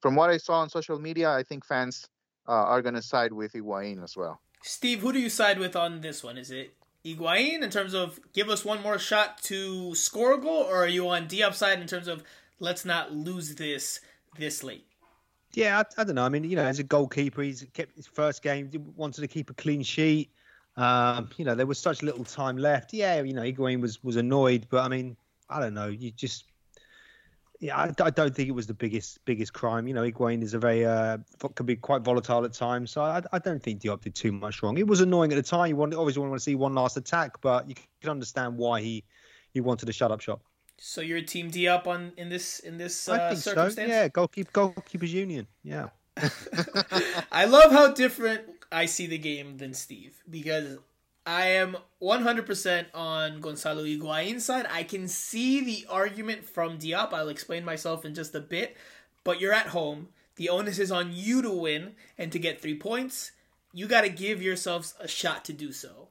[0.01, 2.07] from what I saw on social media, I think fans
[2.47, 4.41] uh, are going to side with Higuain as well.
[4.61, 6.37] Steve, who do you side with on this one?
[6.37, 6.73] Is it
[7.05, 10.87] Higuain in terms of give us one more shot to score a goal, or are
[10.87, 12.23] you on Diop side in terms of
[12.59, 13.99] let's not lose this
[14.37, 14.85] this late?
[15.53, 16.23] Yeah, I, I, don't know.
[16.23, 19.49] I mean, you know, as a goalkeeper, he's kept his first game, wanted to keep
[19.49, 20.29] a clean sheet.
[20.79, 22.93] Um, you know, there was such little time left.
[22.93, 25.17] Yeah, you know, Higuain was was annoyed, but I mean,
[25.49, 25.87] I don't know.
[25.87, 26.45] You just,
[27.59, 29.89] yeah, I, I don't think it was the biggest biggest crime.
[29.89, 31.17] You know, Higuain is a very uh,
[31.55, 34.63] can be quite volatile at times, so I, I don't think Diop did too much
[34.63, 34.77] wrong.
[34.77, 35.67] It was annoying at the time.
[35.67, 39.03] You want obviously want to see one last attack, but you can understand why he
[39.53, 40.41] he wanted to shut up shop.
[40.77, 43.75] So you're a team Diop on in this in this uh, circumstance?
[43.75, 43.81] So.
[43.85, 45.45] Yeah, goalkeeper goalkeepers union.
[45.61, 45.89] Yeah.
[47.31, 50.77] I love how different I see the game than Steve because
[51.25, 54.65] I am 100% on Gonzalo Higuain's side.
[54.69, 57.13] I can see the argument from Diop.
[57.13, 58.77] I'll explain myself in just a bit.
[59.23, 60.09] But you're at home.
[60.37, 63.31] The onus is on you to win and to get three points.
[63.73, 66.07] You got to give yourselves a shot to do so.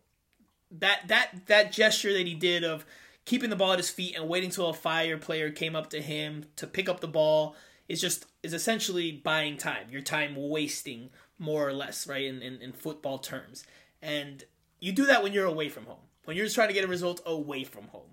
[0.71, 2.85] That that that gesture that he did of
[3.25, 6.03] keeping the ball at his feet and waiting till a fire player came up to
[6.03, 7.57] him to pick up the ball
[7.89, 9.89] is just is essentially buying time.
[9.91, 12.25] Your time wasting more or less, right?
[12.25, 13.65] In, in, in football terms.
[14.03, 14.45] And
[14.81, 15.99] you do that when you're away from home.
[16.25, 18.11] When you're just trying to get a result away from home.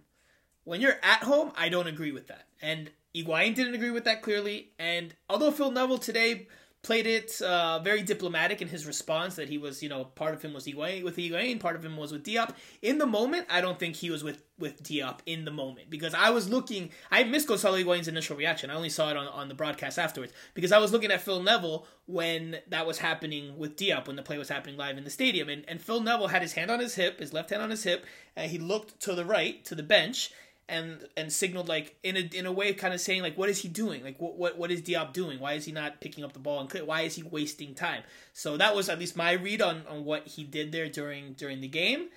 [0.63, 2.47] When you're at home, I don't agree with that.
[2.61, 4.71] And Higuain didn't agree with that clearly.
[4.79, 6.47] And although Phil Neville today
[6.85, 10.41] played it uh, very diplomatic in his response that he was, you know, part of
[10.43, 12.53] him was Higuain, with Higuain, part of him was with Diop.
[12.83, 16.13] In the moment, I don't think he was with, with Diop in the moment because
[16.13, 18.69] I was looking, I missed Gonzalo Higuain's initial reaction.
[18.69, 21.41] I only saw it on, on the broadcast afterwards because I was looking at Phil
[21.41, 25.09] Neville when that was happening with Diop, when the play was happening live in the
[25.09, 25.49] stadium.
[25.49, 27.83] And, and Phil Neville had his hand on his hip, his left hand on his
[27.83, 28.05] hip,
[28.35, 30.31] and he looked to the right, to the bench,
[30.67, 33.61] and and signaled like in a in a way kind of saying like what is
[33.61, 34.03] he doing?
[34.03, 35.39] Like what what what is Diop doing?
[35.39, 38.03] Why is he not picking up the ball and why is he wasting time?
[38.33, 41.61] So that was at least my read on on what he did there during during
[41.61, 42.09] the game.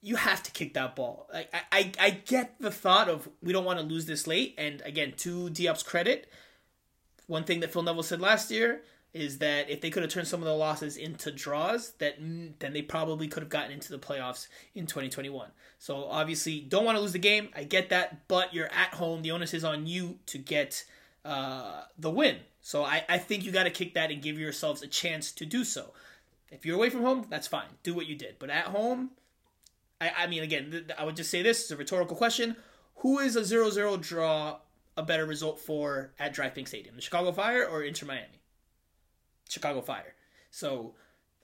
[0.00, 1.28] You have to kick that ball.
[1.32, 4.82] I I I get the thought of we don't want to lose this late and
[4.82, 6.28] again to Diop's credit
[7.26, 8.82] one thing that Phil Neville said last year
[9.14, 12.72] is that if they could have turned some of the losses into draws, that then
[12.72, 15.50] they probably could have gotten into the playoffs in 2021.
[15.78, 17.50] So obviously, don't want to lose the game.
[17.54, 19.22] I get that, but you're at home.
[19.22, 20.84] The onus is on you to get
[21.24, 22.38] uh, the win.
[22.62, 25.44] So I, I think you got to kick that and give yourselves a chance to
[25.44, 25.92] do so.
[26.50, 27.68] If you're away from home, that's fine.
[27.82, 28.36] Do what you did.
[28.38, 29.10] But at home,
[30.00, 32.56] I, I mean, again, I would just say this: it's a rhetorical question.
[32.96, 34.58] Who is a 0-0 draw
[34.96, 38.41] a better result for at PNK Stadium, the Chicago Fire or Inter Miami?
[39.52, 40.14] Chicago Fire.
[40.50, 40.94] So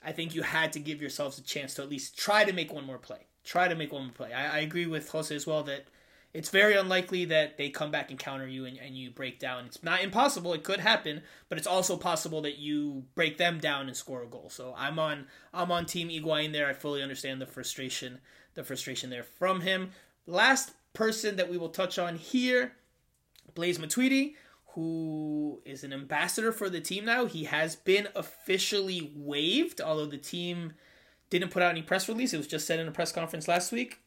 [0.03, 2.73] I think you had to give yourselves a chance to at least try to make
[2.73, 3.27] one more play.
[3.45, 4.33] Try to make one more play.
[4.33, 5.87] I, I agree with Jose as well that
[6.35, 9.65] it's very unlikely that they come back and counter you and, and you break down.
[9.65, 13.87] It's not impossible; it could happen, but it's also possible that you break them down
[13.87, 14.51] and score a goal.
[14.51, 16.69] So I'm on I'm on Team Higuain there.
[16.69, 18.21] I fully understand the frustration
[18.55, 19.93] the frustration there from him.
[20.27, 22.73] Last person that we will touch on here,
[23.55, 24.35] Blaze Matuidi,
[24.75, 27.27] who is an ambassador for the team now.
[27.27, 30.75] He has been officially waived, although the team
[31.31, 32.33] didn't put out any press release.
[32.33, 34.01] It was just said in a press conference last week.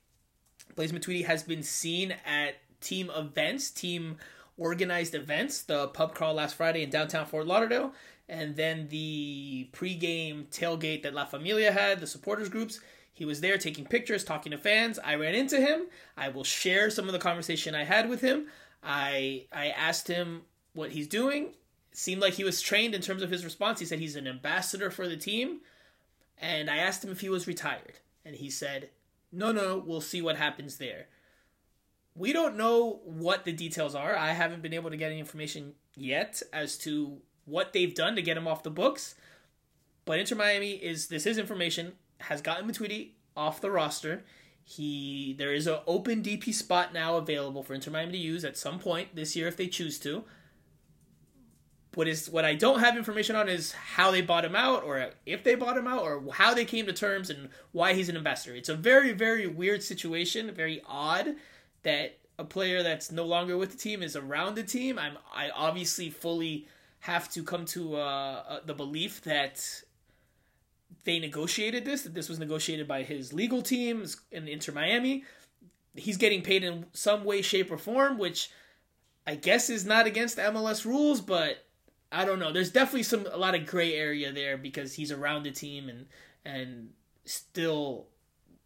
[0.76, 4.18] Blaise Matuidi has been seen at team events, team
[4.58, 7.94] organized events, the pub crawl last Friday in downtown Fort Lauderdale,
[8.30, 12.80] and then the pregame tailgate that La Familia had, the supporters groups.
[13.14, 14.98] He was there taking pictures, talking to fans.
[15.00, 15.88] I ran into him.
[16.16, 18.48] I will share some of the conversation I had with him.
[18.84, 20.44] I I asked him
[20.74, 21.54] what he's doing.
[21.94, 23.80] Seemed like he was trained in terms of his response.
[23.80, 25.60] He said he's an ambassador for the team.
[26.38, 28.00] And I asked him if he was retired.
[28.26, 28.90] And he said,
[29.32, 31.08] no, no, we'll see what happens there.
[32.16, 34.16] We don't know what the details are.
[34.16, 38.22] I haven't been able to get any information yet as to what they've done to
[38.22, 39.16] get him off the books.
[40.06, 44.24] But Inter Miami is this is information has gotten Matuidi off the roster.
[44.64, 48.58] He there is an open DP spot now available for Inter Miami to use at
[48.58, 50.24] some point this year if they choose to.
[51.94, 55.10] What is what I don't have information on is how they bought him out, or
[55.26, 58.16] if they bought him out, or how they came to terms, and why he's an
[58.16, 58.56] investor.
[58.56, 61.36] It's a very very weird situation, very odd
[61.84, 64.98] that a player that's no longer with the team is around the team.
[64.98, 66.68] I'm I obviously fully
[67.02, 69.84] have to come to uh, uh, the belief that
[71.04, 75.24] they negotiated this, that this was negotiated by his legal teams in Inter Miami.
[75.96, 78.52] He's getting paid in some way, shape, or form, which
[79.26, 81.66] I guess is not against MLS rules, but
[82.12, 82.52] I don't know.
[82.52, 86.06] There's definitely some a lot of gray area there because he's around the team and
[86.46, 86.90] and
[87.26, 88.08] still.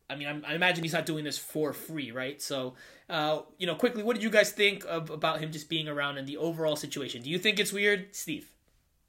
[0.07, 2.39] I mean, I'm, i imagine he's not doing this for free, right?
[2.39, 2.75] So,
[3.09, 6.19] uh, you know, quickly, what did you guys think of about him just being around
[6.19, 7.23] and the overall situation?
[7.23, 8.51] Do you think it's weird, Steve?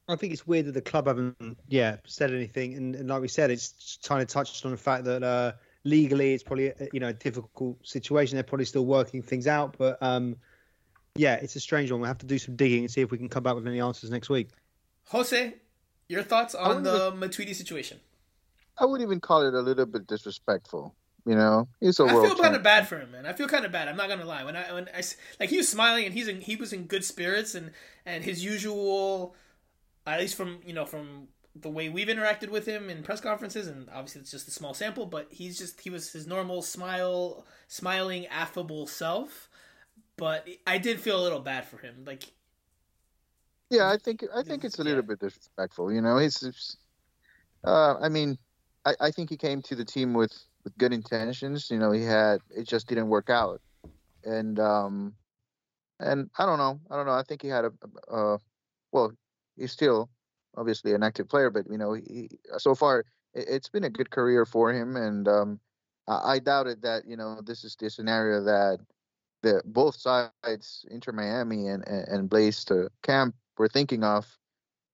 [0.09, 2.75] I think it's weird that the club haven't, yeah, said anything.
[2.75, 5.53] And, and like we said, it's kind of touched on the fact that uh,
[5.85, 8.37] legally it's probably you know a difficult situation.
[8.37, 10.37] They're probably still working things out, but um,
[11.19, 12.01] yeah, it's a strange one.
[12.01, 13.81] We'll have to do some digging and see if we can come back with any
[13.81, 14.49] answers next week.
[15.09, 15.55] Jose,
[16.09, 18.01] your thoughts on the Matuidi situation?
[18.79, 20.95] I would even call it a little bit disrespectful.
[21.25, 23.27] You know, he's a I feel kind of bad for him, man.
[23.27, 23.89] I feel kind of bad.
[23.89, 24.45] I'm not gonna lie.
[24.45, 25.03] When I when I
[25.41, 27.73] like he was smiling and he's in, he was in good spirits and
[28.05, 29.35] and his usual
[30.07, 31.27] at least from you know from
[31.61, 34.75] the way we've interacted with him in press conferences, and obviously it's just a small
[34.75, 39.49] sample, but he's just he was his normal smile, smiling, affable self.
[40.17, 42.25] But I did feel a little bad for him, like.
[43.71, 45.09] Yeah, I think I think it's a little yeah.
[45.09, 45.93] bit disrespectful.
[45.93, 46.77] You know, he's.
[47.65, 48.39] Uh, I mean,
[48.85, 50.33] I, I think he came to the team with
[50.65, 51.71] with good intentions.
[51.71, 53.61] You know, he had it just didn't work out,
[54.25, 55.15] and um,
[56.01, 57.13] and I don't know, I don't know.
[57.13, 58.39] I think he had a,
[58.93, 59.13] well,
[59.57, 60.11] he's still
[60.57, 63.05] obviously an active player, but you know, he, so far
[63.35, 65.61] it, has been a good career for him, and um,
[66.09, 68.79] I, I doubted that you know this is the scenario that
[69.47, 74.27] the both sides, Inter Miami and and, and Blaise to camp, were thinking of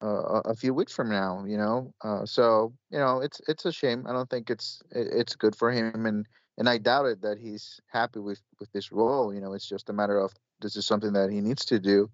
[0.01, 1.43] uh, a few weeks from now.
[1.45, 4.05] You know, uh, so you know it's it's a shame.
[4.07, 6.25] I don't think it's it's good for him, and
[6.57, 9.33] and I doubt it that he's happy with with this role.
[9.33, 12.09] You know, it's just a matter of this is something that he needs to do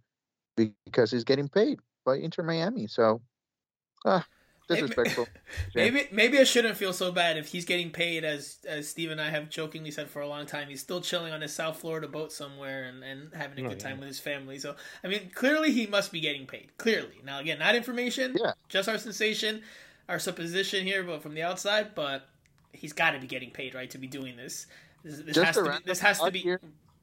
[0.55, 2.87] because he's getting paid by Inter Miami.
[2.87, 3.21] So,
[4.05, 4.25] ah,
[4.69, 5.27] disrespectful.
[5.75, 9.19] maybe maybe I shouldn't feel so bad if he's getting paid as as Steve and
[9.19, 10.69] I have jokingly said for a long time.
[10.69, 13.79] He's still chilling on his South Florida boat somewhere and, and having a oh, good
[13.79, 13.99] time yeah.
[13.99, 14.59] with his family.
[14.59, 16.69] So I mean, clearly he must be getting paid.
[16.77, 18.35] Clearly, now again, not information.
[18.39, 18.53] Yeah.
[18.67, 19.61] Just our sensation,
[20.07, 21.95] our supposition here, but from the outside.
[21.95, 22.27] But
[22.71, 24.67] he's got to be getting paid, right, to be doing this.
[25.03, 25.71] This, this has to be.
[25.85, 26.39] This has to be.
[26.39, 26.61] Here.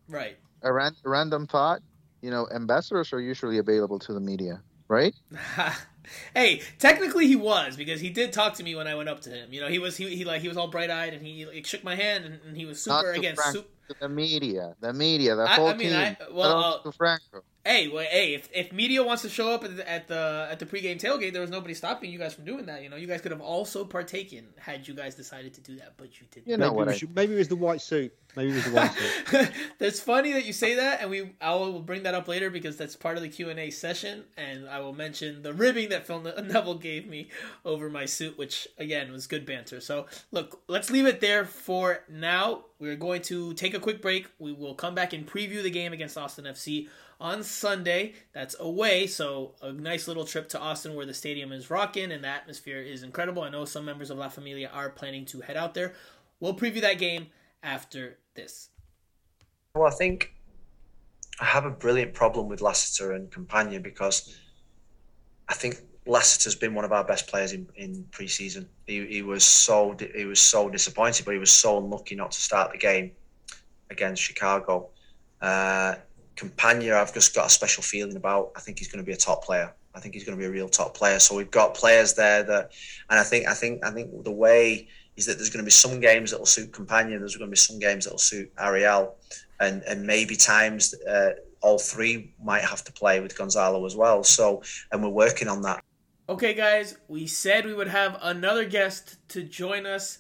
[0.08, 0.36] Right.
[0.62, 1.80] A, ran, a random thought.
[2.22, 5.14] You know, ambassadors are usually available to the media right?
[6.34, 9.30] hey, technically he was because he did talk to me when I went up to
[9.30, 9.52] him.
[9.52, 11.66] You know, he was he, he like he was all bright eyed and he like,
[11.66, 13.68] shook my hand and, and he was super against Super...
[14.00, 15.96] The media, the media, the whole I mean, team.
[15.96, 17.42] I, well, uh, Franco.
[17.66, 20.60] Hey, well, hey, if, if media wants to show up at the, at the at
[20.60, 22.84] the pregame tailgate, there was nobody stopping you guys from doing that.
[22.84, 25.94] You know, you guys could have also partaken had you guys decided to do that,
[25.96, 26.46] but you didn't.
[26.46, 26.88] You know maybe what?
[26.90, 26.96] I...
[26.96, 28.14] Should, maybe it was the white suit.
[28.36, 29.50] Maybe it was the white suit.
[29.80, 32.76] That's funny that you say that, and we I will bring that up later because
[32.76, 36.06] that's part of the Q and A session, and I will mention the ribbing that
[36.06, 37.30] Phil Neville gave me
[37.64, 39.80] over my suit, which again was good banter.
[39.80, 42.66] So look, let's leave it there for now.
[42.78, 44.28] We're going to take a quick break.
[44.38, 46.88] We will come back and preview the game against Austin FC
[47.20, 48.14] on Sunday.
[48.32, 52.24] That's away, so a nice little trip to Austin where the stadium is rocking and
[52.24, 53.42] the atmosphere is incredible.
[53.42, 55.94] I know some members of La Familia are planning to head out there.
[56.40, 57.28] We'll preview that game
[57.62, 58.70] after this.
[59.74, 60.34] Well, I think
[61.40, 64.38] I have a brilliant problem with Lassiter and Campana because
[65.48, 68.68] I think Lassiter's been one of our best players in, in pre-season.
[68.86, 72.40] He, he was so he was so disappointed, but he was so unlucky not to
[72.40, 73.12] start the game
[73.90, 74.88] against Chicago.
[75.40, 75.96] Uh,
[76.36, 78.52] Campana, I've just got a special feeling about.
[78.56, 79.72] I think he's going to be a top player.
[79.94, 81.18] I think he's going to be a real top player.
[81.18, 82.72] So we've got players there that,
[83.08, 85.70] and I think I think I think the way is that there's going to be
[85.70, 87.18] some games that will suit Campana.
[87.18, 89.16] There's going to be some games that will suit Ariel,
[89.58, 91.30] and and maybe times uh,
[91.62, 94.22] all three might have to play with Gonzalo as well.
[94.22, 94.62] So
[94.92, 95.82] and we're working on that.
[96.28, 100.18] Okay, guys, we said we would have another guest to join us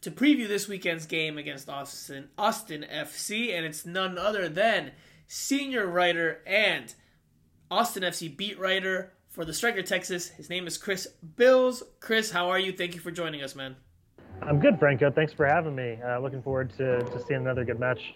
[0.00, 4.92] to preview this weekend's game against Austin Austin FC, and it's none other than
[5.28, 6.94] senior writer and
[7.70, 10.28] Austin FC beat writer for the Striker Texas.
[10.28, 11.06] His name is Chris
[11.36, 11.82] Bils.
[12.00, 12.72] Chris, how are you?
[12.72, 13.76] Thank you for joining us, man.
[14.42, 15.10] I'm good, Franco.
[15.10, 15.98] Thanks for having me.
[16.04, 18.14] Uh, looking forward to, to seeing another good match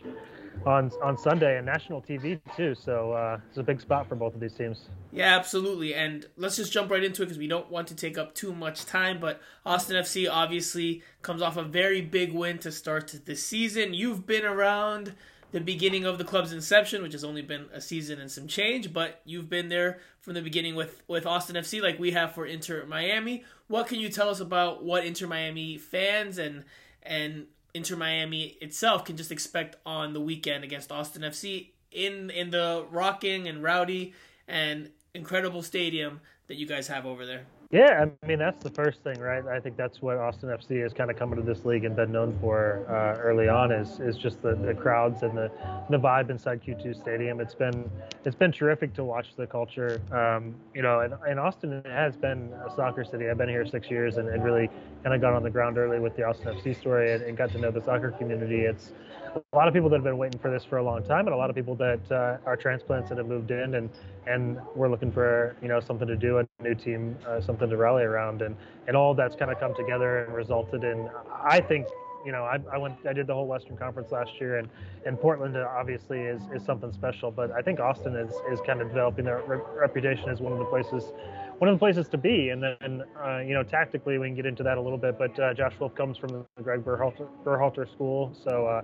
[0.67, 2.75] on on Sunday and national TV too.
[2.75, 4.89] So uh, it's a big spot for both of these teams.
[5.11, 5.95] Yeah, absolutely.
[5.95, 8.55] And let's just jump right into it because we don't want to take up too
[8.55, 9.19] much time.
[9.21, 13.93] But Austin FC obviously comes off a very big win to start the season.
[13.93, 15.15] You've been around
[15.53, 18.93] the beginning of the club's inception, which has only been a season and some change,
[18.93, 22.47] but you've been there from the beginning with, with Austin FC, like we have for
[22.47, 23.45] Inter Miami.
[23.69, 26.65] What can you tell us about what Inter Miami fans and
[27.03, 32.51] and Inter Miami itself can just expect on the weekend against Austin FC in in
[32.51, 34.15] the rocking and rowdy
[34.49, 37.47] and incredible stadium that you guys have over there?
[37.73, 39.43] Yeah, I mean that's the first thing, right?
[39.47, 42.13] I think that's what Austin FC has kind of come into this league and been
[42.13, 45.51] known for uh, early on is is just the, the crowds and the
[45.89, 47.41] the vibe inside Q2 Stadium.
[47.41, 47.91] It's been
[48.27, 50.03] it's been terrific to watch the culture.
[50.13, 53.31] Um, you know, and, and Austin has been a soccer city.
[53.31, 54.69] I've been here six years and, and really
[55.03, 57.53] kind of got on the ground early with the Austin FC story and, and got
[57.53, 58.67] to know the soccer community.
[58.67, 58.93] It's
[59.37, 61.35] a lot of people that have been waiting for this for a long time, and
[61.35, 63.91] a lot of people that uh, are transplants that have moved in, and
[64.27, 67.77] and we're looking for you know something to do, a new team, uh, something to
[67.77, 68.57] rally around, and
[68.87, 71.09] and all that's kind of come together and resulted in,
[71.45, 71.87] I think.
[72.25, 74.69] You know, I, I went, I did the whole Western Conference last year, and,
[75.05, 77.33] and Portland obviously is, is something special.
[77.33, 80.61] But I think Austin is, is kind of developing their re- reputation as one of
[80.61, 81.11] the places
[81.59, 82.49] one of the places to be.
[82.49, 85.17] And then, uh, you know, tactically, we can get into that a little bit.
[85.17, 88.83] But uh, Josh Wolff comes from the Greg Berhalter, Berhalter School, so uh,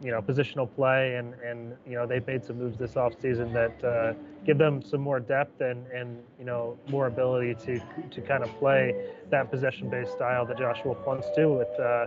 [0.00, 3.84] you know positional play and and you know they've made some moves this offseason that
[3.84, 7.80] uh, give them some more depth and and you know more ability to
[8.10, 8.94] to kind of play
[9.30, 12.06] that possession based style that Josh Wolff wants to with uh,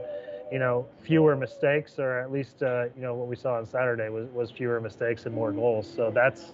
[0.52, 4.10] you know fewer mistakes or at least uh, you know what we saw on Saturday
[4.10, 5.88] was was fewer mistakes and more goals.
[5.88, 6.54] So that's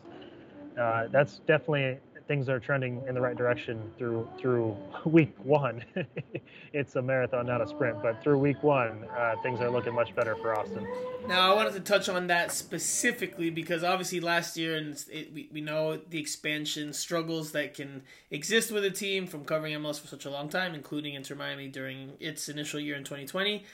[0.77, 1.97] uh, that's definitely
[2.29, 5.83] things are trending in the right direction through through week one.
[6.73, 10.15] it's a marathon, not a sprint, but through week one, uh, things are looking much
[10.15, 10.87] better for Austin.
[11.27, 15.49] Now, I wanted to touch on that specifically because obviously last year, and it, we,
[15.51, 20.07] we know the expansion struggles that can exist with a team from covering MLS for
[20.07, 23.65] such a long time, including Inter Miami during its initial year in 2020.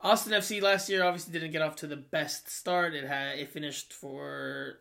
[0.00, 2.94] Austin FC last year obviously didn't get off to the best start.
[2.94, 4.80] It had it finished for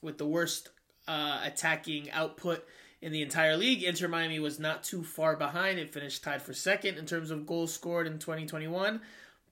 [0.00, 0.70] with the worst
[1.08, 2.64] uh, attacking output
[3.00, 3.82] in the entire league.
[3.82, 5.78] Inter Miami was not too far behind.
[5.78, 9.00] It finished tied for second in terms of goals scored in 2021.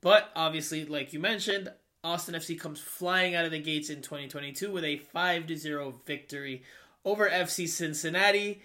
[0.00, 1.70] But obviously, like you mentioned,
[2.02, 6.62] Austin FC comes flying out of the gates in 2022 with a 5 0 victory
[7.04, 8.62] over FC Cincinnati.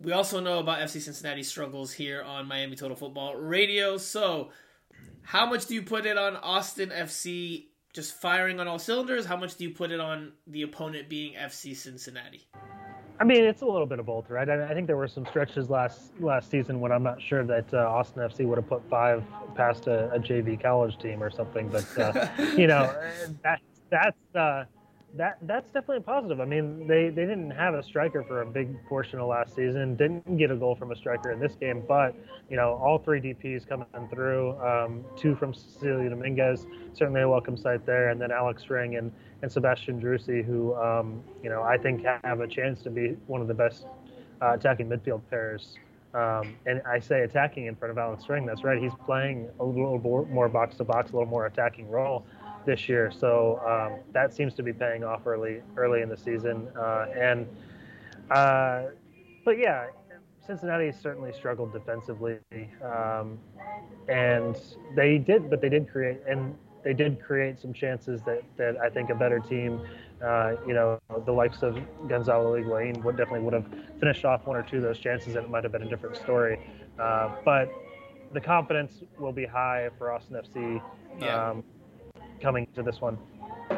[0.00, 3.96] We also know about FC Cincinnati's struggles here on Miami Total Football Radio.
[3.96, 4.50] So,
[5.22, 7.66] how much do you put it on Austin FC
[7.96, 9.24] just firing on all cylinders?
[9.24, 12.46] How much do you put it on the opponent being FC Cincinnati?
[13.18, 14.46] I mean, it's a little bit of both, right?
[14.46, 17.78] I, think there were some stretches last last season when I'm not sure that uh,
[17.78, 19.24] Austin FC would have put five
[19.54, 22.28] past a, a JV college team or something, but uh,
[22.58, 22.94] you know,
[23.42, 24.64] that that's uh,
[25.16, 26.40] that that's definitely positive.
[26.40, 29.96] I mean, they they didn't have a striker for a big portion of last season.
[29.96, 32.14] Didn't get a goal from a striker in this game, but
[32.50, 34.58] you know, all three DPS coming through.
[34.60, 39.12] Um, two from Cecilio Dominguez, certainly a welcome sight there, and then Alex Ring and
[39.42, 43.40] and Sebastian Driussi, who um, you know I think have a chance to be one
[43.40, 43.86] of the best
[44.42, 45.76] uh, attacking midfield pairs.
[46.14, 48.46] Um, and I say attacking in front of Alex Ring.
[48.46, 48.80] That's right.
[48.82, 49.98] He's playing a little
[50.30, 52.24] more box to box, a little more attacking role
[52.66, 53.10] this year.
[53.10, 56.68] So um, that seems to be paying off early early in the season.
[56.76, 57.46] Uh, and
[58.30, 58.82] uh,
[59.44, 59.86] but yeah,
[60.46, 62.38] Cincinnati certainly struggled defensively,
[62.82, 63.38] um,
[64.08, 64.56] and
[64.94, 66.54] they did, but they did create and
[66.84, 69.80] they did create some chances that that I think a better team.
[70.22, 73.66] Uh, you know, the likes of Gonzalo Higuain would definitely would have
[74.00, 76.16] finished off one or two of those chances, and it might have been a different
[76.16, 76.58] story.
[76.98, 77.70] Uh, but
[78.32, 80.82] the confidence will be high for Austin FC.
[81.20, 81.54] Yeah.
[82.40, 83.18] Coming to this one.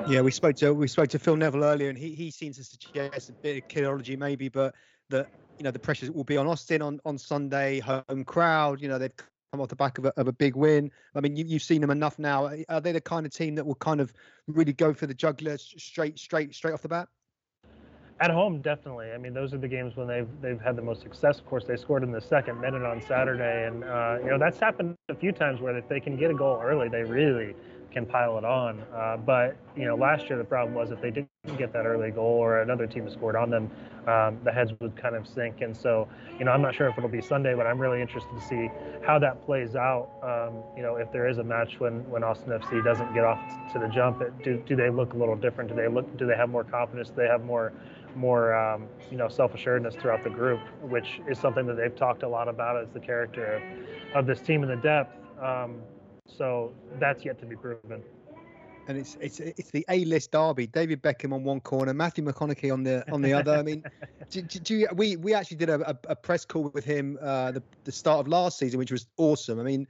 [0.09, 2.64] Yeah, we spoke to we spoke to Phil Neville earlier, and he he seems to
[2.64, 4.74] suggest a bit of kidology maybe, but
[5.11, 5.28] that
[5.59, 8.80] you know the pressure will be on Austin on on Sunday, home crowd.
[8.80, 9.12] You know they've
[9.52, 10.90] come off the back of a, of a big win.
[11.14, 12.50] I mean, you, you've seen them enough now.
[12.68, 14.12] Are they the kind of team that will kind of
[14.46, 17.09] really go for the juggler straight straight straight off the bat?
[18.20, 19.12] At home, definitely.
[19.12, 21.38] I mean, those are the games when they've they've had the most success.
[21.38, 24.59] Of course, they scored in the second minute on Saturday, and uh, you know that's
[24.59, 27.54] happened a few times where if they can get a goal early, they really
[27.91, 28.80] can pile it on.
[28.95, 32.11] Uh, but you know, last year the problem was if they didn't get that early
[32.11, 33.70] goal or another team scored on them,
[34.07, 35.61] um, the heads would kind of sink.
[35.61, 36.09] And so,
[36.39, 38.70] you know, I'm not sure if it'll be Sunday, but I'm really interested to see
[39.05, 40.11] how that plays out.
[40.22, 43.41] Um, you know, if there is a match when when Austin FC doesn't get off
[43.72, 45.70] to the jump, do do they look a little different?
[45.70, 46.16] Do they look?
[46.16, 47.09] Do they have more confidence?
[47.09, 47.72] Do they have more
[48.14, 52.28] more um, you know self-assuredness throughout the group, which is something that they've talked a
[52.28, 55.14] lot about as the character of, of this team in the depth.
[55.43, 55.76] Um,
[56.37, 58.03] so that's yet to be proven.
[58.87, 60.66] And it's it's it's the A-list derby.
[60.66, 63.53] David Beckham on one corner, Matthew McConaughey on the on the other.
[63.53, 63.85] I mean,
[64.31, 67.51] do, do, do you, we we actually did a, a, press call with him uh,
[67.51, 69.61] the the start of last season, which was awesome.
[69.61, 69.87] I mean,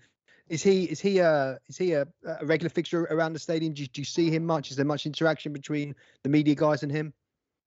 [0.49, 3.73] is he is he a is he a, a regular fixture around the stadium?
[3.73, 4.73] Do you, do you see him much?
[4.73, 7.13] Is there much interaction between the media guys and him?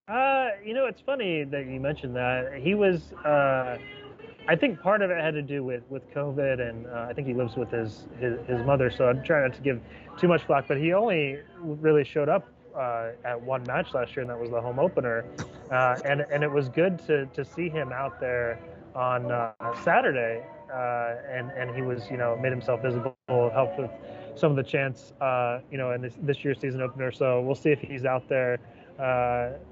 [0.08, 2.60] Uh, you know, it's funny that you mentioned that.
[2.60, 3.78] He was, uh,
[4.48, 7.28] I think part of it had to do with, with COVID, and uh, I think
[7.28, 9.80] he lives with his, his, his mother, so I'm trying not to give
[10.18, 14.22] too much flack, but he only really showed up uh, at one match last year,
[14.22, 15.24] and that was the home opener.
[15.70, 18.58] Uh, and, and it was good to, to see him out there
[18.94, 19.52] on uh,
[19.84, 23.90] Saturday, uh, and, and he was, you know, made himself visible, helped with
[24.34, 27.12] some of the chants, uh, you know, in this, this year's season opener.
[27.12, 28.58] So we'll see if he's out there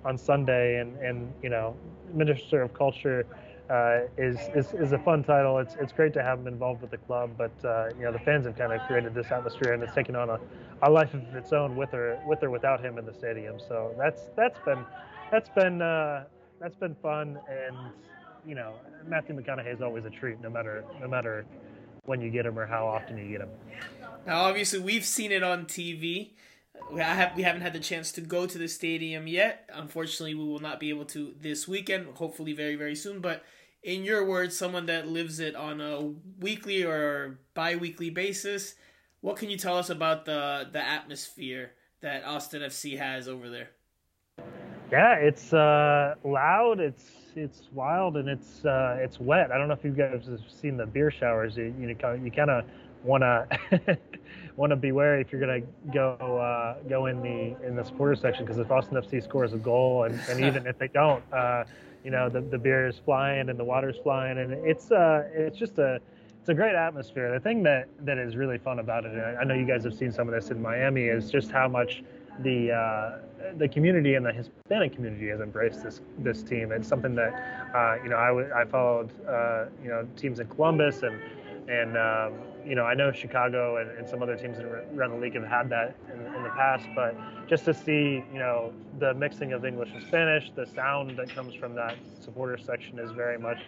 [0.05, 1.77] on Sunday, and and you know,
[2.13, 3.27] Minister of Culture
[3.71, 5.59] uh, is, is is a fun title.
[5.59, 8.19] It's it's great to have him involved with the club, but uh, you know, the
[8.19, 10.41] fans have kind of created this atmosphere, and it's taken on a,
[10.83, 13.61] a life of its own with or with or without him in the stadium.
[13.61, 14.85] So that's that's been
[15.31, 16.25] that's been uh,
[16.61, 17.77] that's been fun, and
[18.45, 18.73] you know,
[19.07, 21.47] Matthew McConaughey is always a treat, no matter no matter
[22.07, 23.51] when you get him or how often you get him.
[24.27, 26.31] Now, obviously, we've seen it on TV
[26.91, 29.69] we have we haven't had the chance to go to the stadium yet.
[29.73, 32.07] Unfortunately, we will not be able to this weekend.
[32.15, 33.21] Hopefully, very very soon.
[33.21, 33.45] But
[33.83, 38.75] in your words, someone that lives it on a weekly or bi-weekly basis,
[39.21, 43.71] what can you tell us about the the atmosphere that Austin FC has over there?
[44.91, 46.81] Yeah, it's uh, loud.
[46.81, 47.05] It's
[47.37, 49.53] it's wild and it's uh, it's wet.
[49.53, 51.57] I don't know if you guys have seen the beer showers.
[51.57, 52.65] You you, kind of
[53.05, 53.99] want to
[54.57, 57.85] want to be wary if you're going to go uh, go in the in the
[57.85, 61.23] supporter section because if Austin FC scores a goal and, and even if they don't,
[61.33, 61.65] uh,
[62.05, 65.59] you know the, the beer is flying and the water's flying and it's uh it's
[65.59, 66.01] just a
[66.41, 67.31] it's a great atmosphere.
[67.33, 69.95] The thing that that is really fun about it, and I know you guys have
[69.95, 72.03] seen some of this in Miami, is just how much
[72.39, 73.19] the uh,
[73.59, 76.73] the community and the Hispanic community has embraced this this team.
[76.73, 77.35] It's something that
[77.75, 81.21] uh, you know I, w- I followed uh, you know teams in Columbus and
[81.69, 82.33] and um,
[82.67, 85.69] you know, I know Chicago and, and some other teams around the league have had
[85.71, 87.15] that in, in, the past, but
[87.49, 91.55] just to see, you know, the mixing of English and Spanish, the sound that comes
[91.55, 93.59] from that supporter section is very much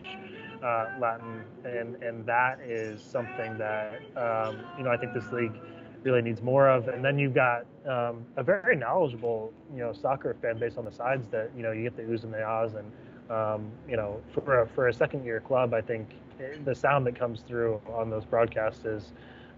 [0.63, 5.55] uh, Latin, and and that is something that um, you know I think this league
[6.05, 6.89] really needs more of.
[6.89, 10.93] And then you've got um, a very knowledgeable, you know, soccer fan base on the
[10.93, 12.91] sides that you know you get the oohs and the ahs and
[13.31, 16.09] um, you know, for a, for a second year club, I think
[16.65, 19.13] the sound that comes through on those broadcasts is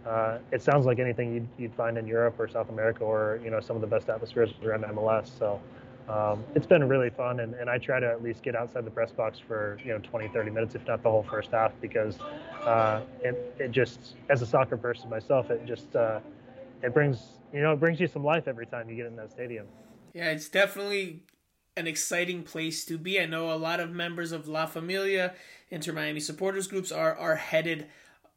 [0.06, 3.50] uh, it sounds like anything you'd, you'd, find in Europe or South America or you
[3.50, 5.30] know some of the best atmospheres around MLS.
[5.38, 5.60] So
[6.08, 8.90] um, it's been really fun, and, and I try to at least get outside the
[8.90, 12.18] press box for you know 20, 30 minutes, if not the whole first half, because
[12.66, 16.20] uh, it it just as a soccer person myself, it just uh,
[16.82, 19.30] it brings you know it brings you some life every time you get in that
[19.30, 19.66] stadium.
[20.12, 21.22] Yeah, it's definitely
[21.76, 23.20] an exciting place to be.
[23.20, 25.34] I know a lot of members of La Familia
[25.70, 27.86] Inter Miami supporters groups are are headed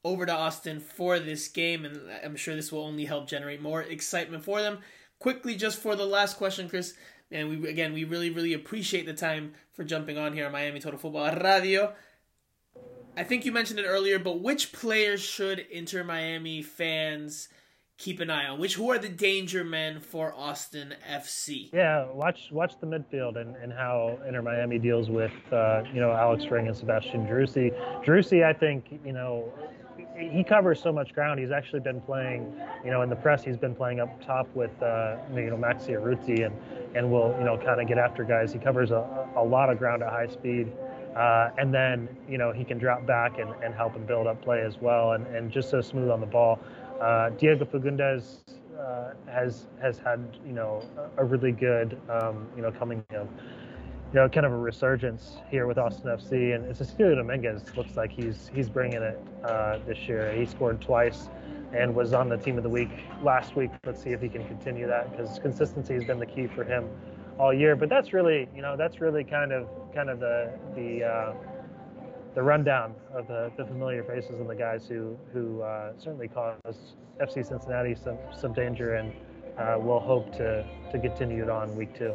[0.04, 3.82] over to Austin for this game, and I'm sure this will only help generate more
[3.82, 4.80] excitement for them.
[5.20, 6.94] Quickly, just for the last question, Chris,
[7.32, 10.80] and we again we really really appreciate the time for jumping on here on Miami
[10.80, 11.94] Total Football Radio.
[13.16, 17.50] I think you mentioned it earlier, but which players should Inter Miami fans
[17.98, 18.60] keep an eye on?
[18.60, 21.70] Which who are the danger men for Austin FC?
[21.74, 26.12] Yeah, watch watch the midfield and, and how Inter Miami deals with uh, you know
[26.12, 27.72] Alex Ring and Sebastian Driussi.
[28.06, 29.52] Driussi, I think you know
[30.18, 31.40] he covers so much ground.
[31.40, 33.44] He's actually been playing, you know, in the press.
[33.44, 36.56] He's been playing up top with, uh, you know, Maxi Urruti and
[36.96, 38.52] and will, you know, kind of get after guys.
[38.52, 40.72] He covers a, a lot of ground at high speed,
[41.16, 44.42] uh, and then, you know, he can drop back and, and help and build up
[44.42, 46.60] play as well, and, and just so smooth on the ball.
[47.02, 48.40] Uh, Diego Fagundez
[48.80, 50.82] uh, has has had you know
[51.18, 53.28] a really good um, you know coming of
[54.12, 58.12] you know kind of a resurgence here with Austin FC and Cecilio Dominguez looks like
[58.12, 60.34] he's he's bringing it uh, this year.
[60.34, 61.30] He scored twice
[61.74, 62.92] and was on the team of the week
[63.22, 63.72] last week.
[63.86, 66.90] Let's see if he can continue that because consistency has been the key for him
[67.38, 67.76] all year.
[67.76, 71.34] But that's really you know that's really kind of kind of the the uh,
[72.38, 76.96] the rundown of the, the familiar faces and the guys who who uh, certainly caused
[77.20, 79.12] FC Cincinnati some some danger, and
[79.58, 82.14] uh, we'll hope to to continue it on week two.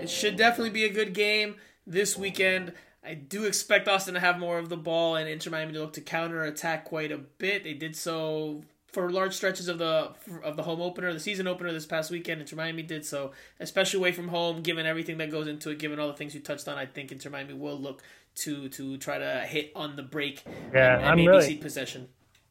[0.00, 1.54] It should definitely be a good game
[1.86, 2.72] this weekend.
[3.04, 5.92] I do expect Austin to have more of the ball and Inter Miami to look
[5.92, 7.62] to counter attack quite a bit.
[7.62, 11.72] They did so for large stretches of the of the home opener, the season opener
[11.72, 12.40] this past weekend.
[12.40, 13.30] Inter Miami did so,
[13.60, 14.62] especially away from home.
[14.62, 17.12] Given everything that goes into it, given all the things you touched on, I think
[17.12, 18.02] Inter Miami will look
[18.36, 20.42] to to try to hit on the break.
[20.72, 22.08] Yeah, and, and I'm maybe really see possession.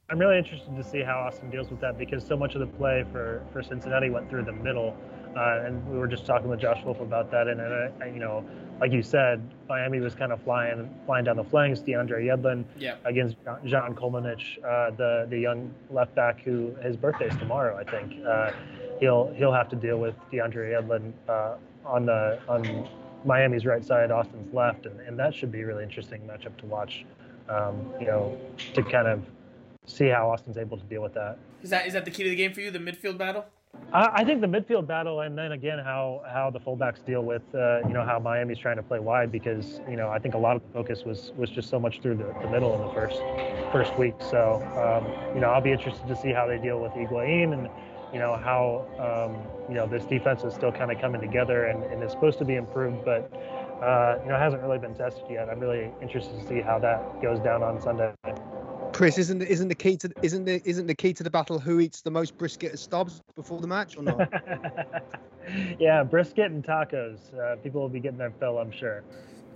[0.10, 2.68] I'm really interested to see how Austin deals with that because so much of the
[2.68, 4.96] play for for Cincinnati went through the middle,
[5.36, 7.48] uh, and we were just talking with Josh Wolff about that.
[7.48, 8.46] And, and uh, you know,
[8.80, 11.80] like you said, Miami was kind of flying flying down the flanks.
[11.80, 12.98] DeAndre Yedlin Yeah.
[13.06, 17.78] against Zan Kolmanic, uh, the the young left back who his birthday's tomorrow.
[17.78, 18.52] I think uh,
[19.00, 21.56] he'll he'll have to deal with DeAndre Yedlin uh,
[21.86, 22.88] on the on
[23.26, 26.66] Miami's right side, Austin's left, and, and that should be a really interesting matchup to
[26.66, 27.06] watch.
[27.50, 28.38] Um, you know,
[28.74, 29.22] to kind of
[29.86, 31.38] see how Austin's able to deal with that.
[31.62, 32.72] Is that is that the key to the game for you?
[32.72, 33.46] The midfield battle.
[33.92, 37.42] I I think the midfield battle, and then again how how the fullbacks deal with
[37.54, 40.38] uh, you know how Miami's trying to play wide because you know I think a
[40.38, 42.94] lot of the focus was was just so much through the, the middle in the
[42.94, 43.20] first
[43.72, 44.16] first week.
[44.20, 47.70] So um, you know I'll be interested to see how they deal with Higuain and
[48.14, 49.36] you know how um,
[49.68, 52.46] you know this defense is still kind of coming together and, and is supposed to
[52.46, 53.34] be improved, but
[53.82, 55.50] uh, you know hasn't really been tested yet.
[55.50, 58.14] I'm really interested to see how that goes down on Sunday.
[58.94, 61.80] Chris, isn't isn't the key to isn't the isn't the key to the battle who
[61.80, 64.32] eats the most brisket at Stubbs before the match or not?
[65.80, 67.18] yeah, brisket and tacos.
[67.38, 69.04] Uh, people will be getting their fill, I'm sure.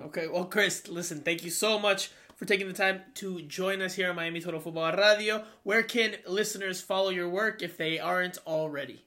[0.05, 3.95] Okay, well, Chris, listen, thank you so much for taking the time to join us
[3.95, 5.43] here on Miami Total Football Radio.
[5.63, 9.03] Where can listeners follow your work if they aren't already?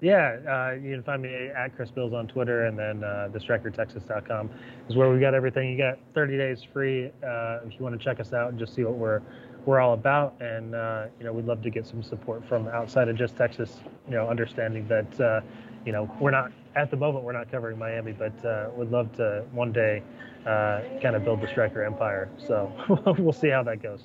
[0.00, 4.50] Yeah, uh, you can find me at Chris Bils on Twitter, and then uh, thestrikertexas.com
[4.90, 5.70] is where we've got everything.
[5.70, 8.74] You got 30 days free uh, if you want to check us out and just
[8.74, 9.22] see what we're
[9.64, 10.34] we're all about.
[10.40, 13.80] And uh, you know, we'd love to get some support from outside of just Texas.
[14.06, 15.40] You know, understanding that uh,
[15.86, 19.16] you know we're not at the moment we're not covering Miami, but uh, would love
[19.16, 20.02] to one day
[20.46, 22.30] uh, kind of build the striker empire.
[22.38, 22.72] So
[23.18, 24.02] we'll see how that goes.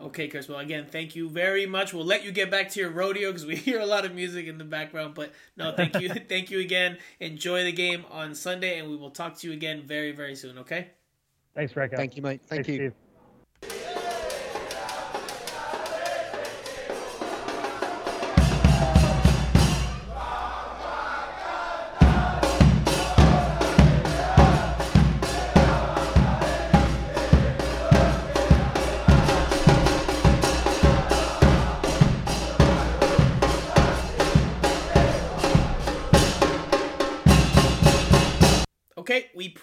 [0.00, 0.48] Okay, Chris.
[0.48, 1.94] Well, again, thank you very much.
[1.94, 4.46] We'll let you get back to your rodeo because we hear a lot of music
[4.46, 5.14] in the background.
[5.14, 6.98] But no, thank you, thank you again.
[7.20, 10.58] Enjoy the game on Sunday, and we will talk to you again very, very soon.
[10.58, 10.88] Okay.
[11.54, 11.96] Thanks, Rekka.
[11.96, 12.42] Thank you, mate.
[12.46, 12.92] Thank Thanks, you.
[13.60, 13.93] Steve.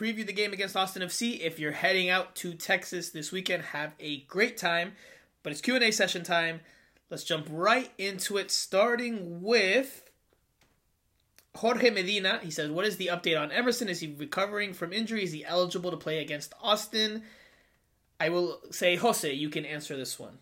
[0.02, 1.39] Previewed the game against Austin FC.
[1.41, 4.93] If you're heading out to Texas this weekend, have a great time.
[5.43, 6.62] But it's Q&A session time.
[7.12, 10.10] Let's jump right into it starting with
[11.56, 12.39] Jorge Medina.
[12.41, 13.89] He says, "What is the update on Emerson?
[13.89, 15.24] Is he recovering from injury?
[15.24, 17.22] Is he eligible to play against Austin?"
[18.19, 20.40] I will say, Jose, you can answer this one.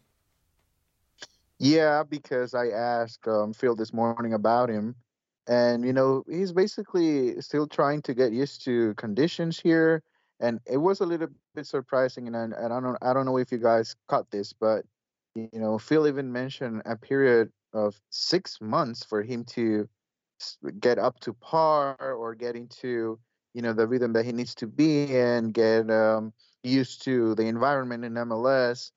[1.58, 4.96] Yeah, because I asked um, Phil this morning about him,
[5.50, 10.04] and you know he's basically still trying to get used to conditions here,
[10.40, 12.28] and it was a little bit surprising.
[12.28, 14.86] And I, and I don't I don't know if you guys caught this, but
[15.36, 19.90] you know Phil even mentioned a period of six months for him to
[20.80, 23.20] get up to par or get into
[23.56, 26.32] you know the rhythm that he needs to be in, get um,
[26.64, 28.92] used to the environment in MLS.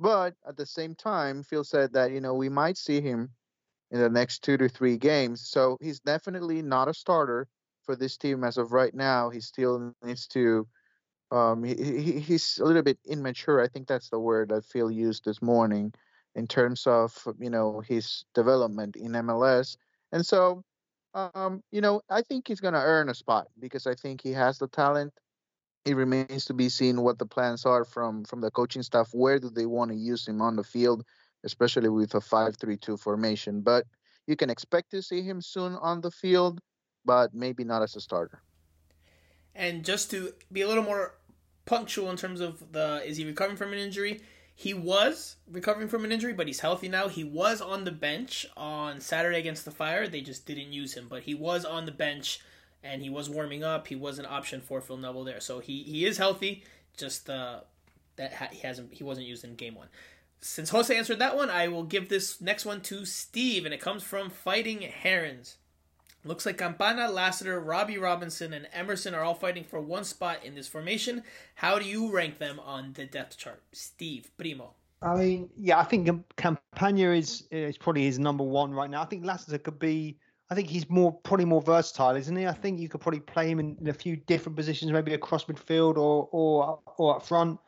[0.00, 3.30] But at the same time, Phil said that you know we might see him
[3.92, 5.46] in the next two to three games.
[5.46, 7.46] So he's definitely not a starter
[7.84, 9.30] for this team as of right now.
[9.30, 10.66] He still needs to.
[11.30, 13.62] Um, he, he, he's a little bit immature.
[13.62, 15.92] I think that's the word that Phil used this morning
[16.34, 19.76] in terms of you know his development in MLS.
[20.10, 20.62] And so,
[21.14, 24.32] um, you know, I think he's going to earn a spot because I think he
[24.32, 25.12] has the talent.
[25.84, 29.10] It remains to be seen what the plans are from from the coaching staff.
[29.12, 31.04] Where do they want to use him on the field?
[31.44, 33.60] Especially with a 5-3-2 formation.
[33.60, 33.86] But
[34.26, 36.60] you can expect to see him soon on the field,
[37.04, 38.40] but maybe not as a starter.
[39.54, 41.14] And just to be a little more
[41.64, 44.20] punctual in terms of the is he recovering from an injury?
[44.54, 47.08] He was recovering from an injury, but he's healthy now.
[47.08, 50.06] He was on the bench on Saturday against the Fire.
[50.06, 52.40] They just didn't use him, but he was on the bench
[52.82, 53.86] and he was warming up.
[53.88, 56.64] He was an option for Phil Neville there, so he he is healthy.
[56.96, 57.60] Just uh,
[58.16, 59.88] that ha- he hasn't he wasn't used in game one.
[60.44, 63.80] Since Jose answered that one, I will give this next one to Steve, and it
[63.80, 65.56] comes from Fighting Herons.
[66.24, 70.56] Looks like Campana, Lassiter, Robbie Robinson, and Emerson are all fighting for one spot in
[70.56, 71.22] this formation.
[71.54, 73.62] How do you rank them on the depth chart?
[73.72, 74.74] Steve, primo.
[75.00, 79.02] I mean, yeah, I think Campana is is probably his number one right now.
[79.02, 80.18] I think Lassiter could be.
[80.50, 82.46] I think he's more probably more versatile, isn't he?
[82.46, 85.44] I think you could probably play him in, in a few different positions, maybe across
[85.44, 87.58] midfield or or or up front.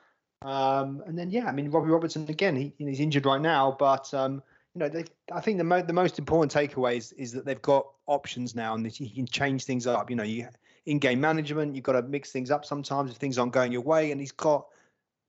[0.42, 4.12] Um, and then yeah, I mean Robbie Robertson again, he, he's injured right now, but
[4.12, 4.42] um,
[4.74, 7.62] you know, they, I think the mo- the most important takeaway is, is that they've
[7.62, 10.10] got options now and that you can change things up.
[10.10, 10.48] You know, you
[10.86, 13.82] in game management, you've got to mix things up sometimes if things aren't going your
[13.82, 14.66] way, and he's got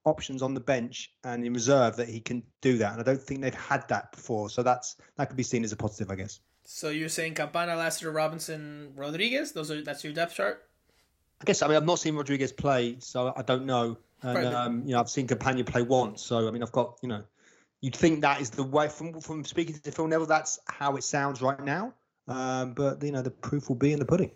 [0.04, 2.94] options on the bench and in reserve that he can do that.
[2.94, 5.72] And I don't think they've had that before, so that's that could be seen as
[5.72, 6.40] a positive, I guess.
[6.64, 9.52] So you're saying Campana, Lassiter, Robinson, Rodriguez?
[9.52, 10.65] Those are that's your depth chart.
[11.46, 13.98] I guess I mean I've not seen Rodriguez play, so I don't know.
[14.24, 17.10] And um, you know I've seen Campana play once, so I mean I've got you
[17.10, 17.24] know
[17.82, 20.26] you'd think that is the way from from speaking to Phil Neville.
[20.26, 21.94] That's how it sounds right now.
[22.28, 24.32] Um, but you know the proof will be in the pudding.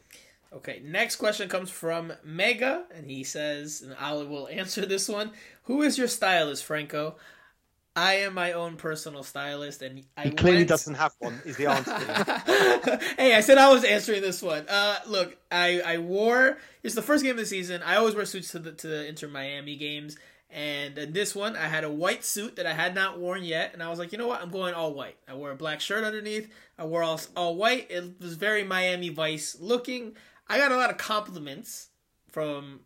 [0.53, 5.31] Okay, next question comes from Mega, and he says, and I will answer this one.
[5.63, 7.15] Who is your stylist, Franco?
[7.95, 10.69] I am my own personal stylist, and I he clearly went...
[10.69, 11.41] doesn't have one.
[11.45, 12.99] Is the answer?
[13.17, 14.65] hey, I said I was answering this one.
[14.67, 16.57] Uh, look, I I wore.
[16.83, 17.81] It's the first game of the season.
[17.83, 20.17] I always wear suits to the to the Inter Miami games,
[20.49, 23.73] and in this one, I had a white suit that I had not worn yet,
[23.73, 24.41] and I was like, you know what?
[24.41, 25.17] I'm going all white.
[25.27, 26.49] I wore a black shirt underneath.
[26.77, 27.89] I wore all all white.
[27.91, 30.13] It was very Miami Vice looking.
[30.47, 31.89] I got a lot of compliments
[32.31, 32.81] from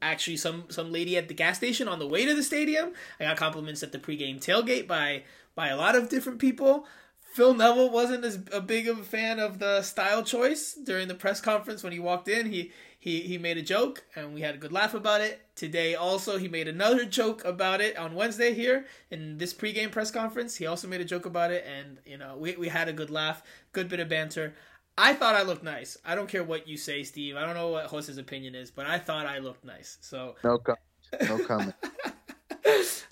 [0.00, 2.92] actually some some lady at the gas station on the way to the stadium.
[3.18, 6.86] I got compliments at the pregame tailgate by by a lot of different people.
[7.32, 11.14] Phil Neville wasn't as a big of a fan of the style choice during the
[11.14, 12.50] press conference when he walked in.
[12.50, 15.40] He he he made a joke and we had a good laugh about it.
[15.54, 20.10] Today also he made another joke about it on Wednesday here in this pregame press
[20.10, 20.56] conference.
[20.56, 23.10] He also made a joke about it and you know we we had a good
[23.10, 23.42] laugh,
[23.72, 24.54] good bit of banter.
[24.98, 25.96] I thought I looked nice.
[26.04, 27.36] I don't care what you say, Steve.
[27.36, 29.96] I don't know what Jose's opinion is, but I thought I looked nice.
[30.00, 30.80] So no comment.
[31.22, 31.74] No comment.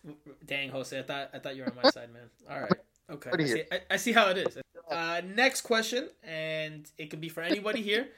[0.47, 2.29] Dang, Jose, I thought I thought you were on my side, man.
[2.51, 2.73] All right,
[3.11, 3.31] okay.
[3.33, 4.59] I see, I, I see how it is.
[4.91, 8.09] Uh, next question, and it could be for anybody here.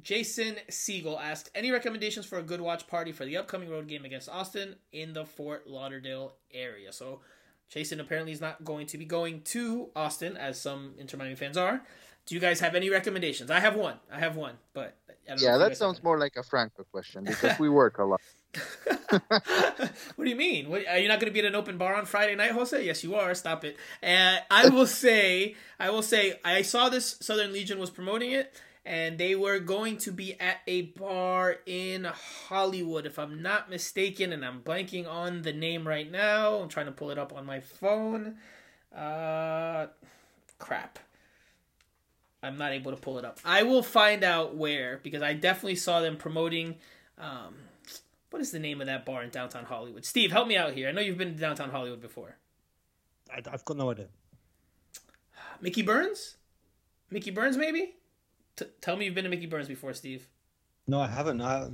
[0.00, 4.04] Jason Siegel asked, any recommendations for a good watch party for the upcoming road game
[4.04, 6.92] against Austin in the Fort Lauderdale area?
[6.92, 7.20] So,
[7.68, 11.56] Jason apparently is not going to be going to Austin, as some Inter Miami fans
[11.56, 11.82] are.
[12.26, 13.50] Do you guys have any recommendations?
[13.50, 13.96] I have one.
[14.10, 14.96] I have one, but
[15.38, 18.20] yeah, that sounds more like a Franco question because we work a lot.
[19.08, 20.68] what do you mean?
[20.68, 22.84] What, are you not going to be at an open bar on Friday night, Jose?
[22.84, 23.34] Yes, you are.
[23.34, 23.76] Stop it.
[24.02, 28.54] And I will say, I will say, I saw this Southern Legion was promoting it
[28.84, 32.04] and they were going to be at a bar in
[32.48, 36.56] Hollywood, if I'm not mistaken, and I'm blanking on the name right now.
[36.56, 38.38] I'm trying to pull it up on my phone.
[38.94, 39.86] Uh,
[40.58, 40.98] crap.
[42.42, 43.38] I'm not able to pull it up.
[43.44, 46.76] I will find out where because I definitely saw them promoting.
[47.18, 47.54] Um,
[48.30, 50.04] what is the name of that bar in downtown Hollywood?
[50.04, 50.88] Steve, help me out here.
[50.88, 52.36] I know you've been to downtown Hollywood before.
[53.30, 54.08] I, have got no idea.
[55.60, 56.36] Mickey Byrne's?
[57.10, 57.94] Mickey Byrne's, maybe?
[58.56, 60.26] T- tell me you've been to Mickey Byrne's before, Steve.
[60.86, 61.40] No, I haven't.
[61.40, 61.68] I,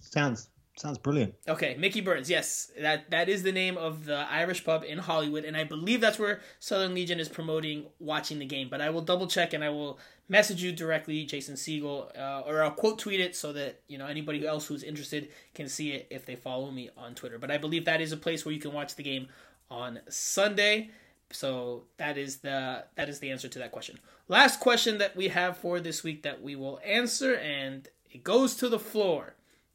[0.00, 0.48] sounds
[0.80, 1.34] sounds brilliant.
[1.46, 2.30] Okay, Mickey Byrne's.
[2.30, 6.00] Yes, that that is the name of the Irish pub in Hollywood, and I believe
[6.00, 8.68] that's where Southern Legion is promoting watching the game.
[8.70, 9.98] But I will double check and I will
[10.28, 14.06] message you directly, Jason Siegel, uh, or I'll quote tweet it so that you know
[14.06, 17.38] anybody else who's interested can see it if they follow me on Twitter.
[17.38, 19.28] But I believe that is a place where you can watch the game
[19.70, 20.90] on Sunday.
[21.32, 23.98] So that is the that is the answer to that question.
[24.28, 28.54] Last question that we have for this week that we will answer, and it goes
[28.56, 29.34] to the floor.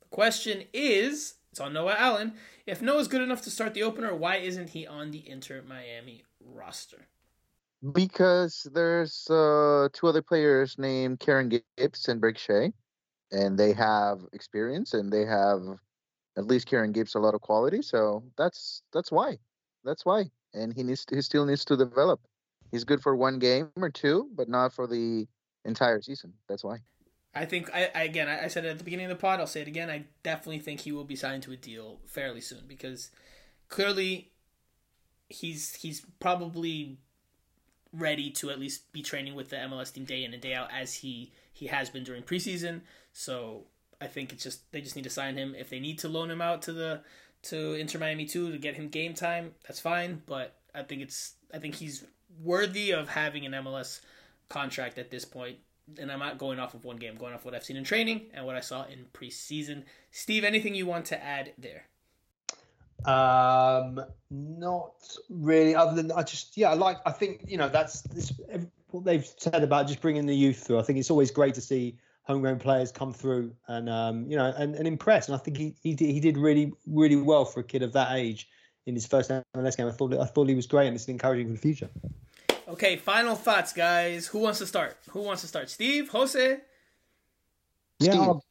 [0.09, 2.33] The question is it's on Noah Allen.
[2.65, 6.23] If Noah's good enough to start the opener, why isn't he on the Inter Miami
[6.39, 7.07] roster?
[7.93, 12.71] Because there's uh, two other players named Kieran Gibbs and Brek Shea,
[13.31, 15.61] and they have experience and they have
[16.37, 17.81] at least Kieran Gibbs a lot of quality.
[17.81, 19.37] So that's that's why.
[19.83, 22.21] That's why and he needs to, he still needs to develop.
[22.71, 25.27] He's good for one game or two, but not for the
[25.65, 26.33] entire season.
[26.49, 26.77] That's why.
[27.35, 29.39] I think I, I again I, said it at the beginning of the pod.
[29.39, 29.89] I'll say it again.
[29.89, 33.11] I definitely think he will be signed to a deal fairly soon because
[33.67, 34.31] clearly
[35.27, 36.97] he's he's probably
[37.91, 40.69] ready to at least be training with the MLS team day in and day out
[40.73, 42.81] as he he has been during preseason.
[43.11, 43.65] So
[43.99, 45.55] I think it's just they just need to sign him.
[45.57, 47.01] If they need to loan him out to the
[47.43, 49.53] to Inter Miami too to get him game time.
[49.67, 52.05] That's fine, but I think it's I think he's
[52.43, 54.01] worthy of having an MLS
[54.49, 55.57] contract at this point.
[55.99, 58.27] And I'm not going off of one game, going off what I've seen in training
[58.33, 59.83] and what I saw in preseason.
[60.11, 61.85] Steve, anything you want to add there?
[63.05, 64.93] Um, not
[65.29, 65.75] really.
[65.75, 66.97] Other than I just yeah, I like.
[67.05, 68.33] I think you know that's this,
[68.89, 70.79] what they've said about just bringing the youth through.
[70.79, 74.51] I think it's always great to see homegrown players come through and um, you know
[74.57, 75.27] and, and impress.
[75.27, 77.93] And I think he he did, he did really really well for a kid of
[77.93, 78.49] that age
[78.85, 79.87] in his first MLS game.
[79.87, 81.89] I thought I thought he was great and it's encouraging for the future.
[82.67, 84.27] Okay, final thoughts, guys.
[84.27, 84.97] Who wants to start?
[85.09, 85.69] Who wants to start?
[85.69, 86.57] Steve, Jose.
[87.99, 88.43] Yeah, I'll,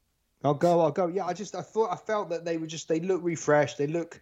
[0.45, 0.81] I'll, go.
[0.81, 1.09] I'll go.
[1.09, 3.77] Yeah, I just I thought I felt that they were just they look refreshed.
[3.77, 4.20] They look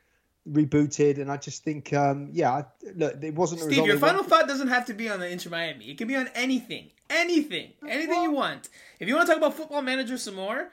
[0.51, 2.63] rebooted, and I just think, um, yeah,
[2.97, 3.61] look, it wasn't.
[3.61, 5.91] Steve, your final thought doesn't have to be on the Inter Miami.
[5.91, 8.71] It can be on anything, anything, anything you want.
[8.99, 10.71] If you want to talk about Football Manager some more,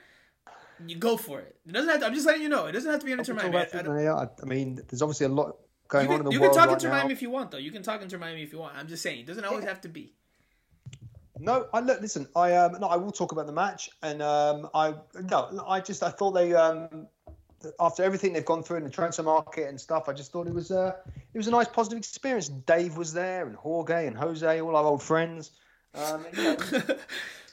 [0.87, 1.55] you go for it.
[1.67, 2.05] It doesn't have to.
[2.05, 2.65] I'm just letting you know.
[2.65, 3.57] It doesn't have to be on Inter Miami.
[4.07, 5.57] I, I, I, mean, there's obviously a lot
[5.89, 6.55] going can, on in the you world.
[6.55, 6.97] You can talk right Inter.
[6.97, 7.57] Miami if you want, though.
[7.57, 8.75] You can talk Inter Miami if you want.
[8.75, 10.13] I'm just saying, it doesn't always have to be.
[11.39, 12.01] No, I look.
[12.01, 14.93] Listen, I um, no, I will talk about the match, and um, I
[15.29, 17.07] no, I just I thought they um,
[17.79, 20.53] after everything they've gone through in the transfer market and stuff, I just thought it
[20.53, 20.97] was a
[21.33, 22.49] it was a nice positive experience.
[22.49, 25.51] Dave was there, and Jorge and Jose, all our old friends.
[25.95, 26.97] Um, and, you know,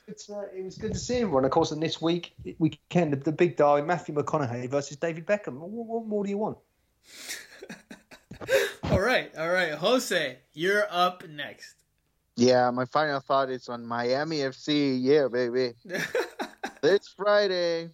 [0.08, 1.44] it's, uh, it was good to see everyone.
[1.44, 5.58] Of course, and this week weekend, the, the big derby, Matthew McConaughey versus David Beckham.
[5.58, 6.58] What, what more do you want?
[8.84, 11.74] all right, all right, Jose, you're up next.
[12.36, 14.98] Yeah, my final thought is on Miami FC.
[15.00, 15.72] Yeah, baby.
[16.82, 17.88] this Friday,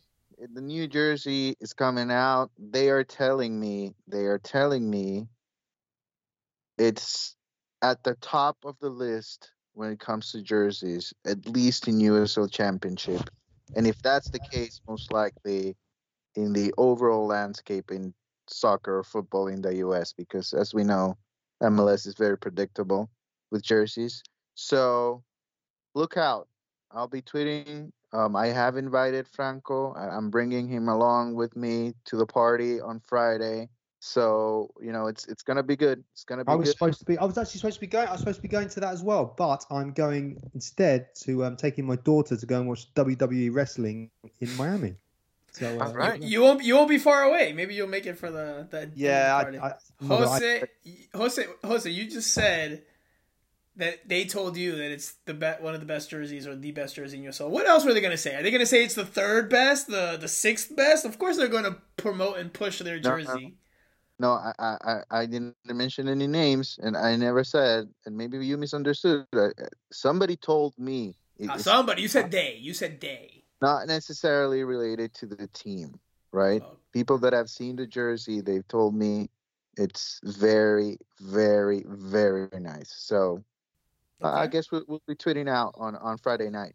[0.52, 2.50] the New Jersey is coming out.
[2.58, 5.28] They are telling me, they are telling me
[6.76, 7.36] it's
[7.82, 12.50] at the top of the list when it comes to jerseys, at least in USL
[12.50, 13.30] Championship.
[13.76, 15.76] And if that's the case, most likely
[16.34, 18.12] in the overall landscape in
[18.48, 21.16] soccer or football in the US, because as we know,
[21.62, 23.10] MLS is very predictable
[23.50, 24.22] with jerseys.
[24.54, 25.22] So
[25.94, 26.48] look out.
[26.90, 27.90] I'll be tweeting.
[28.12, 29.92] Um, I have invited Franco.
[29.94, 33.68] I, am bringing him along with me to the party on Friday.
[34.00, 36.02] So you know, it's it's gonna be good.
[36.12, 36.50] It's gonna be.
[36.50, 36.72] I was good.
[36.72, 37.16] supposed to be.
[37.16, 38.08] I was actually supposed to be going.
[38.08, 41.44] I was supposed to be going to that as well, but I'm going instead to
[41.44, 44.10] um, taking my daughter to go and watch WWE wrestling
[44.40, 44.96] in Miami.
[45.52, 46.20] So, uh, All right.
[46.20, 47.52] You won't you won't be far away.
[47.52, 49.58] Maybe you'll make it for the the Yeah, party.
[49.58, 49.74] I, I,
[50.06, 50.62] Jose,
[51.14, 52.82] Jose, Jose, you just said
[53.76, 56.72] that they told you that it's the be- one of the best jerseys or the
[56.72, 57.50] best jersey in your soul.
[57.50, 58.34] What else were they going to say?
[58.34, 61.04] Are they going to say it's the third best, the the sixth best?
[61.04, 63.56] Of course, they're going to promote and push their jersey.
[64.18, 67.88] No, I, I, I didn't mention any names, and I never said.
[68.06, 69.26] And maybe you misunderstood.
[69.90, 71.16] Somebody told me.
[71.48, 72.56] Uh, somebody, you said they.
[72.60, 73.41] You said they.
[73.62, 75.98] Not necessarily related to the team,
[76.32, 76.60] right?
[76.62, 76.76] Oh.
[76.92, 79.30] People that have seen the jersey, they've told me
[79.78, 82.92] it's very, very, very nice.
[82.94, 83.42] So
[84.22, 84.30] Okay.
[84.30, 86.74] Uh, I guess we'll, we'll, be tweeting out on, on Friday night.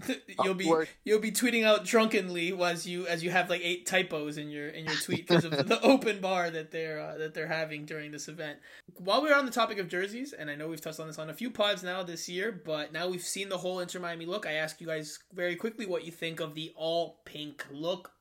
[0.42, 0.72] you'll be
[1.04, 4.68] you'll be tweeting out drunkenly as you as you have like eight typos in your
[4.68, 8.10] in your tweet because of the open bar that they're uh, that they're having during
[8.10, 8.58] this event.
[8.96, 11.28] While we're on the topic of jerseys, and I know we've touched on this on
[11.28, 14.46] a few pods now this year, but now we've seen the whole Inter Miami look.
[14.46, 18.12] I ask you guys very quickly what you think of the all pink look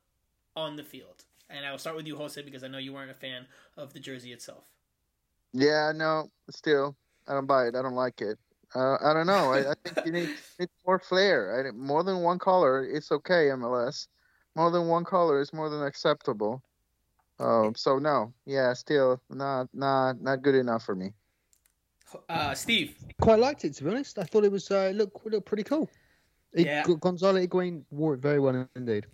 [0.58, 3.12] on the field, and I will start with you, Jose, because I know you weren't
[3.12, 3.46] a fan
[3.78, 4.66] of the jersey itself.
[5.54, 6.96] Yeah, no, still
[7.28, 7.76] I don't buy it.
[7.76, 8.38] I don't like it.
[8.74, 9.54] Uh, I don't know.
[9.54, 10.30] I, I think you need,
[10.60, 11.68] need more flair.
[11.68, 13.50] I, more than one color, it's okay.
[13.54, 14.08] MLS.
[14.56, 16.62] More than one color is more than acceptable.
[17.40, 21.12] Um, so no, yeah, still not not not good enough for me.
[22.30, 24.20] Uh, Steve, quite liked it to be honest.
[24.20, 25.90] I thought it was uh, look look pretty cool.
[26.54, 29.08] It, yeah, Gonzalo Higuain wore it very well indeed.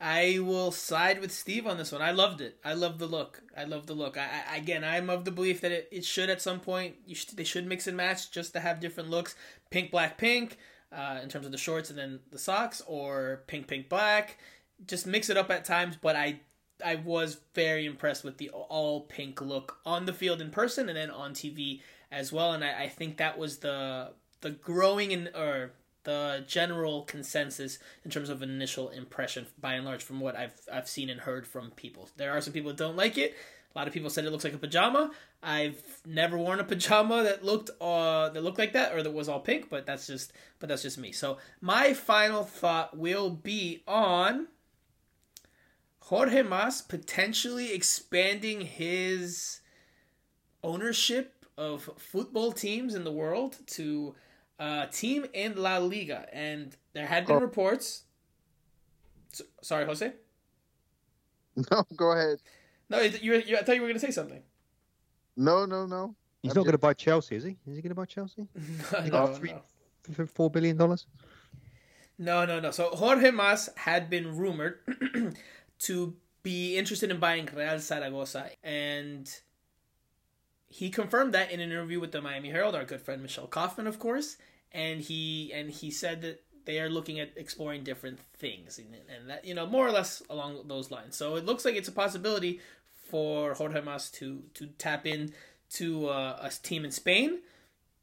[0.00, 2.02] I will side with Steve on this one.
[2.02, 2.58] I loved it.
[2.64, 3.42] I love the look.
[3.56, 4.16] I love the look.
[4.16, 6.94] I, I again, I'm of the belief that it, it should at some point.
[7.34, 9.34] They should mix and match just to have different looks.
[9.70, 10.58] Pink, black, pink,
[10.92, 14.38] uh, in terms of the shorts and then the socks, or pink, pink, black.
[14.86, 15.96] Just mix it up at times.
[16.00, 16.40] But I
[16.84, 20.96] I was very impressed with the all pink look on the field in person and
[20.96, 21.80] then on TV
[22.12, 22.52] as well.
[22.52, 24.12] And I, I think that was the
[24.42, 25.72] the growing in or
[26.04, 30.88] the general consensus in terms of initial impression by and large from what I've I've
[30.88, 32.08] seen and heard from people.
[32.16, 33.36] There are some people that don't like it.
[33.74, 35.10] A lot of people said it looks like a pajama.
[35.42, 39.28] I've never worn a pajama that looked uh that looked like that or that was
[39.28, 41.12] all pink, but that's just but that's just me.
[41.12, 44.48] So my final thought will be on
[46.00, 49.60] Jorge Mas potentially expanding his
[50.64, 54.14] ownership of football teams in the world to
[54.58, 57.40] uh, team in La Liga, and there had been oh.
[57.40, 58.04] reports.
[59.32, 60.12] So, sorry, Jose.
[61.72, 62.38] No, go ahead.
[62.88, 64.40] No, you, you, I thought you were going to say something.
[65.36, 66.14] No, no, no.
[66.40, 67.56] He's I'm not going to buy Chelsea, is he?
[67.66, 68.46] Is he going to buy Chelsea?
[68.92, 69.62] no, He no, three- no.
[70.14, 71.06] For four billion dollars?
[72.18, 72.70] No, no, no.
[72.70, 74.78] So Jorge Mas had been rumored
[75.80, 79.28] to be interested in buying Real Zaragoza, and
[80.68, 83.86] he confirmed that in an interview with the Miami Herald, our good friend Michelle Kaufman,
[83.86, 84.36] of course,
[84.72, 89.30] and he and he said that they are looking at exploring different things, and, and
[89.30, 91.16] that you know more or less along those lines.
[91.16, 92.60] So it looks like it's a possibility
[93.10, 95.32] for Jorge Mas to to tap in
[95.70, 97.40] to uh, a team in Spain.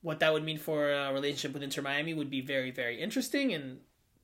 [0.02, 3.54] What that would mean for a relationship with Inter Miami would be very, very interesting,
[3.54, 3.80] and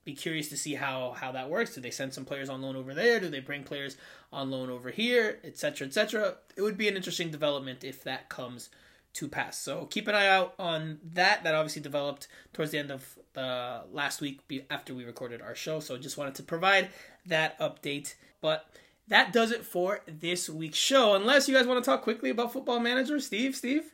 [0.05, 1.76] be curious to see how how that works.
[1.76, 3.19] Do they send some players on loan over there?
[3.19, 3.97] Do they bring players
[4.31, 6.35] on loan over here, etc., etc.?
[6.55, 8.69] It would be an interesting development if that comes
[9.13, 9.57] to pass.
[9.57, 11.43] So keep an eye out on that.
[11.43, 14.39] That obviously developed towards the end of the last week
[14.69, 15.79] after we recorded our show.
[15.79, 16.89] So just wanted to provide
[17.25, 18.15] that update.
[18.41, 18.65] But
[19.07, 21.15] that does it for this week's show.
[21.15, 23.55] Unless you guys want to talk quickly about Football Manager, Steve.
[23.55, 23.91] Steve.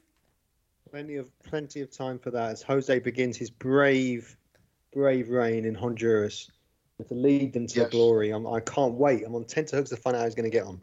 [0.92, 4.38] Plenty of plenty of time for that as Jose begins his brave,
[4.94, 6.50] brave reign in Honduras
[7.08, 7.90] to lead them to Yes.
[7.92, 8.32] glory.
[8.32, 9.24] I'm, I can't wait.
[9.26, 10.80] I'm on tenterhooks to find out how he's going to get on.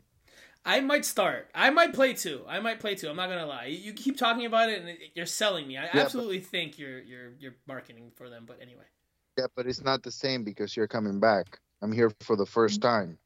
[0.65, 1.51] I might start.
[1.55, 2.43] I might play too.
[2.49, 3.09] I might play too.
[3.09, 3.67] I'm not gonna lie.
[3.67, 5.77] You keep talking about it, and you're selling me.
[5.77, 8.45] I but- absolutely think you're you're you're marketing for them.
[8.47, 8.85] But anyway,
[9.39, 11.59] Yeah, but it's not the same because you're coming back.
[11.83, 13.19] I'm here for the first time.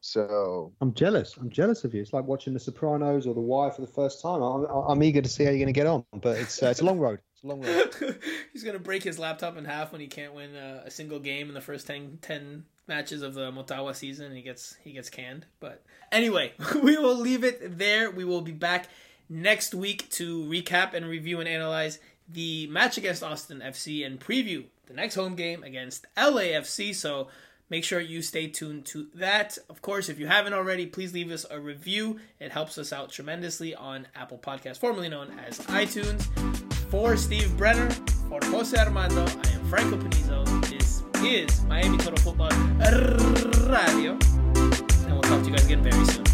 [0.00, 1.36] So I'm jealous.
[1.36, 2.00] I'm jealous of you.
[2.00, 4.40] It's like watching The Sopranos or The Wire for the first time.
[4.42, 6.80] I'm, I'm eager to see how you're going to get on, but it's uh, it's
[6.80, 7.18] a long road.
[7.34, 8.18] It's a long road.
[8.52, 11.48] he's gonna break his laptop in half when he can't win uh, a single game
[11.48, 14.26] in the first 10, 10 matches of the Motagua season.
[14.26, 15.46] And he gets he gets canned.
[15.60, 16.52] But anyway,
[16.82, 18.10] we will leave it there.
[18.10, 18.88] We will be back
[19.28, 21.98] next week to recap and review and analyze
[22.28, 26.94] the match against Austin FC and preview the next home game against LAFC.
[26.94, 27.28] So
[27.70, 29.58] make sure you stay tuned to that.
[29.70, 32.20] Of course, if you haven't already, please leave us a review.
[32.40, 36.24] It helps us out tremendously on Apple Podcasts, formerly known as iTunes.
[36.90, 37.90] For Steve Brenner,
[38.28, 40.67] for Jose Armando, I am Franco Panizo.
[41.24, 42.50] Is Miami Total Football
[43.68, 44.12] Radio.
[44.12, 46.27] And we'll talk to you guys again very soon.